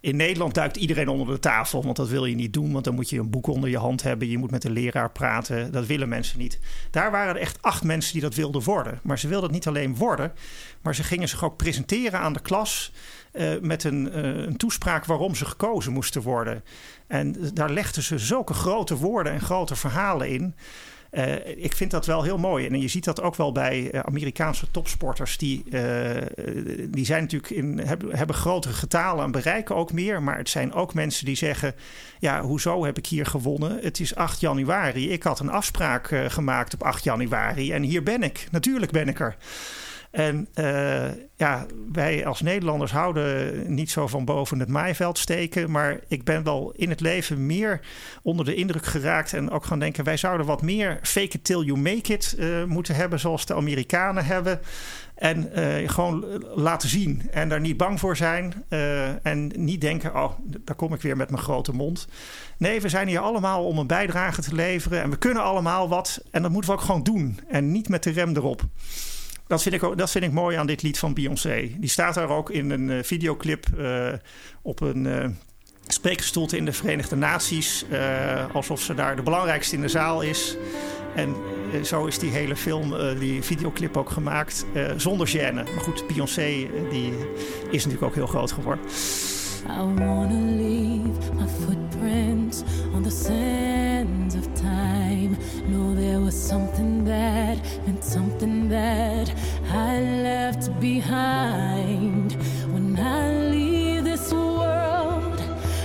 In 0.00 0.16
Nederland 0.16 0.54
duikt 0.54 0.76
iedereen 0.76 1.08
onder 1.08 1.26
de 1.26 1.40
tafel, 1.40 1.82
want 1.82 1.96
dat 1.96 2.08
wil 2.08 2.24
je 2.24 2.34
niet 2.34 2.52
doen. 2.52 2.72
Want 2.72 2.84
dan 2.84 2.94
moet 2.94 3.10
je 3.10 3.18
een 3.18 3.30
boek 3.30 3.46
onder 3.46 3.70
je 3.70 3.78
hand 3.78 4.02
hebben. 4.02 4.28
Je 4.28 4.38
moet 4.38 4.50
met 4.50 4.62
de 4.62 4.70
leraar 4.70 5.10
praten. 5.10 5.72
Dat 5.72 5.86
willen 5.86 6.08
mensen 6.08 6.38
niet. 6.38 6.58
Daar 6.90 7.10
waren 7.10 7.34
er 7.34 7.40
echt 7.40 7.62
acht 7.62 7.84
mensen 7.84 8.12
die 8.12 8.22
dat 8.22 8.34
wilden 8.34 8.62
worden. 8.62 9.00
Maar 9.02 9.18
ze 9.18 9.28
wilden 9.28 9.44
het 9.44 9.54
niet 9.54 9.66
alleen 9.66 9.96
worden, 9.96 10.32
maar 10.82 10.94
ze 10.94 11.02
gingen 11.02 11.28
zich 11.28 11.44
ook 11.44 11.56
presenteren 11.56 12.20
aan 12.20 12.32
de 12.32 12.40
klas. 12.40 12.92
Uh, 13.38 13.60
met 13.60 13.84
een, 13.84 14.08
uh, 14.14 14.44
een, 14.46 14.56
toespraak 14.56 15.04
waarom 15.04 15.34
ze 15.34 15.44
gekozen 15.44 15.92
moesten 15.92 16.22
worden. 16.22 16.64
En 17.06 17.36
daar 17.54 17.70
legden 17.70 18.02
ze 18.02 18.18
zulke 18.18 18.54
grote 18.54 18.96
woorden 18.96 19.32
en 19.32 19.40
grote 19.40 19.76
verhalen 19.76 20.28
in. 20.28 20.54
Uh, 21.10 21.46
ik 21.46 21.76
vind 21.76 21.90
dat 21.90 22.06
wel 22.06 22.22
heel 22.22 22.38
mooi. 22.38 22.66
En 22.66 22.80
je 22.80 22.88
ziet 22.88 23.04
dat 23.04 23.20
ook 23.20 23.34
wel 23.34 23.52
bij 23.52 24.02
Amerikaanse 24.02 24.70
topsporters. 24.70 25.38
Die, 25.38 25.64
die 26.88 27.04
zijn 27.04 27.22
natuurlijk 27.22 27.50
in, 27.52 27.78
hebben, 27.78 28.16
hebben 28.16 28.36
grotere 28.36 28.74
getalen 28.74 29.24
en 29.24 29.30
bereiken 29.30 29.76
ook 29.76 29.92
meer. 29.92 30.22
Maar 30.22 30.38
het 30.38 30.48
zijn 30.48 30.72
ook 30.72 30.94
mensen 30.94 31.24
die 31.24 31.36
zeggen: 31.36 31.74
Ja, 32.18 32.42
hoezo 32.42 32.84
heb 32.84 32.98
ik 32.98 33.06
hier 33.06 33.26
gewonnen? 33.26 33.78
Het 33.82 34.00
is 34.00 34.14
8 34.14 34.40
januari. 34.40 35.10
Ik 35.10 35.22
had 35.22 35.40
een 35.40 35.50
afspraak 35.50 36.08
gemaakt 36.28 36.74
op 36.74 36.82
8 36.82 37.04
januari. 37.04 37.72
En 37.72 37.82
hier 37.82 38.02
ben 38.02 38.22
ik. 38.22 38.48
Natuurlijk 38.50 38.92
ben 38.92 39.08
ik 39.08 39.20
er. 39.20 39.36
En 40.16 40.48
uh, 40.54 41.04
ja, 41.34 41.66
wij 41.92 42.26
als 42.26 42.40
Nederlanders 42.40 42.92
houden 42.92 43.74
niet 43.74 43.90
zo 43.90 44.06
van 44.06 44.24
boven 44.24 44.58
het 44.58 44.68
maaiveld 44.68 45.18
steken. 45.18 45.70
Maar 45.70 46.00
ik 46.08 46.24
ben 46.24 46.42
wel 46.42 46.72
in 46.76 46.88
het 46.90 47.00
leven 47.00 47.46
meer 47.46 47.80
onder 48.22 48.44
de 48.44 48.54
indruk 48.54 48.86
geraakt. 48.86 49.32
En 49.32 49.50
ook 49.50 49.64
gaan 49.64 49.78
denken, 49.78 50.04
wij 50.04 50.16
zouden 50.16 50.46
wat 50.46 50.62
meer 50.62 50.98
fake 51.02 51.36
it 51.36 51.44
till 51.44 51.62
you 51.62 51.78
make 51.78 52.12
it 52.12 52.36
uh, 52.38 52.64
moeten 52.64 52.94
hebben. 52.94 53.20
Zoals 53.20 53.46
de 53.46 53.54
Amerikanen 53.54 54.24
hebben. 54.24 54.60
En 55.14 55.50
uh, 55.56 55.88
gewoon 55.88 56.44
laten 56.54 56.88
zien. 56.88 57.22
En 57.30 57.48
daar 57.48 57.60
niet 57.60 57.76
bang 57.76 58.00
voor 58.00 58.16
zijn. 58.16 58.64
en 59.22 59.52
niet 59.56 59.80
denken, 59.80 60.14
oh, 60.14 60.32
daar 60.44 60.76
kom 60.76 60.94
ik 60.94 61.00
weer 61.00 61.16
met 61.16 61.30
mijn 61.30 61.42
grote 61.42 61.72
mond. 61.72 62.08
Nee, 62.58 62.80
we 62.80 62.88
zijn 62.88 63.08
hier 63.08 63.20
allemaal 63.20 63.64
om 63.66 63.78
een 63.78 63.86
bijdrage 63.86 64.42
te 64.42 64.54
leveren. 64.54 65.02
En 65.02 65.10
we 65.10 65.16
kunnen 65.16 65.42
allemaal 65.42 65.88
wat. 65.88 66.22
En 66.30 66.42
dat 66.42 66.50
moeten 66.50 66.70
we 66.70 66.76
ook 66.76 66.84
gewoon 66.84 67.02
doen. 67.02 67.40
En 67.48 67.72
niet 67.72 67.88
met 67.88 68.02
de 68.02 68.10
rem 68.10 68.36
erop. 68.36 68.64
Dat 69.46 69.62
vind, 69.62 69.74
ik 69.74 69.82
ook, 69.82 69.98
dat 69.98 70.10
vind 70.10 70.24
ik 70.24 70.32
mooi 70.32 70.56
aan 70.56 70.66
dit 70.66 70.82
lied 70.82 70.98
van 70.98 71.14
Beyoncé. 71.14 71.70
Die 71.78 71.90
staat 71.90 72.14
daar 72.14 72.28
ook 72.28 72.50
in 72.50 72.70
een 72.70 72.88
uh, 72.88 73.02
videoclip 73.02 73.66
uh, 73.78 74.12
op 74.62 74.80
een 74.80 75.04
uh, 75.04 75.24
in 76.50 76.64
de 76.64 76.72
Verenigde 76.72 77.16
Naties. 77.16 77.84
alsof 78.52 78.80
ze 78.80 78.94
daar 78.94 79.16
de 79.16 79.22
belangrijkste 79.22 79.74
in 79.74 79.80
de 79.80 79.88
zaal 79.88 80.20
is. 80.20 80.56
En 81.14 81.34
zo 81.84 82.06
is 82.06 82.18
die 82.18 82.30
hele 82.30 82.56
film, 82.56 83.18
die 83.18 83.42
videoclip 83.42 83.96
ook 83.96 84.10
gemaakt. 84.10 84.64
zonder 84.96 85.28
gêne. 85.28 85.54
Maar 85.54 85.80
goed, 85.80 86.06
Beyoncé 86.06 86.68
die 86.90 87.12
is 87.70 87.84
natuurlijk 87.84 88.02
ook 88.02 88.14
heel 88.14 88.26
groot 88.26 88.52
geworden. 88.52 88.84
I 89.68 89.78
wanna 89.78 90.40
leave 90.56 91.34
my 91.34 91.46
footprints 91.64 92.62
on 92.94 93.02
the 93.02 93.10
sands 93.10 94.34
of 94.34 94.55
Know 95.68 95.94
there 95.94 96.20
was 96.20 96.34
something 96.34 97.04
that 97.04 97.58
meant 97.86 98.04
something 98.04 98.68
that 98.68 99.32
I 99.70 100.00
left 100.00 100.78
behind. 100.80 102.32
When 102.72 102.98
I 102.98 103.48
leave 103.50 104.04
this 104.04 104.32
world, 104.32 105.40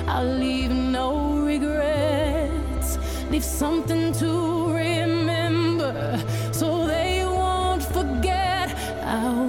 I'll 0.07 0.37
leave 0.45 0.71
no 0.71 1.37
regrets. 1.45 2.97
Leave 3.31 3.43
something 3.43 4.13
to 4.13 4.73
remember 4.73 6.19
so 6.51 6.85
they 6.85 7.23
won't 7.25 7.83
forget 7.83 8.75
I 9.03 9.40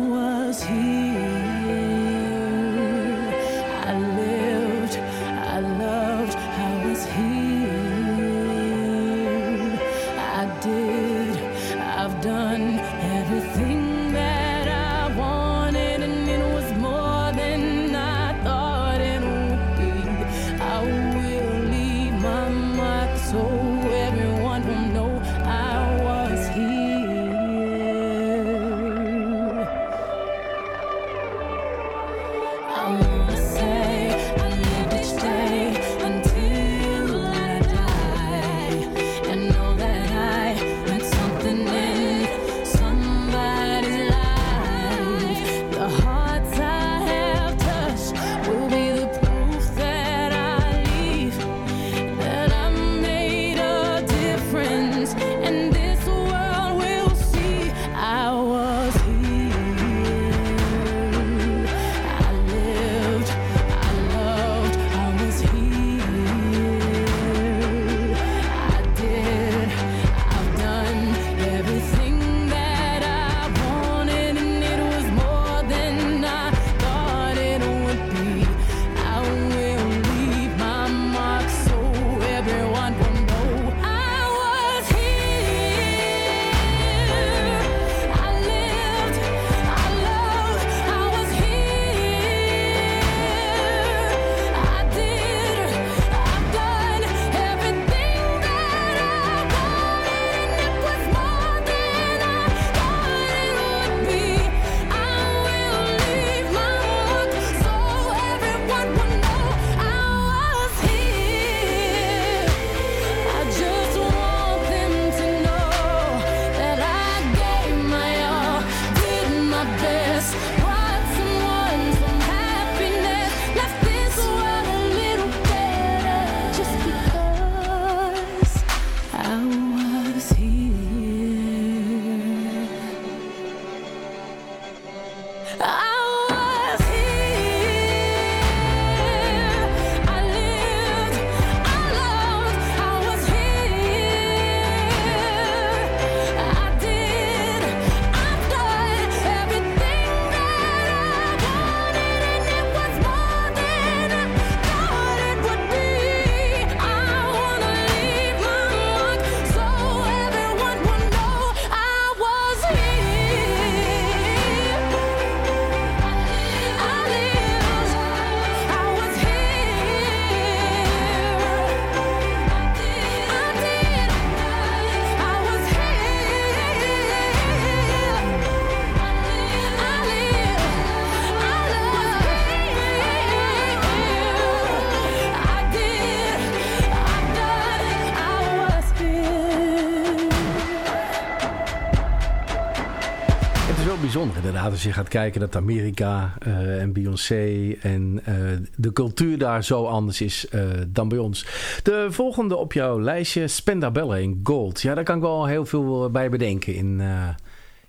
inderdaad. 194.45 194.71
Als 194.71 194.83
je 194.83 194.93
gaat 194.93 195.09
kijken 195.09 195.41
dat 195.41 195.57
Amerika 195.57 196.35
uh, 196.47 196.81
en 196.81 196.93
Beyoncé 196.93 197.77
en 197.81 198.23
uh, 198.29 198.35
de 198.77 198.93
cultuur 198.93 199.39
daar 199.39 199.65
zo 199.65 199.85
anders 199.85 200.21
is 200.21 200.47
uh, 200.51 200.63
dan 200.89 201.09
bij 201.09 201.19
ons. 201.19 201.47
De 201.83 202.07
volgende 202.11 202.57
op 202.57 202.73
jouw 202.73 203.01
lijstje, 203.01 203.49
Spendabelle 203.49 204.23
in 204.23 204.41
Gold. 204.43 204.83
Ja, 204.83 204.95
daar 204.95 205.05
kan 205.05 205.17
ik 205.17 205.23
wel 205.23 205.47
heel 205.47 205.67
veel 205.67 206.11
bij 206.11 206.29
bedenken 206.29 206.75
in, 206.75 207.03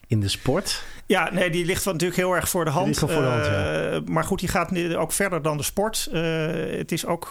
in 0.08 0.20
de 0.20 0.28
sport. 0.28 0.84
Ja, 1.06 1.30
nee, 1.32 1.50
die 1.50 1.66
ligt 1.66 1.86
natuurlijk 1.86 2.20
heel 2.20 2.34
erg 2.34 2.50
voor 2.50 2.66
de 2.66 2.72
hand. 2.72 3.00
Voor 3.00 3.08
de 3.08 3.14
hand 3.14 3.46
ja. 3.46 4.02
Maar 4.06 4.24
goed, 4.24 4.40
die 4.40 4.50
gaat 4.50 4.96
ook 4.96 5.12
verder 5.12 5.42
dan 5.42 5.58
de 5.58 5.64
sport. 5.64 6.10
het 6.12 6.92
is 6.92 7.06
ook 7.06 7.30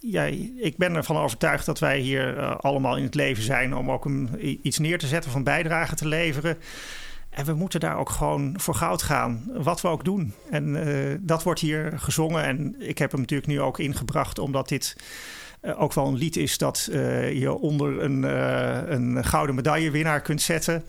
ja, 0.00 0.24
ik 0.56 0.76
ben 0.76 0.94
ervan 0.94 1.16
overtuigd 1.16 1.66
dat 1.66 1.78
wij 1.78 1.98
hier 1.98 2.36
uh, 2.36 2.56
allemaal 2.56 2.96
in 2.96 3.02
het 3.02 3.14
leven 3.14 3.42
zijn 3.42 3.74
om 3.74 3.90
ook 3.90 4.04
een, 4.04 4.28
iets 4.62 4.78
neer 4.78 4.98
te 4.98 5.06
zetten, 5.06 5.30
van 5.30 5.42
bijdrage 5.44 5.94
te 5.94 6.08
leveren. 6.08 6.56
En 7.30 7.44
we 7.44 7.52
moeten 7.52 7.80
daar 7.80 7.96
ook 7.96 8.10
gewoon 8.10 8.54
voor 8.60 8.74
goud 8.74 9.02
gaan, 9.02 9.50
wat 9.52 9.80
we 9.80 9.88
ook 9.88 10.04
doen. 10.04 10.34
En 10.50 10.74
uh, 10.74 11.14
dat 11.20 11.42
wordt 11.42 11.60
hier 11.60 11.92
gezongen. 11.96 12.44
En 12.44 12.74
ik 12.78 12.98
heb 12.98 13.10
hem 13.10 13.20
natuurlijk 13.20 13.48
nu 13.48 13.60
ook 13.60 13.78
ingebracht, 13.78 14.38
omdat 14.38 14.68
dit 14.68 14.96
uh, 15.62 15.82
ook 15.82 15.92
wel 15.92 16.06
een 16.06 16.16
lied 16.16 16.36
is 16.36 16.58
dat 16.58 16.88
je 17.32 17.52
onder 17.60 18.02
een, 18.02 18.22
een 18.92 19.24
gouden 19.24 19.54
medaillewinnaar 19.54 20.20
kunt 20.20 20.42
zetten. 20.42 20.84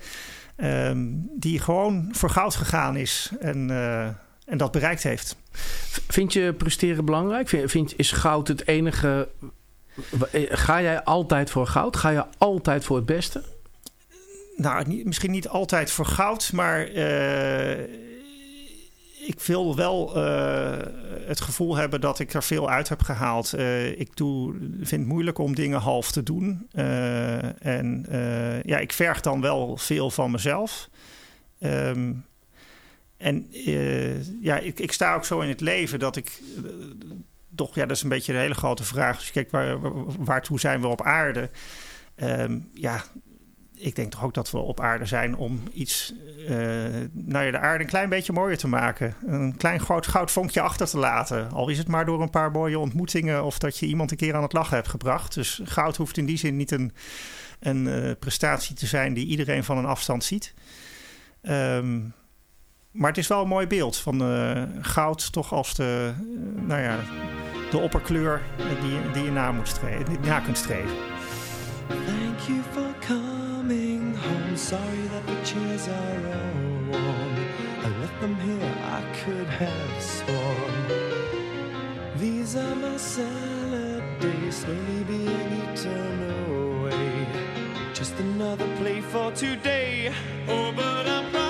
Um, 0.58 1.30
die 1.36 1.60
gewoon 1.60 2.10
voor 2.12 2.30
goud 2.30 2.56
gegaan 2.56 2.96
is. 2.96 3.32
En 3.40 3.70
en 4.50 4.58
dat 4.58 4.72
bereikt 4.72 5.04
heeft. 5.04 5.36
Vind 6.08 6.34
je 6.34 6.54
presteren 6.54 7.06
belangrijk? 7.06 7.50
Vind, 7.50 7.72
vind, 7.72 7.94
is 7.98 8.12
goud 8.12 8.48
het 8.48 8.68
enige... 8.68 9.30
Ga 10.50 10.82
jij 10.82 11.04
altijd 11.04 11.50
voor 11.50 11.68
goud? 11.68 11.98
Ga 11.98 12.10
je 12.10 12.26
altijd 12.38 12.86
voor 12.86 12.96
het 12.96 13.06
beste? 13.06 13.44
Nou, 14.60 15.04
misschien 15.04 15.32
niet 15.32 15.48
altijd 15.48 15.92
voor 15.92 16.06
goud, 16.06 16.52
maar 16.54 16.92
uh, 16.92 17.80
ik 19.28 19.40
wil 19.46 19.76
wel 19.76 20.18
uh, 20.18 20.78
het 21.26 21.42
gevoel 21.42 21.76
hebben 21.76 22.02
dat 22.02 22.20
ik 22.20 22.34
er 22.34 22.44
veel 22.44 22.70
uit 22.70 22.90
heb 22.90 23.02
gehaald. 23.02 23.54
Uh, 23.56 24.00
ik 24.00 24.16
doe, 24.16 24.56
vind 24.78 25.02
het 25.02 25.06
moeilijk 25.06 25.38
om 25.38 25.56
dingen 25.56 25.80
half 25.80 26.12
te 26.12 26.24
doen. 26.24 26.68
en 27.60 28.06
ja, 28.64 28.78
ik 28.78 28.94
verg 28.94 29.22
dan 29.22 29.42
wel 29.42 29.78
veel 29.78 30.12
van 30.12 30.32
mezelf. 30.32 30.90
Um, 31.60 32.26
en 33.18 33.48
ja, 34.42 34.58
ik, 34.58 34.80
ik, 34.80 34.92
sta 34.92 35.16
ook 35.16 35.26
zo 35.26 35.40
in 35.40 35.50
het 35.50 35.62
leven 35.62 36.00
dat 36.00 36.16
ik. 36.16 36.42
Toch, 37.56 37.76
ja, 37.76 37.86
dat 37.86 37.96
is 37.96 38.04
een 38.04 38.10
beetje 38.10 38.34
een 38.34 38.40
hele 38.40 38.54
grote 38.54 38.84
vraag. 38.84 39.18
Dus 39.18 39.32
kijk, 39.32 39.52
waar, 39.52 39.78
waartoe 40.24 40.60
zijn 40.60 40.82
we 40.82 40.88
op 40.88 41.02
aarde? 41.02 41.50
Um, 42.16 42.70
ja, 42.74 43.04
ik 43.80 43.96
denk 43.96 44.12
toch 44.12 44.24
ook 44.24 44.34
dat 44.34 44.52
we 44.52 44.58
op 44.58 44.80
aarde 44.80 45.06
zijn 45.06 45.36
om 45.36 45.64
iets, 45.74 46.14
uh, 46.40 46.50
nou 47.12 47.46
ja, 47.46 47.52
de 47.52 47.60
aarde 47.60 47.84
een 47.84 47.90
klein 47.90 48.10
beetje 48.10 48.34
mooier 48.34 48.58
te 48.58 48.68
maken. 48.68 49.16
Een 49.28 49.58
klein 49.58 49.80
groot 49.80 50.08
goudvonkje 50.08 50.62
achter 50.62 50.88
te 50.88 50.98
laten. 50.98 51.52
Al 51.52 51.70
is 51.70 51.78
het 51.78 51.88
maar 51.88 52.06
door 52.06 52.22
een 52.22 52.30
paar 52.30 52.52
mooie 52.52 52.80
ontmoetingen 52.80 53.44
of 53.44 53.60
dat 53.60 53.78
je 53.78 53.86
iemand 53.86 54.12
een 54.12 54.18
keer 54.18 54.36
aan 54.36 54.44
het 54.44 54.54
lachen 54.54 54.76
hebt 54.76 54.88
gebracht. 54.88 55.34
Dus 55.34 55.62
goud 55.64 55.96
hoeft 55.96 56.18
in 56.18 56.26
die 56.26 56.38
zin 56.38 56.58
niet 56.58 56.72
een, 56.72 56.94
een 57.60 58.16
prestatie 58.20 58.76
te 58.76 58.86
zijn 58.86 59.14
die 59.14 59.28
iedereen 59.28 59.64
van 59.64 59.78
een 59.78 59.86
afstand 59.86 60.24
ziet. 60.24 60.54
Um, 61.42 62.14
maar 62.92 63.10
het 63.10 63.18
is 63.18 63.28
wel 63.28 63.42
een 63.42 63.48
mooi 63.48 63.68
beeld 63.68 63.98
van 63.98 64.32
uh, 64.32 64.64
goud 64.82 65.32
toch 65.32 65.54
als 65.54 65.76
de, 65.76 66.14
nou 66.56 66.82
ja, 66.82 67.00
de 67.72 67.78
opperkleur 67.78 68.42
die, 68.82 69.12
die 69.14 69.24
je 69.24 69.32
na, 69.32 69.52
moet 69.52 69.68
streven, 69.68 70.18
na 70.22 70.40
kunt 70.40 70.58
streven. 70.58 70.96
Thank 71.88 72.40
you 72.48 72.62
for 72.74 73.08
coming. 73.08 73.39
Sorry 74.60 75.08
that 75.08 75.26
the 75.26 75.36
chairs 75.46 75.88
are 75.88 76.28
all 76.36 76.92
warm. 76.92 77.36
I 77.82 77.88
left 78.02 78.20
them 78.22 78.36
here, 78.36 78.76
I 78.84 79.02
could 79.24 79.48
have 79.48 80.02
sworn. 80.02 80.84
These 82.18 82.58
are 82.58 82.76
my 82.76 82.98
salad 82.98 84.04
days, 84.20 84.58
slowly 84.58 85.04
being 85.06 85.64
eaten 85.64 86.20
away. 86.52 87.28
Just 87.94 88.20
another 88.20 88.68
play 88.76 89.00
for 89.02 89.32
today. 89.32 90.14
Oh, 90.50 90.74
but 90.76 91.08
I'm 91.08 91.30
Wil 91.32 91.50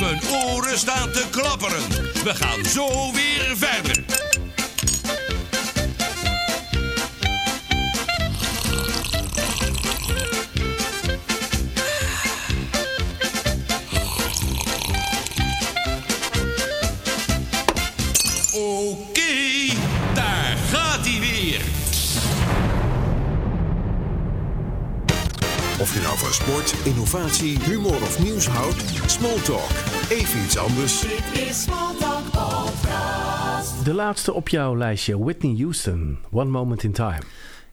Mijn 0.00 0.20
oren 0.28 0.78
staan 0.78 1.10
te 1.10 1.24
klapperen. 1.30 1.82
We 2.24 2.34
gaan 2.34 2.64
zo 2.64 3.12
weer 3.12 3.56
verder. 3.56 4.25
Nou 26.06 26.18
van 26.18 26.32
sport, 26.32 26.74
innovatie, 26.84 27.58
humor 27.60 28.02
of 28.02 28.22
nieuws 28.22 28.46
houdt, 28.46 28.82
Smalltalk. 29.06 29.70
Even 30.10 30.42
iets 30.44 30.58
anders. 30.58 31.00
Dit 31.00 31.48
is 31.48 31.62
Smalltalk 31.62 32.24
Podcast. 32.30 33.84
De 33.84 33.94
laatste 33.94 34.32
op 34.32 34.48
jouw 34.48 34.76
lijstje, 34.76 35.18
Whitney 35.18 35.54
Houston, 35.58 36.18
One 36.30 36.50
Moment 36.50 36.82
in 36.82 36.92
Time. 36.92 37.22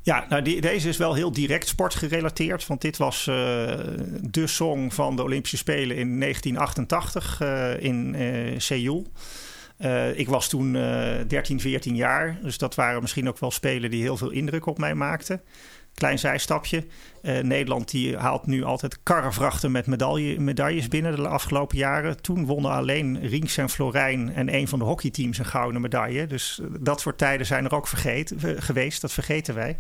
Ja, 0.02 0.26
nou 0.30 0.42
die, 0.42 0.62
deze 0.62 0.90
is 0.90 0.98
wel 0.98 1.14
heel 1.14 1.32
direct 1.32 1.68
sportgerelateerd. 1.68 2.68
Want 2.68 2.82
dit 2.82 2.98
was 2.98 3.28
eh, 3.28 3.36
de 4.22 4.48
song 4.48 4.90
van 4.92 5.16
de 5.16 5.24
Olympische 5.24 5.58
Spelen 5.58 5.98
in 5.98 6.20
1988 6.20 7.42
eh, 7.42 7.84
in 7.84 8.16
eh 8.16 8.60
Seoul. 8.60 9.08
Eh, 9.78 10.20
ik 10.20 10.28
was 10.28 10.50
toen 10.50 10.76
eh 10.76 11.16
13, 11.28 11.60
14 11.60 11.96
jaar. 11.96 12.38
Dus 12.42 12.58
dat 12.58 12.76
waren 12.76 13.02
misschien 13.02 13.28
ook 13.28 13.40
wel 13.40 13.52
spelen 13.52 13.92
die 13.92 14.02
heel 14.02 14.18
veel 14.18 14.32
indruk 14.32 14.66
op 14.66 14.78
mij 14.78 14.96
maakten. 14.96 15.42
Klein 15.94 16.20
zijstapje. 16.20 16.86
Eh, 17.22 17.40
Nederland 17.40 17.92
die 17.92 18.18
haalt 18.18 18.46
nu 18.46 18.64
altijd 18.64 19.00
karrevrachten 19.04 19.72
met 19.72 19.88
medaille, 19.88 20.40
medailles 20.40 20.88
binnen 20.88 21.16
de 21.16 21.28
afgelopen 21.28 21.78
jaren. 21.78 22.22
Toen 22.22 22.46
wonnen 22.46 22.72
alleen 22.72 23.28
Rinks 23.28 23.58
en 23.58 23.70
Florijn 23.70 24.34
en 24.34 24.54
een 24.54 24.68
van 24.68 24.80
de 24.80 24.86
hockeyteams 24.86 25.38
een 25.38 25.46
gouden 25.46 25.82
medaille. 25.82 26.28
Dus 26.28 26.60
eh, 26.62 26.68
dat 26.80 27.02
soort 27.02 27.18
tijden 27.18 27.46
zijn 27.46 27.66
er 27.66 27.76
ook 27.76 27.88
vergeten, 27.88 28.62
geweest. 28.62 29.02
Dat 29.02 29.12
vergeten 29.12 29.56
wij. 29.56 29.78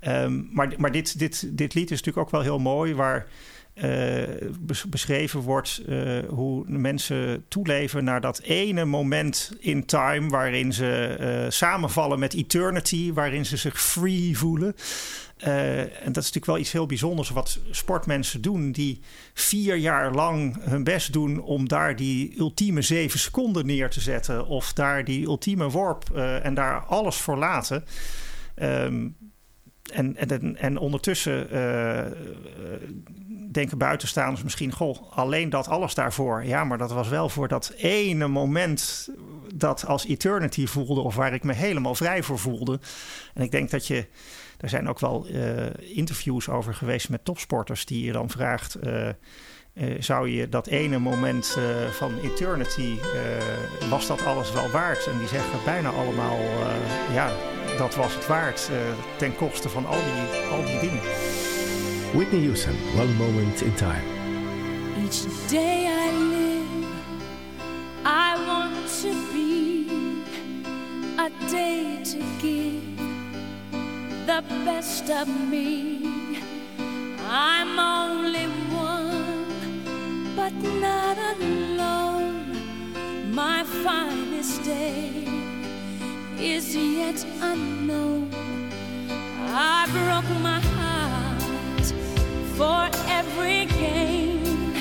Ehm, 0.00 0.42
maar 0.50 0.72
maar 0.76 0.92
dit, 0.92 1.18
dit, 1.18 1.58
dit 1.58 1.74
lied 1.74 1.90
is 1.90 1.98
natuurlijk 1.98 2.26
ook 2.26 2.32
wel 2.32 2.42
heel 2.42 2.58
mooi, 2.58 2.94
waar 2.94 3.26
eh, 3.74 4.22
bes- 4.60 4.88
beschreven 4.88 5.40
wordt 5.40 5.82
hoe 6.28 6.64
mensen 6.66 7.44
toeleven 7.48 8.04
naar 8.04 8.20
dat 8.20 8.40
ene 8.40 8.84
moment 8.84 9.52
in 9.58 9.86
time 9.86 10.28
waarin 10.28 10.72
ze 10.72 11.46
samenvallen 11.48 12.18
met 12.18 12.34
eternity, 12.34 13.12
waarin 13.12 13.46
ze 13.46 13.56
zich 13.56 13.80
free 13.80 14.38
voelen. 14.38 14.74
Eh, 15.38 15.80
en 15.80 16.12
dat 16.12 16.22
is 16.22 16.32
natuurlijk 16.32 16.46
wel 16.46 16.58
iets 16.58 16.72
heel 16.72 16.86
bijzonders 16.86 17.30
wat 17.30 17.58
sportmensen 17.70 18.40
doen 18.42 18.72
die 18.72 19.00
vier 19.34 19.76
jaar 19.76 20.12
lang 20.12 20.56
hun 20.60 20.84
best 20.84 21.12
doen 21.12 21.40
om 21.40 21.68
daar 21.68 21.96
die 21.96 22.38
ultieme 22.38 22.82
zeven 22.82 23.18
seconden 23.18 23.66
neer 23.66 23.90
te 23.90 24.00
zetten 24.00 24.46
of 24.46 24.72
daar 24.72 25.04
die 25.04 25.26
ultieme 25.26 25.70
worp 25.70 26.10
eh, 26.14 26.44
en 26.44 26.54
daar 26.54 26.84
alles 26.84 27.16
voor 27.16 27.36
laten. 27.36 27.84
Ehm, 28.54 29.08
en, 29.92 30.16
en, 30.16 30.56
en 30.56 30.78
ondertussen 30.78 31.50
eh, 31.50 32.04
denken 33.50 33.78
buitenstaanders 33.78 34.42
misschien... 34.42 34.72
goh, 34.72 35.12
alleen 35.12 35.50
dat 35.50 35.68
alles 35.68 35.94
daarvoor. 35.94 36.44
Ja, 36.44 36.64
maar 36.64 36.78
dat 36.78 36.92
was 36.92 37.08
wel 37.08 37.28
voor 37.28 37.48
dat 37.48 37.72
ene 37.76 38.28
moment 38.28 39.08
dat 39.54 39.86
als 39.86 40.06
eternity 40.06 40.66
voelde... 40.66 41.00
of 41.00 41.14
waar 41.14 41.34
ik 41.34 41.44
me 41.44 41.52
helemaal 41.52 41.94
vrij 41.94 42.22
voor 42.22 42.38
voelde. 42.38 42.80
En 43.34 43.42
ik 43.42 43.50
denk 43.50 43.70
dat 43.70 43.86
je... 43.86 44.06
Er 44.58 44.68
zijn 44.68 44.88
ook 44.88 44.98
wel 45.00 45.26
eh, 45.26 45.96
interviews 45.96 46.48
over 46.48 46.74
geweest 46.74 47.08
met 47.08 47.24
topsporters... 47.24 47.84
die 47.84 48.04
je 48.04 48.12
dan 48.12 48.30
vraagt... 48.30 48.74
eh, 48.74 49.08
eh, 49.08 49.14
zou 49.98 50.28
je 50.28 50.48
dat 50.48 50.66
ene 50.66 50.98
moment 50.98 51.58
van 51.90 52.18
eternity, 52.22 52.96
eh, 53.00 53.90
was 53.90 54.06
dat 54.06 54.24
alles 54.24 54.52
wel 54.52 54.70
waard? 54.70 55.06
En 55.06 55.18
die 55.18 55.28
zeggen 55.28 55.58
bijna 55.64 55.88
allemaal, 55.88 56.38
eh, 56.38 57.14
ja, 57.14 57.30
dat 57.76 57.94
was 57.94 58.14
het 58.14 58.26
waard 58.26 58.70
eh, 58.72 58.76
ten 59.16 59.36
koste 59.36 59.68
van 59.68 59.86
al 59.86 59.98
die, 60.04 60.40
al 60.50 60.64
die 60.64 60.78
dingen. 60.80 61.00
Whitney 62.14 62.40
Houston, 62.40 62.74
One 62.96 63.12
Moment 63.12 63.60
in 63.60 63.74
Time. 63.74 64.02
Each 65.04 65.48
day 65.48 65.84
I 65.84 66.10
live, 66.12 66.86
I 68.04 68.46
want 68.46 69.00
to 69.02 69.08
be 69.32 69.86
a 71.18 71.28
day 71.50 72.02
to 72.02 72.18
give 72.40 72.97
the 74.28 74.44
best 74.66 75.08
of 75.08 75.26
me. 75.26 76.38
I'm 77.26 77.78
only 77.78 78.44
one, 78.70 80.36
but 80.36 80.52
not 80.84 81.16
alone. 81.32 82.52
My 83.32 83.64
finest 83.84 84.62
day 84.64 85.24
is 86.38 86.76
yet 86.76 87.24
unknown. 87.40 88.28
I 89.48 89.86
broke 89.96 90.30
my 90.42 90.60
heart 90.76 91.86
for 92.58 92.80
every 93.08 93.64
gain 93.80 94.74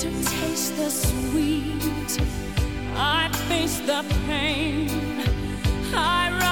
to 0.00 0.08
taste 0.36 0.76
the 0.76 0.90
sweet. 0.90 2.12
I 2.96 3.28
face 3.48 3.78
the 3.80 4.04
pain. 4.28 4.90
I 5.92 6.43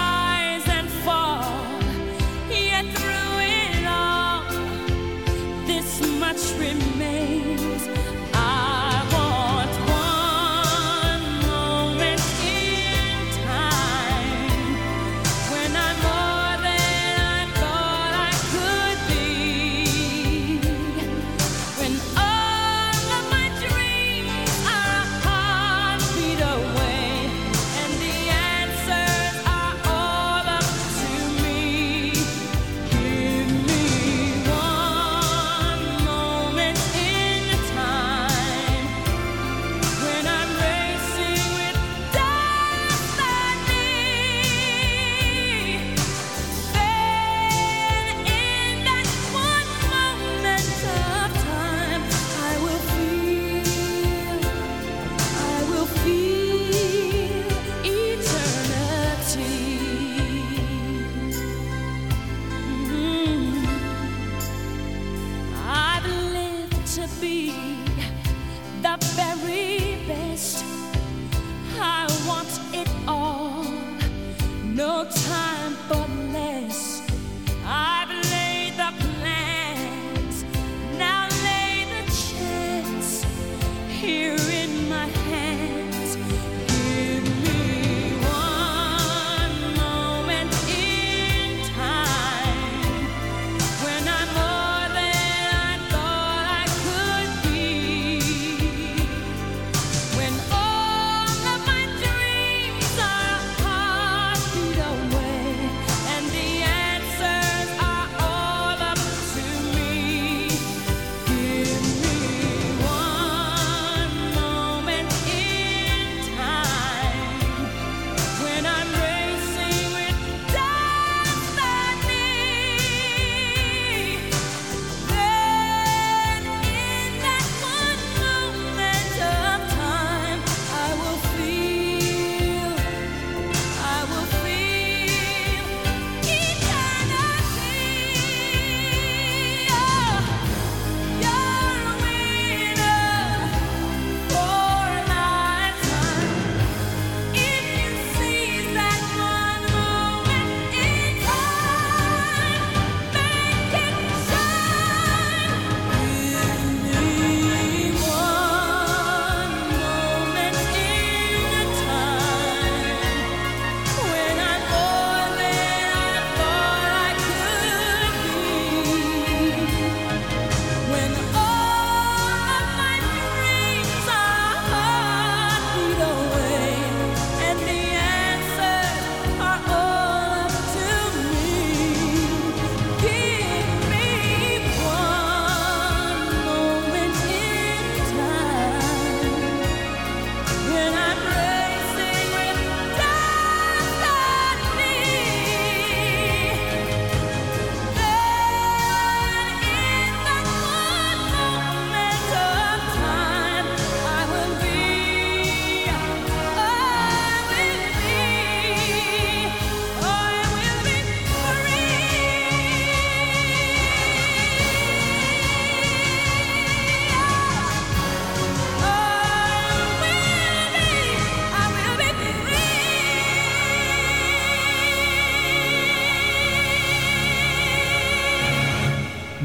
much 6.23 6.53
remains. 6.53 7.82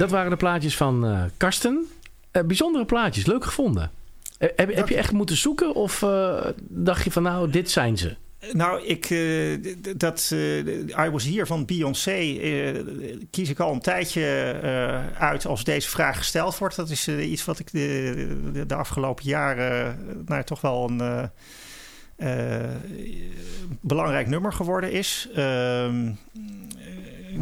Dat 0.08 0.16
waren 0.16 0.32
de 0.32 0.38
plaatjes 0.38 0.78
van 0.78 1.06
eh, 1.06 1.24
Karsten. 1.38 1.86
Eh, 2.32 2.44
bijzondere 2.44 2.86
plaatjes, 2.86 3.26
leuk 3.26 3.46
gevonden. 3.46 3.92
Eh, 4.38 4.50
heb, 4.56 4.76
heb 4.76 4.90
je 4.90 4.96
echt 4.96 5.12
moeten 5.12 5.38
zoeken 5.38 5.76
of 5.76 6.06
dacht 6.60 7.04
je 7.04 7.12
van 7.12 7.24
nou, 7.24 7.50
dit 7.50 7.72
zijn 7.72 7.98
ze? 7.98 8.16
Nou, 8.52 8.84
ik, 8.84 9.06
d- 9.82 10.00
dat 10.00 10.30
eh, 10.34 11.06
I 11.06 11.10
Was 11.12 11.24
Here 11.24 11.46
van 11.46 11.66
Beyoncé 11.66 12.40
kies 13.32 13.50
ik 13.50 13.60
al 13.60 13.74
een 13.74 13.80
tijdje 13.80 14.24
uit 15.18 15.46
als 15.46 15.64
deze 15.64 15.90
vraag 15.90 16.18
gesteld 16.18 16.58
wordt. 16.58 16.76
Dat 16.76 16.90
is 16.90 17.08
iets 17.08 17.46
wat 17.46 17.60
ik 17.60 17.72
de, 17.72 18.66
afgelopen 18.76 19.26
jaren 19.26 20.00
nou, 20.26 20.44
toch 20.44 20.62
wel 20.62 20.90
een 20.90 21.30
belangrijk 23.82 24.28
nummer 24.28 24.54
geworden 24.54 24.92
is. 24.92 25.30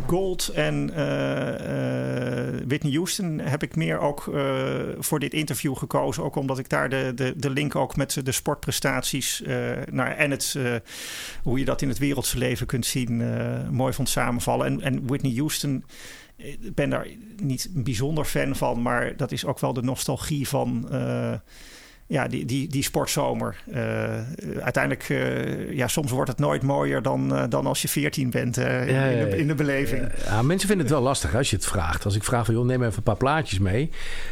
Gold 0.06 0.48
en 0.48 0.94
eh, 0.94 2.48
eh, 2.48 2.64
Whitney 2.68 2.94
Houston 2.94 3.40
heb 3.40 3.64
ik 3.64 3.76
meer 3.76 4.00
ook 4.00 4.28
eh, 4.28 4.74
voor 4.98 5.20
dit 5.20 5.34
interview 5.34 5.78
gekozen. 5.78 6.24
Ook 6.24 6.36
omdat 6.36 6.60
ik 6.60 6.70
daar 6.70 6.90
de, 6.90 7.12
de, 7.16 7.34
de 7.38 7.50
link 7.50 7.76
ook 7.76 7.96
met 7.96 8.20
de 8.24 8.32
sportprestaties 8.32 9.42
eh, 9.42 9.72
nou, 9.92 10.10
en 10.10 10.32
het, 10.32 10.58
hoe 11.44 11.60
je 11.60 11.66
dat 11.66 11.82
in 11.82 11.90
het 11.90 11.98
wereldse 11.98 12.38
leven 12.38 12.68
kunt 12.68 12.86
zien 12.86 13.24
mooi 13.72 13.94
vond 13.94 14.10
samenvallen. 14.10 14.66
En, 14.66 14.82
en 14.82 15.08
Whitney 15.08 15.34
Houston, 15.36 15.84
ik 16.36 16.76
ben 16.76 16.90
daar 16.90 17.08
niet 17.42 17.70
een 17.76 17.84
bijzonder 17.84 18.26
fan 18.26 18.56
van, 18.56 18.82
maar 18.82 19.18
dat 19.18 19.32
is 19.32 19.46
ook 19.46 19.60
wel 19.60 19.74
de 19.74 19.82
nostalgie 19.82 20.48
van. 20.48 20.90
Ja, 22.08 22.28
die, 22.28 22.46
die, 22.46 22.68
die 22.68 22.84
sportzomer. 22.84 23.56
Eh, 23.72 24.20
uiteindelijk, 24.62 25.10
eh, 25.10 25.72
ja, 25.72 25.88
soms 25.88 26.12
wordt 26.12 26.30
het 26.30 26.40
nooit 26.40 26.64
mooier 26.64 27.02
dan, 27.02 27.36
eh, 27.36 27.44
dan 27.50 27.66
als 27.66 27.82
je 27.82 27.88
14 27.88 28.30
bent 28.30 28.56
Ja, 28.56 28.64
in, 28.64 28.94
ja, 28.94 29.26
de, 29.26 29.38
in 29.38 29.48
de 29.48 29.56
beleving. 29.56 30.12
Ja, 30.26 30.42
mensen 30.42 30.68
vinden 30.68 30.86
het 30.86 30.96
wel 30.96 31.04
lastig 31.04 31.36
als 31.36 31.50
je 31.50 31.56
het 31.56 31.66
vraagt. 31.66 32.06
Als 32.06 32.16
ik 32.16 32.24
vraag 32.24 32.46
van, 32.46 32.56
joh, 32.56 32.66
neem 32.66 32.84
even 32.84 32.98
een 32.98 33.04
paar 33.04 33.16
plaatjes 33.16 33.60
mee. 33.60 33.90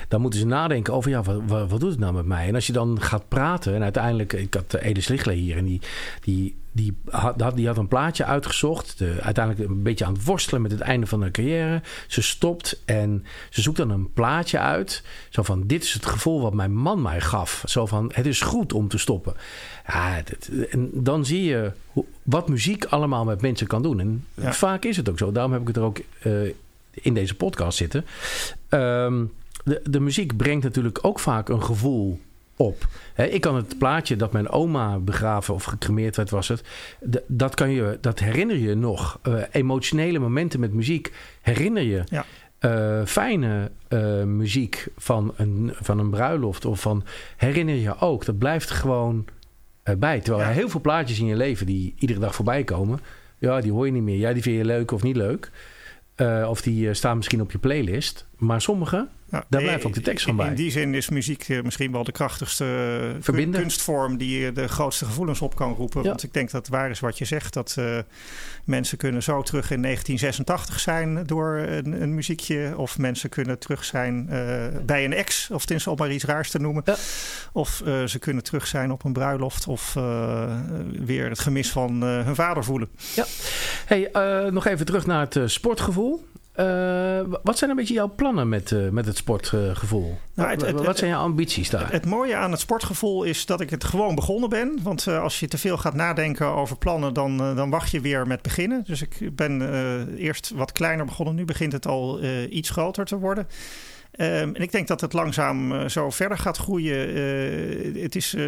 Dan 0.07 0.21
moeten 0.21 0.39
ze 0.39 0.45
nadenken 0.45 0.93
over, 0.93 1.09
ja, 1.09 1.21
wat, 1.21 1.41
wat, 1.47 1.69
wat 1.69 1.79
doet 1.79 1.91
het 1.91 1.99
nou 1.99 2.13
met 2.13 2.25
mij? 2.25 2.47
En 2.47 2.55
als 2.55 2.67
je 2.67 2.73
dan 2.73 3.01
gaat 3.01 3.27
praten 3.27 3.75
en 3.75 3.83
uiteindelijk... 3.83 4.33
Ik 4.33 4.53
had 4.53 4.73
Ede 4.73 5.01
Slichler 5.01 5.35
hier 5.35 5.57
en 5.57 5.65
die, 5.65 5.81
die, 6.21 6.55
die, 6.75 6.97
had, 7.09 7.55
die 7.55 7.67
had 7.67 7.77
een 7.77 7.87
plaatje 7.87 8.25
uitgezocht. 8.25 8.97
De, 8.97 9.17
uiteindelijk 9.21 9.69
een 9.69 9.83
beetje 9.83 10.05
aan 10.05 10.13
het 10.13 10.25
worstelen 10.25 10.61
met 10.61 10.71
het 10.71 10.79
einde 10.81 11.05
van 11.07 11.21
haar 11.21 11.31
carrière. 11.31 11.81
Ze 12.07 12.21
stopt 12.21 12.81
en 12.85 13.25
ze 13.49 13.61
zoekt 13.61 13.77
dan 13.77 13.89
een 13.89 14.13
plaatje 14.13 14.59
uit. 14.59 15.03
Zo 15.29 15.43
van, 15.43 15.67
dit 15.67 15.83
is 15.83 15.93
het 15.93 16.05
gevoel 16.05 16.41
wat 16.41 16.53
mijn 16.53 16.75
man 16.75 17.01
mij 17.01 17.21
gaf. 17.21 17.63
Zo 17.65 17.85
van, 17.85 18.11
het 18.13 18.25
is 18.25 18.41
goed 18.41 18.73
om 18.73 18.87
te 18.87 18.97
stoppen. 18.97 19.33
Ja, 19.87 20.23
en 20.71 20.89
dan 20.93 21.25
zie 21.25 21.43
je 21.43 21.71
hoe, 21.87 22.05
wat 22.23 22.49
muziek 22.49 22.85
allemaal 22.85 23.25
met 23.25 23.41
mensen 23.41 23.67
kan 23.67 23.81
doen. 23.81 23.99
En 23.99 24.25
Ja. 24.33 24.53
vaak 24.53 24.83
is 24.85 24.97
het 24.97 25.09
ook 25.09 25.17
zo. 25.17 25.31
Daarom 25.31 25.51
heb 25.51 25.61
ik 25.61 25.67
het 25.67 25.77
er 25.77 25.83
ook 25.83 25.99
eh, 26.19 26.31
in 26.91 27.13
deze 27.13 27.35
podcast 27.35 27.77
zitten. 27.77 28.05
Ehm, 28.69 29.23
de, 29.63 29.81
de 29.89 29.99
muziek 29.99 30.37
brengt 30.37 30.63
natuurlijk 30.63 30.99
ook 31.01 31.19
vaak 31.19 31.49
een 31.49 31.63
gevoel 31.63 32.19
op. 32.55 32.87
Ik 33.15 33.41
kan 33.41 33.55
het 33.55 33.77
plaatje 33.77 34.15
dat 34.15 34.31
mijn 34.31 34.49
oma 34.49 34.99
begraven 34.99 35.53
of 35.53 35.63
gecremeerd 35.63 36.15
werd, 36.15 36.29
was 36.29 36.47
het. 36.47 36.63
Dat, 37.27 37.55
kan 37.55 37.69
je, 37.69 37.97
dat 38.01 38.19
herinner 38.19 38.57
je 38.57 38.75
nog. 38.75 39.19
Eh, 39.21 39.33
emotionele 39.51 40.19
momenten 40.19 40.59
met 40.59 40.73
muziek 40.73 41.13
herinner 41.41 41.83
je. 41.83 42.03
Ja. 42.05 42.25
Eh, 42.59 43.05
fijne 43.05 43.71
eh, 43.87 44.23
muziek 44.23 44.87
van 44.97 45.33
een, 45.37 45.71
van 45.81 45.99
een 45.99 46.09
bruiloft 46.09 46.65
of 46.65 46.81
van 46.81 47.03
herinner 47.37 47.75
je 47.75 47.99
ook. 47.99 48.25
Dat 48.25 48.37
blijft 48.37 48.69
gewoon 48.71 49.25
bij. 49.97 50.19
Terwijl 50.19 50.43
Ja. 50.43 50.49
er 50.49 50.55
heel 50.55 50.69
veel 50.69 50.81
plaatjes 50.81 51.19
in 51.19 51.25
je 51.25 51.35
leven 51.35 51.65
die 51.65 51.93
iedere 51.97 52.19
dag 52.19 52.35
voorbij 52.35 52.63
komen. 52.63 52.99
Ja, 53.37 53.61
die 53.61 53.71
hoor 53.71 53.85
je 53.85 53.91
niet 53.91 54.03
meer. 54.03 54.17
Ja, 54.17 54.33
die 54.33 54.41
vind 54.41 54.57
je 54.57 54.65
leuk 54.65 54.91
of 54.91 55.03
niet 55.03 55.15
leuk. 55.15 55.51
Of 56.47 56.61
die 56.61 56.93
staan 56.93 57.17
misschien 57.17 57.41
op 57.41 57.51
je 57.51 57.57
playlist. 57.57 58.25
Maar 58.37 58.61
sommige, 58.61 59.07
Daar 59.49 59.61
blijft 59.61 59.85
ook 59.85 59.93
de 59.93 60.01
tekst 60.01 60.23
van 60.23 60.31
in- 60.31 60.37
bij. 60.37 60.47
In 60.47 60.55
die 60.55 60.71
zin 60.71 60.93
is 60.95 61.09
muziek 61.09 61.49
eh, 61.49 61.61
misschien 61.61 61.91
wel 61.91 62.03
de 62.03 62.11
krachtigste 62.11 62.65
eh, 63.15 63.23
Verbinden. 63.23 63.61
kunstvorm 63.61 64.17
die 64.17 64.47
eh, 64.47 64.53
de 64.55 64.67
grootste 64.67 65.05
gevoelens 65.05 65.41
op 65.41 65.55
kan 65.55 65.73
roepen. 65.73 66.01
Ja. 66.03 66.07
Want 66.09 66.23
ik 66.23 66.33
denk 66.33 66.51
dat 66.51 66.61
het 66.61 66.69
waar 66.75 66.89
is 66.89 66.99
wat 66.99 67.17
je 67.17 67.25
zegt. 67.25 67.53
Dat 67.53 67.75
eh, 67.79 67.97
mensen 68.65 68.97
kunnen 68.97 69.23
zo 69.23 69.41
terug 69.41 69.71
in 69.71 69.81
1986 69.81 70.79
zijn 70.79 71.23
door 71.25 71.55
een, 71.57 72.01
een 72.01 72.13
muziekje. 72.15 72.73
Of 72.77 72.97
mensen 72.97 73.29
kunnen 73.29 73.59
terug 73.59 73.83
zijn 73.85 74.29
eh, 74.29 74.65
bij 74.85 75.05
een 75.05 75.13
ex. 75.13 75.49
Of 75.51 75.61
tenminste 75.63 75.89
om 75.89 75.97
maar 75.97 76.11
iets 76.11 76.23
raars 76.25 76.49
te 76.49 76.59
noemen. 76.59 76.81
Ja. 76.85 76.95
Of 77.53 77.81
eh, 77.85 78.03
ze 78.03 78.19
kunnen 78.19 78.43
terug 78.43 78.67
zijn 78.67 78.91
op 78.91 79.03
een 79.03 79.13
bruiloft. 79.13 79.67
Of 79.67 79.95
eh, 79.95 80.51
weer 81.05 81.29
het 81.29 81.39
gemis 81.39 81.71
van 81.71 82.03
eh, 82.03 82.25
hun 82.25 82.35
vader 82.35 82.63
voelen. 82.63 82.89
Hey, 83.85 84.11
eh, 84.11 84.51
nog 84.51 84.65
even 84.67 84.85
terug 84.85 85.05
naar 85.05 85.27
het 85.29 85.51
sportgevoel. 85.51 86.25
Eh, 86.53 87.19
wat 87.43 87.57
zijn 87.57 87.69
een 87.69 87.75
beetje 87.75 87.93
jouw 87.93 88.11
plannen 88.15 88.49
met, 88.49 88.71
eh, 88.71 88.89
met 88.89 89.05
het 89.05 89.17
sportgevoel? 89.17 90.17
Nou, 90.33 90.49
het- 90.49 90.61
het- 90.61 90.85
wat 90.85 90.97
zijn 90.97 91.09
jouw 91.09 91.21
ambities 91.21 91.69
daar? 91.69 91.91
Het 91.91 92.05
mooie 92.05 92.35
aan 92.35 92.51
het 92.51 92.59
sportgevoel 92.59 93.23
is 93.23 93.45
dat 93.45 93.61
ik 93.61 93.69
het 93.69 93.83
gewoon 93.83 94.15
begonnen 94.15 94.49
ben. 94.49 94.79
Want 94.83 95.07
eh, 95.07 95.21
als 95.21 95.39
je 95.39 95.47
te 95.47 95.57
veel 95.57 95.77
gaat 95.77 95.93
nadenken 95.93 96.47
over 96.47 96.77
plannen, 96.77 97.13
dan, 97.13 97.39
eh, 97.41 97.55
dan 97.55 97.69
wacht 97.69 97.91
je 97.91 98.01
weer 98.01 98.27
met 98.27 98.41
beginnen. 98.41 98.83
Dus 98.87 99.01
ik 99.01 99.35
ben 99.35 99.71
eh, 99.73 100.23
eerst 100.25 100.51
wat 100.55 100.71
kleiner 100.71 101.05
begonnen. 101.05 101.35
Nu 101.35 101.45
begint 101.45 101.71
het 101.71 101.87
al 101.87 102.19
eh, 102.19 102.51
iets 102.55 102.69
groter 102.69 103.05
te 103.05 103.17
worden. 103.19 103.47
Ehm, 104.13 104.53
en 104.53 104.61
ik 104.61 104.71
denk 104.71 104.87
dat 104.87 105.01
het 105.01 105.13
langzaam 105.13 105.71
eh, 105.71 105.87
zo 105.87 106.09
verder 106.09 106.37
gaat 106.37 106.57
groeien. 106.57 107.07
Eh, 107.07 108.01
het 108.01 108.15
is 108.15 108.33
eh, 108.33 108.45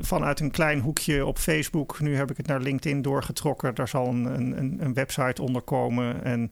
vanuit 0.00 0.40
een 0.40 0.50
klein 0.50 0.80
hoekje 0.80 1.26
op 1.26 1.38
Facebook. 1.38 2.00
Nu 2.00 2.16
heb 2.16 2.30
ik 2.30 2.36
het 2.36 2.46
naar 2.46 2.60
LinkedIn 2.60 3.02
doorgetrokken. 3.02 3.74
Daar 3.74 3.88
zal 3.88 4.06
een, 4.06 4.24
een, 4.24 4.76
een 4.80 4.94
website 4.94 5.42
onder 5.42 5.62
komen. 5.62 6.24
En, 6.24 6.50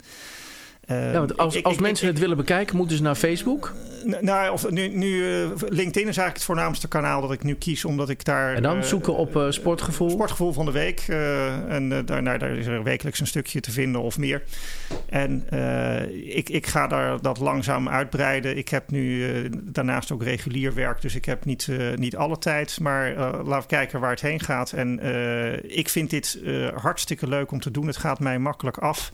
eh, 0.86 1.12
ja, 1.12 1.18
want 1.18 1.36
als, 1.36 1.54
ik- 1.54 1.64
als 1.64 1.74
ik- 1.74 1.80
mensen 1.80 2.06
ik- 2.06 2.12
het 2.12 2.20
willen 2.22 2.36
bekijken, 2.36 2.76
moeten 2.76 2.96
ze 2.96 3.02
naar 3.02 3.14
Facebook. 3.14 3.72
Nou, 4.20 4.52
of 4.52 4.70
nu, 4.70 4.88
nu 4.88 5.32
eh, 5.34 5.48
LinkedIn 5.50 5.86
is 5.86 6.04
eigenlijk 6.04 6.34
het 6.34 6.42
voornaamste 6.44 6.88
kanaal 6.88 7.20
dat 7.20 7.32
ik 7.32 7.42
nu 7.42 7.54
kies, 7.54 7.84
omdat 7.84 8.08
ik 8.08 8.24
daar. 8.24 8.54
En 8.54 8.62
dan 8.62 8.76
eh, 8.76 8.82
zoeken 8.82 9.14
op 9.16 9.36
eh, 9.36 9.46
sportgevoel. 9.50 10.10
Sportgevoel 10.10 10.52
van 10.52 10.64
de 10.64 10.72
week. 10.72 11.04
en 11.68 12.02
daar, 12.04 12.22
nou, 12.22 12.38
daar 12.38 12.50
is 12.56 12.66
er 12.66 12.82
wekelijks 12.82 13.20
een 13.20 13.26
stukje 13.26 13.60
te 13.60 13.70
vinden 13.70 14.00
of 14.00 14.18
meer. 14.18 14.42
En 15.08 15.46
ik, 16.26 16.48
ik 16.48 16.66
ga 16.66 16.86
daar 16.86 17.20
dat 17.22 17.38
langzaam 17.38 17.88
uitbreiden. 17.88 18.56
Ik 18.56 18.68
heb 18.68 18.90
nu 18.90 19.24
daarnaast 19.62 20.12
ook 20.12 20.22
regulier 20.22 20.74
werk, 20.74 21.00
dus 21.00 21.14
ik 21.14 21.24
heb 21.24 21.44
niet, 21.44 21.68
niet 21.94 22.16
alle 22.16 22.38
tijd. 22.38 22.80
Maar 22.80 23.14
laten 23.16 23.60
we 23.60 23.66
kijken 23.66 24.00
waar 24.00 24.10
het 24.10 24.20
heen 24.20 24.40
gaat. 24.40 24.72
En 24.72 25.00
ik 25.76 25.88
vind 25.88 26.10
dit 26.10 26.38
hartstikke 26.74 27.28
leuk 27.28 27.50
om 27.50 27.60
te 27.60 27.70
doen. 27.70 27.86
Het 27.86 27.96
gaat 27.96 28.20
mij 28.20 28.38
makkelijk 28.38 28.78
af. 28.78 29.12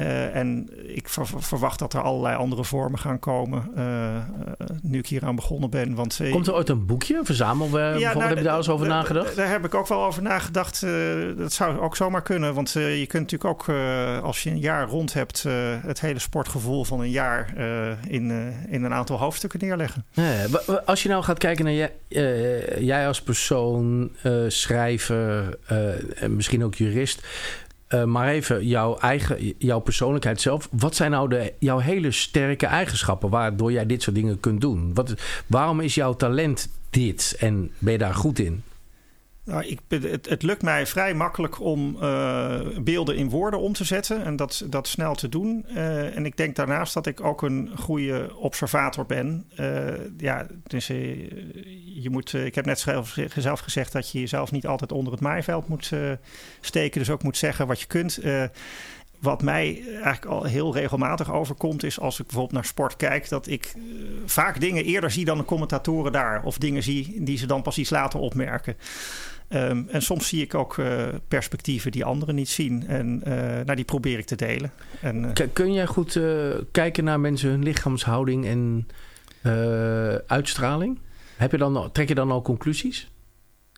Eh, 0.00 0.34
en 0.36 0.68
ik 0.94 1.08
ver- 1.08 1.26
ver- 1.26 1.42
verwacht 1.42 1.78
dat 1.78 1.94
er 1.94 2.00
allerlei 2.00 2.36
andere 2.36 2.64
vormen 2.64 2.98
gaan 2.98 3.18
komen. 3.18 3.68
eh, 3.76 4.16
eh, 4.16 4.22
nu 4.82 4.98
ik 4.98 5.06
hier 5.06 5.24
aan 5.24 5.34
begonnen 5.34 5.70
ben. 5.70 5.94
Want, 5.94 6.20
Komt 6.30 6.46
er 6.46 6.54
ooit 6.54 6.68
een 6.68 6.86
boekje, 6.86 7.18
een 7.18 7.24
verzamelwerk? 7.24 7.98
ja, 7.98 8.12
nou, 8.12 8.24
heb 8.28 8.36
je 8.38 8.44
daar 8.44 8.56
eens 8.56 8.68
over 8.68 8.86
nagedacht? 8.86 9.36
Daar 9.36 9.48
heb 9.50 9.64
ik 9.64 9.74
ook 9.74 9.86
wel 9.88 10.04
over 10.04 10.22
nagedacht. 10.22 10.80
Dat 11.36 11.52
zou 11.52 11.78
ook 11.80 11.96
zomaar 11.96 12.22
kunnen. 12.22 12.54
Want 12.54 12.70
je 12.72 13.04
kunt 13.08 13.30
natuurlijk 13.32 13.50
ook, 13.50 13.76
als 14.24 14.42
je 14.42 14.50
een 14.50 14.58
jaar 14.58 14.88
rond 14.88 15.12
hebt, 15.12 15.42
het 15.86 16.00
hele 16.00 16.18
sportgevoel 16.18 16.84
van 16.84 17.00
een 17.00 17.10
jaar 17.10 17.52
in, 18.08 18.52
in 18.68 18.84
een 18.84 18.94
aantal 18.94 19.18
hoofdstukken 19.18 19.60
neerleggen. 19.62 20.04
Als 20.84 21.02
je 21.02 21.08
nou 21.08 21.22
gaat 21.22 21.38
kijken 21.38 21.64
naar 21.64 21.74
jij, 21.74 21.92
jij 22.78 23.06
als 23.06 23.22
persoon, 23.22 24.10
schrijver, 24.48 25.58
en 26.14 26.36
misschien 26.36 26.64
ook 26.64 26.74
jurist. 26.74 27.22
Eh, 27.90 28.04
maar 28.04 28.28
even 28.28 28.66
jouw 28.66 28.98
eigen, 28.98 29.54
jouw 29.58 29.78
persoonlijkheid 29.78 30.40
zelf. 30.40 30.68
Wat 30.70 30.94
zijn 30.94 31.10
nou 31.10 31.28
de, 31.28 31.52
jouw 31.58 31.78
hele 31.78 32.10
sterke 32.10 32.66
eigenschappen 32.66 33.30
waardoor 33.30 33.72
jij 33.72 33.86
dit 33.86 34.02
soort 34.02 34.16
dingen 34.16 34.40
kunt 34.40 34.60
doen? 34.60 34.94
Wat, 34.94 35.14
waarom 35.46 35.80
is 35.80 35.94
jouw 35.94 36.16
talent 36.16 36.68
dit 36.90 37.36
en 37.38 37.70
ben 37.78 37.92
je 37.92 37.98
daar 37.98 38.14
goed 38.14 38.38
in? 38.38 38.62
Nou, 39.50 39.64
ik, 39.64 39.80
het, 40.28 40.42
lukt 40.42 40.62
mij 40.62 40.86
vrij 40.86 41.14
makkelijk 41.14 41.60
om 41.60 41.96
eh, 42.00 42.60
beelden 42.80 43.16
in 43.16 43.28
woorden 43.28 43.60
om 43.60 43.72
te 43.72 43.84
zetten 43.84 44.24
en 44.24 44.36
dat, 44.36 44.64
dat 44.66 44.88
snel 44.88 45.14
te 45.14 45.28
doen. 45.28 45.66
Eh, 45.66 46.16
en 46.16 46.26
ik 46.26 46.36
denk 46.36 46.56
daarnaast 46.56 46.94
dat 46.94 47.06
ik 47.06 47.20
ook 47.20 47.42
een 47.42 47.70
goede 47.76 48.30
observator 48.36 49.06
ben. 49.06 49.44
Eh, 49.56 49.66
ja, 50.16 50.46
dus 50.62 50.86
je 50.86 52.08
moet, 52.10 52.32
ik 52.32 52.54
heb 52.54 52.64
net 52.64 52.78
zelf, 52.78 53.16
gezegd 53.62 53.92
dat 53.92 54.10
je 54.10 54.20
jezelf 54.20 54.50
niet 54.52 54.66
altijd 54.66 54.92
onder 54.92 55.12
het 55.12 55.22
maaiveld 55.22 55.68
moet 55.68 55.92
steken, 56.60 56.98
dus 57.00 57.10
ook 57.10 57.22
moet 57.22 57.36
zeggen 57.36 57.66
wat 57.66 57.80
je 57.80 57.86
kunt. 57.86 58.20
Wat 59.20 59.42
mij 59.42 59.82
eigenlijk 59.92 60.24
al 60.24 60.44
heel 60.44 60.74
regelmatig 60.74 61.32
overkomt, 61.32 61.82
is 61.84 62.00
als 62.00 62.18
ik 62.18 62.24
bijvoorbeeld 62.26 62.54
naar 62.54 62.64
sport 62.64 62.96
kijk, 62.96 63.28
dat 63.28 63.46
ik 63.46 63.74
vaak 64.26 64.60
dingen 64.60 64.84
eerder 64.84 65.10
zie 65.10 65.24
dan 65.24 65.38
de 65.38 65.44
commentatoren 65.44 66.12
daar. 66.12 66.42
Of 66.44 66.58
dingen 66.58 66.82
zie 66.82 67.24
die 67.24 67.38
ze 67.38 67.46
dan 67.46 67.62
pas 67.62 67.78
iets 67.78 67.90
later 67.90 68.20
opmerken. 68.20 68.76
Ehm, 69.50 69.82
en 69.88 70.02
soms 70.02 70.28
zie 70.28 70.42
ik 70.42 70.54
ook 70.54 70.78
eh, 70.78 71.06
perspectieven 71.28 71.90
die 71.90 72.04
anderen 72.04 72.34
niet 72.34 72.48
zien. 72.48 72.86
En 72.86 73.22
eh, 73.24 73.32
nou, 73.64 73.74
die 73.74 73.84
probeer 73.84 74.18
ik 74.18 74.24
te 74.24 74.36
delen. 74.36 74.72
En, 75.00 75.34
eh, 75.34 75.46
kun 75.52 75.72
jij 75.72 75.86
goed 75.86 76.20
kijken 76.70 77.04
naar 77.04 77.20
mensen 77.20 77.50
hun 77.50 77.62
lichaamshouding 77.62 78.46
en 78.46 78.88
uitstraling? 80.26 80.98
Heb 81.36 81.50
je 81.50 81.58
dan, 81.58 81.92
trek 81.92 82.08
je 82.08 82.14
dan 82.14 82.30
al 82.30 82.42
conclusies? 82.42 83.10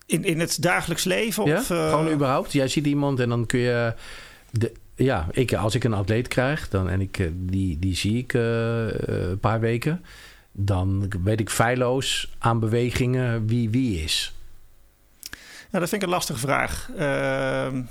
in, 0.05 0.23
in 0.23 0.39
het 0.39 0.61
dagelijks 0.61 1.03
leven? 1.03 1.45
Ja? 1.45 1.57
Of, 1.57 1.65
Gewoon 1.65 2.11
überhaupt. 2.11 2.51
Jij 2.51 2.67
ziet 2.67 2.85
iemand 2.85 3.19
en 3.19 3.29
dan 3.29 3.45
kun 3.45 3.59
je 3.59 3.93
de, 4.51 4.71
ja, 4.95 5.27
ik, 5.31 5.53
als 5.53 5.75
ik 5.75 5.83
een 5.83 5.93
atleet 5.93 6.27
krijg 6.27 6.69
dan, 6.69 6.89
en 6.89 7.01
ik, 7.01 7.31
die, 7.33 7.79
die 7.79 7.95
zie 7.95 8.17
ik 8.17 8.33
een 8.33 9.39
paar 9.39 9.59
weken, 9.59 10.05
dan 10.51 11.11
weet 11.23 11.39
ik 11.39 11.49
feilloos 11.49 12.35
aan 12.39 12.59
bewegingen 12.59 13.47
wie 13.47 13.69
wie 13.69 14.03
is. 14.03 14.33
Ja, 15.73 15.79
dat 15.79 15.89
vind 15.89 16.01
ik 16.01 16.07
een 16.07 16.13
lastige 16.13 16.39
vraag. 16.39 16.89
Ehm, 16.97 17.81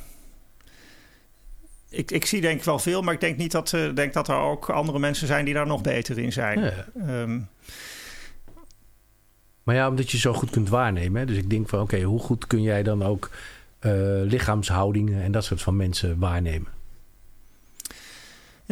ik, 1.89 2.11
ik 2.11 2.27
zie 2.27 2.41
denk 2.41 2.59
ik 2.59 2.65
wel 2.65 2.79
veel, 2.79 3.03
maar 3.03 3.15
ik 3.15 3.21
denk 3.21 3.37
niet 3.37 3.53
dat, 3.53 3.73
eh, 3.73 3.95
denk 3.95 4.13
dat 4.13 4.29
er 4.29 4.37
ook 4.37 4.71
andere 4.71 4.99
mensen 4.99 5.27
zijn 5.27 5.45
die 5.45 5.55
daar 5.55 5.67
nog 5.67 5.81
beter 5.81 6.19
in 6.19 6.33
zijn. 6.33 6.61
Ja. 6.61 6.87
Ehm, 7.07 7.41
Maar 9.63 9.75
ja, 9.75 9.89
omdat 9.89 10.11
je 10.11 10.19
zo 10.19 10.33
goed 10.33 10.51
kunt 10.51 10.69
waarnemen. 10.69 11.21
Hè? 11.21 11.27
Dus 11.27 11.37
ik 11.37 11.51
denk 11.51 11.69
van, 11.69 11.81
oké, 11.81 12.01
hoe 12.03 12.21
goed 12.21 12.47
kun 12.47 12.63
jij 12.63 12.83
dan 12.83 13.03
ook 13.05 13.31
eh, 13.79 13.93
lichaamshoudingen 14.23 15.23
en 15.23 15.33
dat 15.33 15.45
soort 15.45 15.63
van 15.63 15.77
mensen 15.77 16.19
waarnemen? 16.19 16.69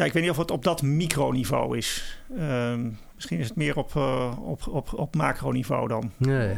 Ja, 0.01 0.07
ik 0.07 0.13
weet 0.13 0.23
niet 0.23 0.33
of 0.33 0.37
het 0.37 0.51
op 0.51 0.65
dat 0.65 0.83
microniveau 0.83 1.77
is. 1.77 2.19
Ehm, 2.39 2.89
misschien 3.15 3.39
is 3.39 3.49
het 3.49 3.57
meer 3.57 3.77
op, 3.77 3.97
eh, 3.97 4.33
op, 4.43 4.67
op, 4.69 4.93
op 4.95 5.17
macroniveau 5.17 5.89
dan. 5.89 6.13
Ja. 6.19 6.49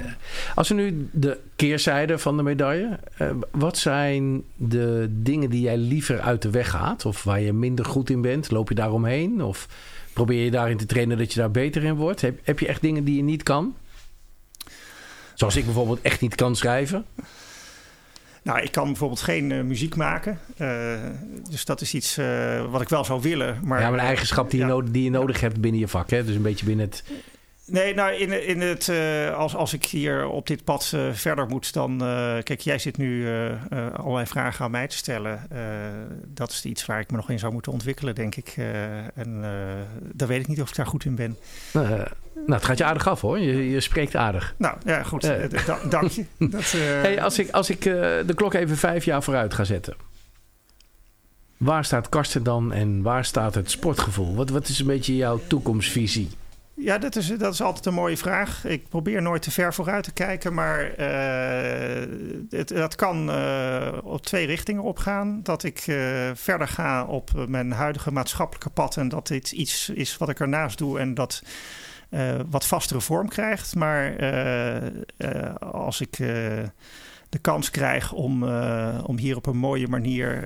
Als 0.54 0.68
we 0.68 0.74
nu 0.74 1.08
de 1.12 1.40
keerzijde 1.56 2.18
van 2.18 2.36
de 2.36 2.42
medaille. 2.42 2.98
eh, 3.16 3.30
wat 3.50 3.78
zijn 3.78 4.42
de 4.56 5.06
dingen 5.10 5.50
die 5.50 5.60
jij 5.60 5.76
liever 5.76 6.20
uit 6.20 6.42
de 6.42 6.50
weg 6.50 6.70
gaat? 6.70 7.06
Of 7.06 7.22
waar 7.24 7.40
je 7.40 7.52
minder 7.52 7.84
goed 7.84 8.10
in 8.10 8.20
bent? 8.20 8.50
Loop 8.50 8.68
je 8.68 8.74
daar 8.74 8.92
omheen? 8.92 9.42
Of 9.42 9.68
probeer 10.12 10.44
je 10.44 10.50
daarin 10.50 10.76
te 10.76 10.86
trainen 10.86 11.18
dat 11.18 11.32
je 11.32 11.40
daar 11.40 11.50
beter 11.50 11.84
in 11.84 11.94
wordt? 11.94 12.20
Heb, 12.20 12.38
heb 12.42 12.58
je 12.58 12.66
echt 12.66 12.80
dingen 12.80 13.04
die 13.04 13.16
je 13.16 13.22
niet 13.22 13.42
kan? 13.42 13.74
Zoals 15.34 15.56
ik 15.56 15.64
bijvoorbeeld 15.64 16.00
echt 16.02 16.20
niet 16.20 16.34
kan 16.34 16.56
schrijven. 16.56 17.04
Nou, 18.42 18.60
ik 18.60 18.72
kan 18.72 18.84
bijvoorbeeld 18.84 19.20
geen 19.20 19.52
eh, 19.52 19.60
muziek 19.62 19.96
maken. 19.96 20.38
Eh, 20.56 20.68
dus 21.50 21.64
dat 21.64 21.80
is 21.80 21.94
iets 21.94 22.16
eh, 22.18 22.70
wat 22.70 22.80
ik 22.80 22.88
wel 22.88 23.04
zou 23.04 23.20
willen. 23.22 23.58
Maar, 23.64 23.80
ja, 23.80 23.90
maar 23.90 23.98
een 23.98 24.04
eigenschap 24.04 24.50
die, 24.50 24.60
Ja. 24.60 24.66
je 24.66 24.72
nodig, 24.72 24.90
die 24.90 25.04
je 25.04 25.10
nodig 25.10 25.40
hebt 25.40 25.60
binnen 25.60 25.80
je 25.80 25.88
vak. 25.88 26.10
Hè? 26.10 26.24
Dus 26.24 26.34
een 26.34 26.42
beetje 26.42 26.66
binnen 26.66 26.86
het... 26.86 27.04
Nee, 27.72 27.94
nou, 27.94 28.12
in, 28.14 28.46
in 28.46 28.60
het, 28.60 28.88
eh, 28.88 29.34
als, 29.36 29.54
als 29.54 29.72
ik 29.72 29.84
hier 29.84 30.26
op 30.26 30.46
dit 30.46 30.64
pad 30.64 30.90
eh, 30.94 31.00
verder 31.12 31.46
moet, 31.46 31.72
dan. 31.72 32.02
eh, 32.02 32.42
kijk, 32.42 32.60
jij 32.60 32.78
zit 32.78 32.96
nu 32.96 33.28
allerlei 33.96 34.26
vragen 34.26 34.64
aan 34.64 34.70
mij 34.70 34.86
te 34.88 34.96
stellen. 34.96 35.48
Dat 36.26 36.50
is 36.50 36.64
iets 36.64 36.86
waar 36.86 37.00
ik 37.00 37.10
me 37.10 37.16
nog 37.16 37.30
in 37.30 37.38
zou 37.38 37.52
moeten 37.52 37.72
ontwikkelen, 37.72 38.14
denk 38.14 38.34
ik. 38.36 38.54
En 39.14 39.40
daar 40.12 40.28
weet 40.28 40.40
ik 40.40 40.48
niet 40.48 40.60
of 40.62 40.68
ik 40.68 40.76
daar 40.76 40.86
goed 40.86 41.04
in 41.04 41.14
ben. 41.14 41.36
Nou, 41.72 42.52
het 42.52 42.64
gaat 42.64 42.78
je 42.78 42.84
aardig 42.84 43.08
af 43.08 43.20
hoor. 43.20 43.38
Je, 43.38 43.70
je 43.70 43.80
spreekt 43.80 44.16
aardig. 44.16 44.54
Nou, 44.58 44.76
ja, 44.84 45.02
goed. 45.02 45.22
Da- 45.66 45.78
dank 45.88 46.10
je. 46.10 46.24
Dat, 46.50 46.72
Hey, 46.72 47.22
als 47.22 47.38
ik, 47.38 47.50
als 47.50 47.70
ik 47.70 47.82
de 47.82 48.32
klok 48.34 48.54
even 48.54 48.76
vijf 48.76 49.04
jaar 49.04 49.22
vooruit 49.22 49.54
ga 49.54 49.64
zetten. 49.64 49.94
Waar 51.56 51.84
staat 51.84 52.08
Karsten 52.08 52.42
dan 52.42 52.72
en 52.72 53.02
waar 53.02 53.24
staat 53.24 53.54
het 53.54 53.70
sportgevoel? 53.70 54.34
Wat, 54.34 54.50
wat 54.50 54.68
is 54.68 54.78
een 54.78 54.86
beetje 54.86 55.16
jouw 55.16 55.40
toekomstvisie? 55.46 56.30
Ja, 56.82 56.98
dat 56.98 57.16
is, 57.16 57.26
dat 57.26 57.52
is 57.52 57.62
altijd 57.62 57.86
een 57.86 57.94
mooie 57.94 58.16
vraag. 58.16 58.64
Ik 58.64 58.88
probeer 58.88 59.22
nooit 59.22 59.42
te 59.42 59.50
ver 59.50 59.74
vooruit 59.74 60.04
te 60.04 60.12
kijken, 60.12 60.54
maar 60.54 60.94
eh, 60.94 62.08
het, 62.50 62.68
dat 62.68 62.94
kan 62.94 63.30
eh, 63.30 63.98
op 64.02 64.26
twee 64.26 64.46
richtingen 64.46 64.82
opgaan. 64.82 65.40
Dat 65.42 65.64
ik 65.64 65.78
eh, 65.78 66.30
verder 66.34 66.68
ga 66.68 67.04
op 67.04 67.46
mijn 67.48 67.72
huidige 67.72 68.12
maatschappelijke 68.12 68.70
pad 68.70 68.96
en 68.96 69.08
dat 69.08 69.26
dit 69.26 69.52
iets 69.52 69.88
is 69.88 70.16
wat 70.16 70.28
ik 70.28 70.40
ernaast 70.40 70.78
doe 70.78 70.98
en 70.98 71.14
dat 71.14 71.42
wat 72.50 72.66
vastere 72.66 73.00
vorm 73.00 73.28
krijgt. 73.28 73.74
Maar 73.74 74.16
als 75.58 76.00
ik 76.00 76.16
de 77.28 77.38
kans 77.40 77.70
krijg 77.70 78.12
om, 78.12 78.44
om 79.04 79.18
hier 79.18 79.36
op 79.36 79.46
een 79.46 79.56
mooie 79.56 79.88
manier. 79.88 80.44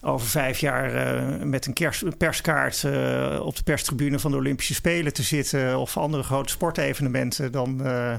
Over 0.00 0.26
vijf 0.26 0.58
jaar 0.58 0.94
eh, 0.94 1.42
met 1.42 1.66
een 1.66 1.72
kers- 1.72 2.04
perskaart 2.18 2.84
eh, 2.84 3.40
op 3.42 3.56
de 3.56 3.62
perstribune 3.62 4.18
van 4.18 4.30
de 4.30 4.36
Olympische 4.36 4.74
Spelen 4.74 5.12
te 5.12 5.22
zitten 5.22 5.78
of 5.78 5.96
andere 5.96 6.22
grote 6.22 6.52
sportevenementen, 6.52 7.52
dan, 7.52 7.84
eh, 7.84 8.14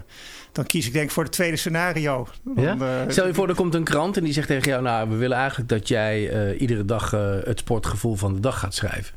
dan 0.51 0.65
kies 0.65 0.87
ik 0.87 0.93
denk 0.93 1.05
ik 1.05 1.11
voor 1.11 1.23
het 1.23 1.31
tweede 1.31 1.57
scenario. 1.57 2.27
Dan, 2.43 2.63
Ja? 2.63 3.05
Stel 3.07 3.27
je 3.27 3.33
voor, 3.33 3.49
er 3.49 3.55
komt 3.55 3.73
een 3.73 3.83
krant 3.83 4.17
en 4.17 4.23
die 4.23 4.33
zegt 4.33 4.47
tegen 4.47 4.69
jou... 4.69 4.83
nou, 4.83 5.09
we 5.09 5.15
willen 5.15 5.37
eigenlijk 5.37 5.69
dat 5.69 5.87
jij 5.87 6.55
iedere 6.57 6.85
dag 6.85 7.11
het 7.43 7.59
sportgevoel 7.59 8.15
van 8.15 8.33
de 8.33 8.39
dag 8.39 8.59
gaat 8.59 8.73
schrijven. 8.73 9.15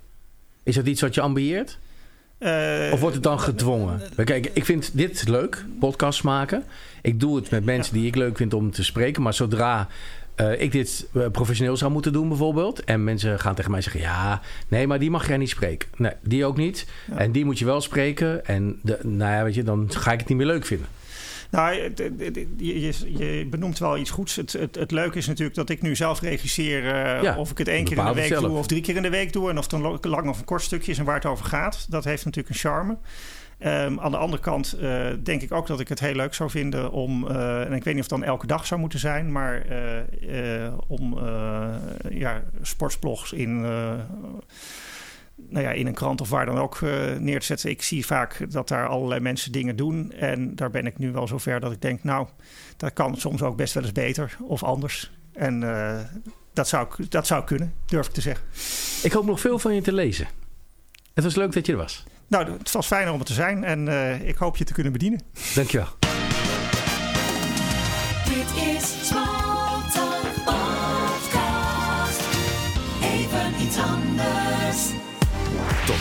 Is 0.63 0.75
dat 0.75 0.87
iets 0.87 1.01
wat 1.01 1.15
je 1.15 1.21
ambieert? 1.21 1.79
Of 2.93 3.01
wordt 3.01 3.15
het 3.15 3.23
dan 3.23 3.41
gedwongen? 3.41 4.01
Kijk, 4.25 4.51
ik 4.53 4.65
vind 4.65 4.91
dit 4.93 5.29
leuk, 5.29 5.65
podcasts 5.81 6.23
maken. 6.23 6.65
Ik 7.03 7.21
doe 7.21 7.37
het 7.37 7.51
met 7.51 7.65
mensen 7.65 7.95
die 7.95 8.07
ik 8.07 8.15
leuk 8.15 8.37
vind 8.37 8.55
om 8.55 8.71
te 8.71 8.85
spreken. 8.85 9.23
Maar 9.23 9.35
zodra 9.35 9.89
eh, 10.41 10.61
ik 10.61 10.73
dit 10.73 11.07
eh, 11.15 11.27
professioneel 11.33 11.77
zou 11.77 11.93
moeten 11.93 12.13
doen 12.13 12.29
bijvoorbeeld... 12.29 12.85
en 12.85 13.05
mensen 13.05 13.41
gaan 13.41 13.55
tegen 13.55 13.71
mij 13.71 13.81
zeggen... 13.81 14.01
ja, 14.01 14.41
nee, 14.69 14.87
maar 14.87 14.99
die 14.99 15.11
mag 15.11 15.29
jij 15.29 15.37
niet 15.37 15.49
spreken. 15.49 15.89
Nee, 15.97 16.13
die 16.23 16.45
ook 16.45 16.57
niet. 16.57 16.87
En 17.17 17.33
die 17.33 17.45
moet 17.45 17.59
je 17.59 17.65
wel 17.65 17.81
spreken. 17.81 18.47
En 18.47 18.79
de, 18.83 18.99
nou 19.03 19.33
ja, 19.33 19.45
weet 19.45 19.55
je, 19.55 19.63
dan 19.63 19.91
ga 19.93 20.13
ik 20.13 20.19
het 20.19 20.29
niet 20.29 20.39
meer 20.39 20.47
leuk 20.47 20.67
vinden. 20.67 20.87
Nou, 21.51 21.75
je, 22.57 23.47
benoemt 23.51 23.79
wel 23.79 23.99
iets 23.99 24.11
goeds. 24.11 24.37
Het, 24.37 24.53
het, 24.53 24.75
het 24.75 24.91
leuke 24.91 25.19
is 25.19 25.27
natuurlijk 25.27 25.57
dat 25.57 25.71
ik 25.71 25.83
nu 25.83 25.97
zelf 25.97 26.21
regisseer. 26.21 26.87
eh, 26.95 27.23
Ja, 27.23 27.37
of 27.37 27.51
ik 27.51 27.59
het 27.59 27.69
één 27.69 27.85
keer 27.85 27.99
in 27.99 28.05
de 28.05 28.15
week 28.15 28.27
zelf. 28.27 28.45
doe 28.45 28.59
of 28.59 28.67
drie 28.67 28.81
keer 28.81 28.97
in 28.97 29.03
de 29.03 29.11
week 29.11 29.33
doe. 29.33 29.51
En 29.51 29.59
of 29.59 29.65
het 29.71 29.73
een 29.73 30.11
lang 30.11 30.29
of 30.29 30.39
een 30.39 30.45
kort 30.45 30.63
stukje 30.63 30.93
is 30.93 30.99
en 30.99 31.05
waar 31.05 31.15
het 31.15 31.27
over 31.27 31.45
gaat. 31.45 31.87
Dat 31.89 32.05
heeft 32.05 32.25
natuurlijk 32.25 32.55
een 32.55 32.61
charme. 32.61 32.97
Ehm, 33.61 34.01
aan 34.01 34.11
de 34.11 34.17
andere 34.17 34.43
kant 34.43 34.73
eh, 34.73 35.07
denk 35.23 35.43
ik 35.43 35.53
ook 35.53 35.67
dat 35.67 35.81
ik 35.81 35.89
het 35.89 36.01
heel 36.01 36.15
leuk 36.15 36.35
zou 36.35 36.51
vinden 36.51 36.91
om, 36.91 37.29
eh, 37.29 37.61
en 37.61 37.73
ik 37.73 37.85
weet 37.85 37.95
niet 37.95 38.05
of 38.05 38.11
het 38.11 38.21
dan 38.21 38.25
elke 38.25 38.47
dag 38.47 38.67
zou 38.67 38.81
moeten 38.81 38.99
zijn, 38.99 39.33
maar 39.33 39.67
eh, 39.67 40.73
om 40.87 41.19
ja, 42.09 42.43
sportsblogs 42.63 43.33
in, 43.33 43.61
nou 45.49 45.65
ja, 45.65 45.71
in 45.71 45.87
een 45.87 45.95
krant 45.95 46.21
of 46.21 46.31
waar 46.31 46.47
dan 46.47 46.59
ook 46.59 46.81
eh, 46.83 47.17
neer 47.19 47.41
te 47.41 47.47
zetten. 47.47 47.71
Ik 47.71 47.83
zie 47.83 48.07
vaak 48.07 48.51
dat 48.51 48.69
daar 48.69 48.89
allerlei 48.89 49.21
mensen 49.21 49.53
dingen 49.53 49.77
doen. 49.77 50.13
En 50.13 50.57
daar 50.57 50.71
ben 50.71 50.87
ik 50.87 50.99
nu 50.99 51.13
wel 51.13 51.27
zover 51.27 51.61
dat 51.61 51.73
ik 51.73 51.81
denk, 51.81 52.03
nou, 52.03 52.29
dat 52.77 52.93
kan 52.93 53.17
soms 53.17 53.43
ook 53.43 53.57
best 53.57 53.75
wel 53.75 53.83
eens 53.83 53.93
beter 53.93 54.37
of 54.43 54.63
anders. 54.63 55.11
En 55.33 55.61
dat, 56.53 56.69
zou, 56.69 56.89
dat 57.09 57.27
zou 57.27 57.45
kunnen, 57.45 57.75
durf 57.87 58.07
ik 58.07 58.13
te 58.13 58.21
zeggen. 58.21 58.47
Ik 59.03 59.13
hoop 59.13 59.27
nog 59.27 59.41
veel 59.41 59.59
van 59.59 59.75
je 59.75 59.83
te 59.83 59.93
lezen. 59.93 60.29
Het 61.15 61.25
was 61.25 61.35
leuk 61.35 61.53
dat 61.53 61.67
je 61.67 61.73
er 61.73 61.79
was. 61.79 62.05
Nou, 62.31 62.51
het 62.59 62.73
was 62.73 62.87
fijner 62.87 63.13
om 63.13 63.19
er 63.19 63.25
te 63.25 63.33
zijn 63.33 63.65
en 63.65 63.89
eh, 63.89 64.29
ik 64.29 64.37
hoop 64.37 64.57
je 64.57 64.65
te 64.65 64.73
kunnen 64.73 64.93
bedienen. 64.93 65.21
Dankjewel. 65.55 66.10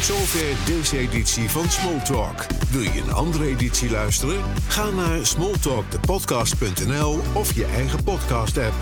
Zover 0.01 0.55
deze 0.65 0.97
editie 0.97 1.49
van 1.49 1.69
Smalltalk. 1.69 2.45
Wil 2.69 2.81
je 2.81 3.01
een 3.01 3.13
andere 3.13 3.47
editie 3.47 3.89
luisteren? 3.89 4.41
Ga 4.67 4.89
naar 4.89 5.25
smalltalkthepodcast.nl 5.25 7.19
of 7.33 7.55
je 7.55 7.65
eigen 7.65 8.03
podcast-app. 8.03 8.73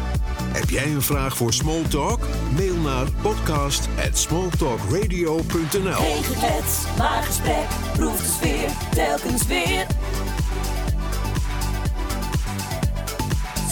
Heb 0.42 0.70
jij 0.70 0.86
een 0.86 1.02
vraag 1.02 1.38
voor 1.38 1.54
Smalltalk? 1.54 2.20
Mail 2.56 2.76
naar 2.76 3.06
podcast@smalltalkradio.nl. 3.22 5.94
Geen 5.94 6.24
geklets, 6.24 6.78
maar 6.98 7.24
gesprek. 7.24 7.68
Proef 7.94 8.22
de 8.22 8.28
sfeer, 8.28 8.70
telkens 8.92 9.46
weer. 9.46 9.86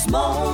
Small 0.07 0.53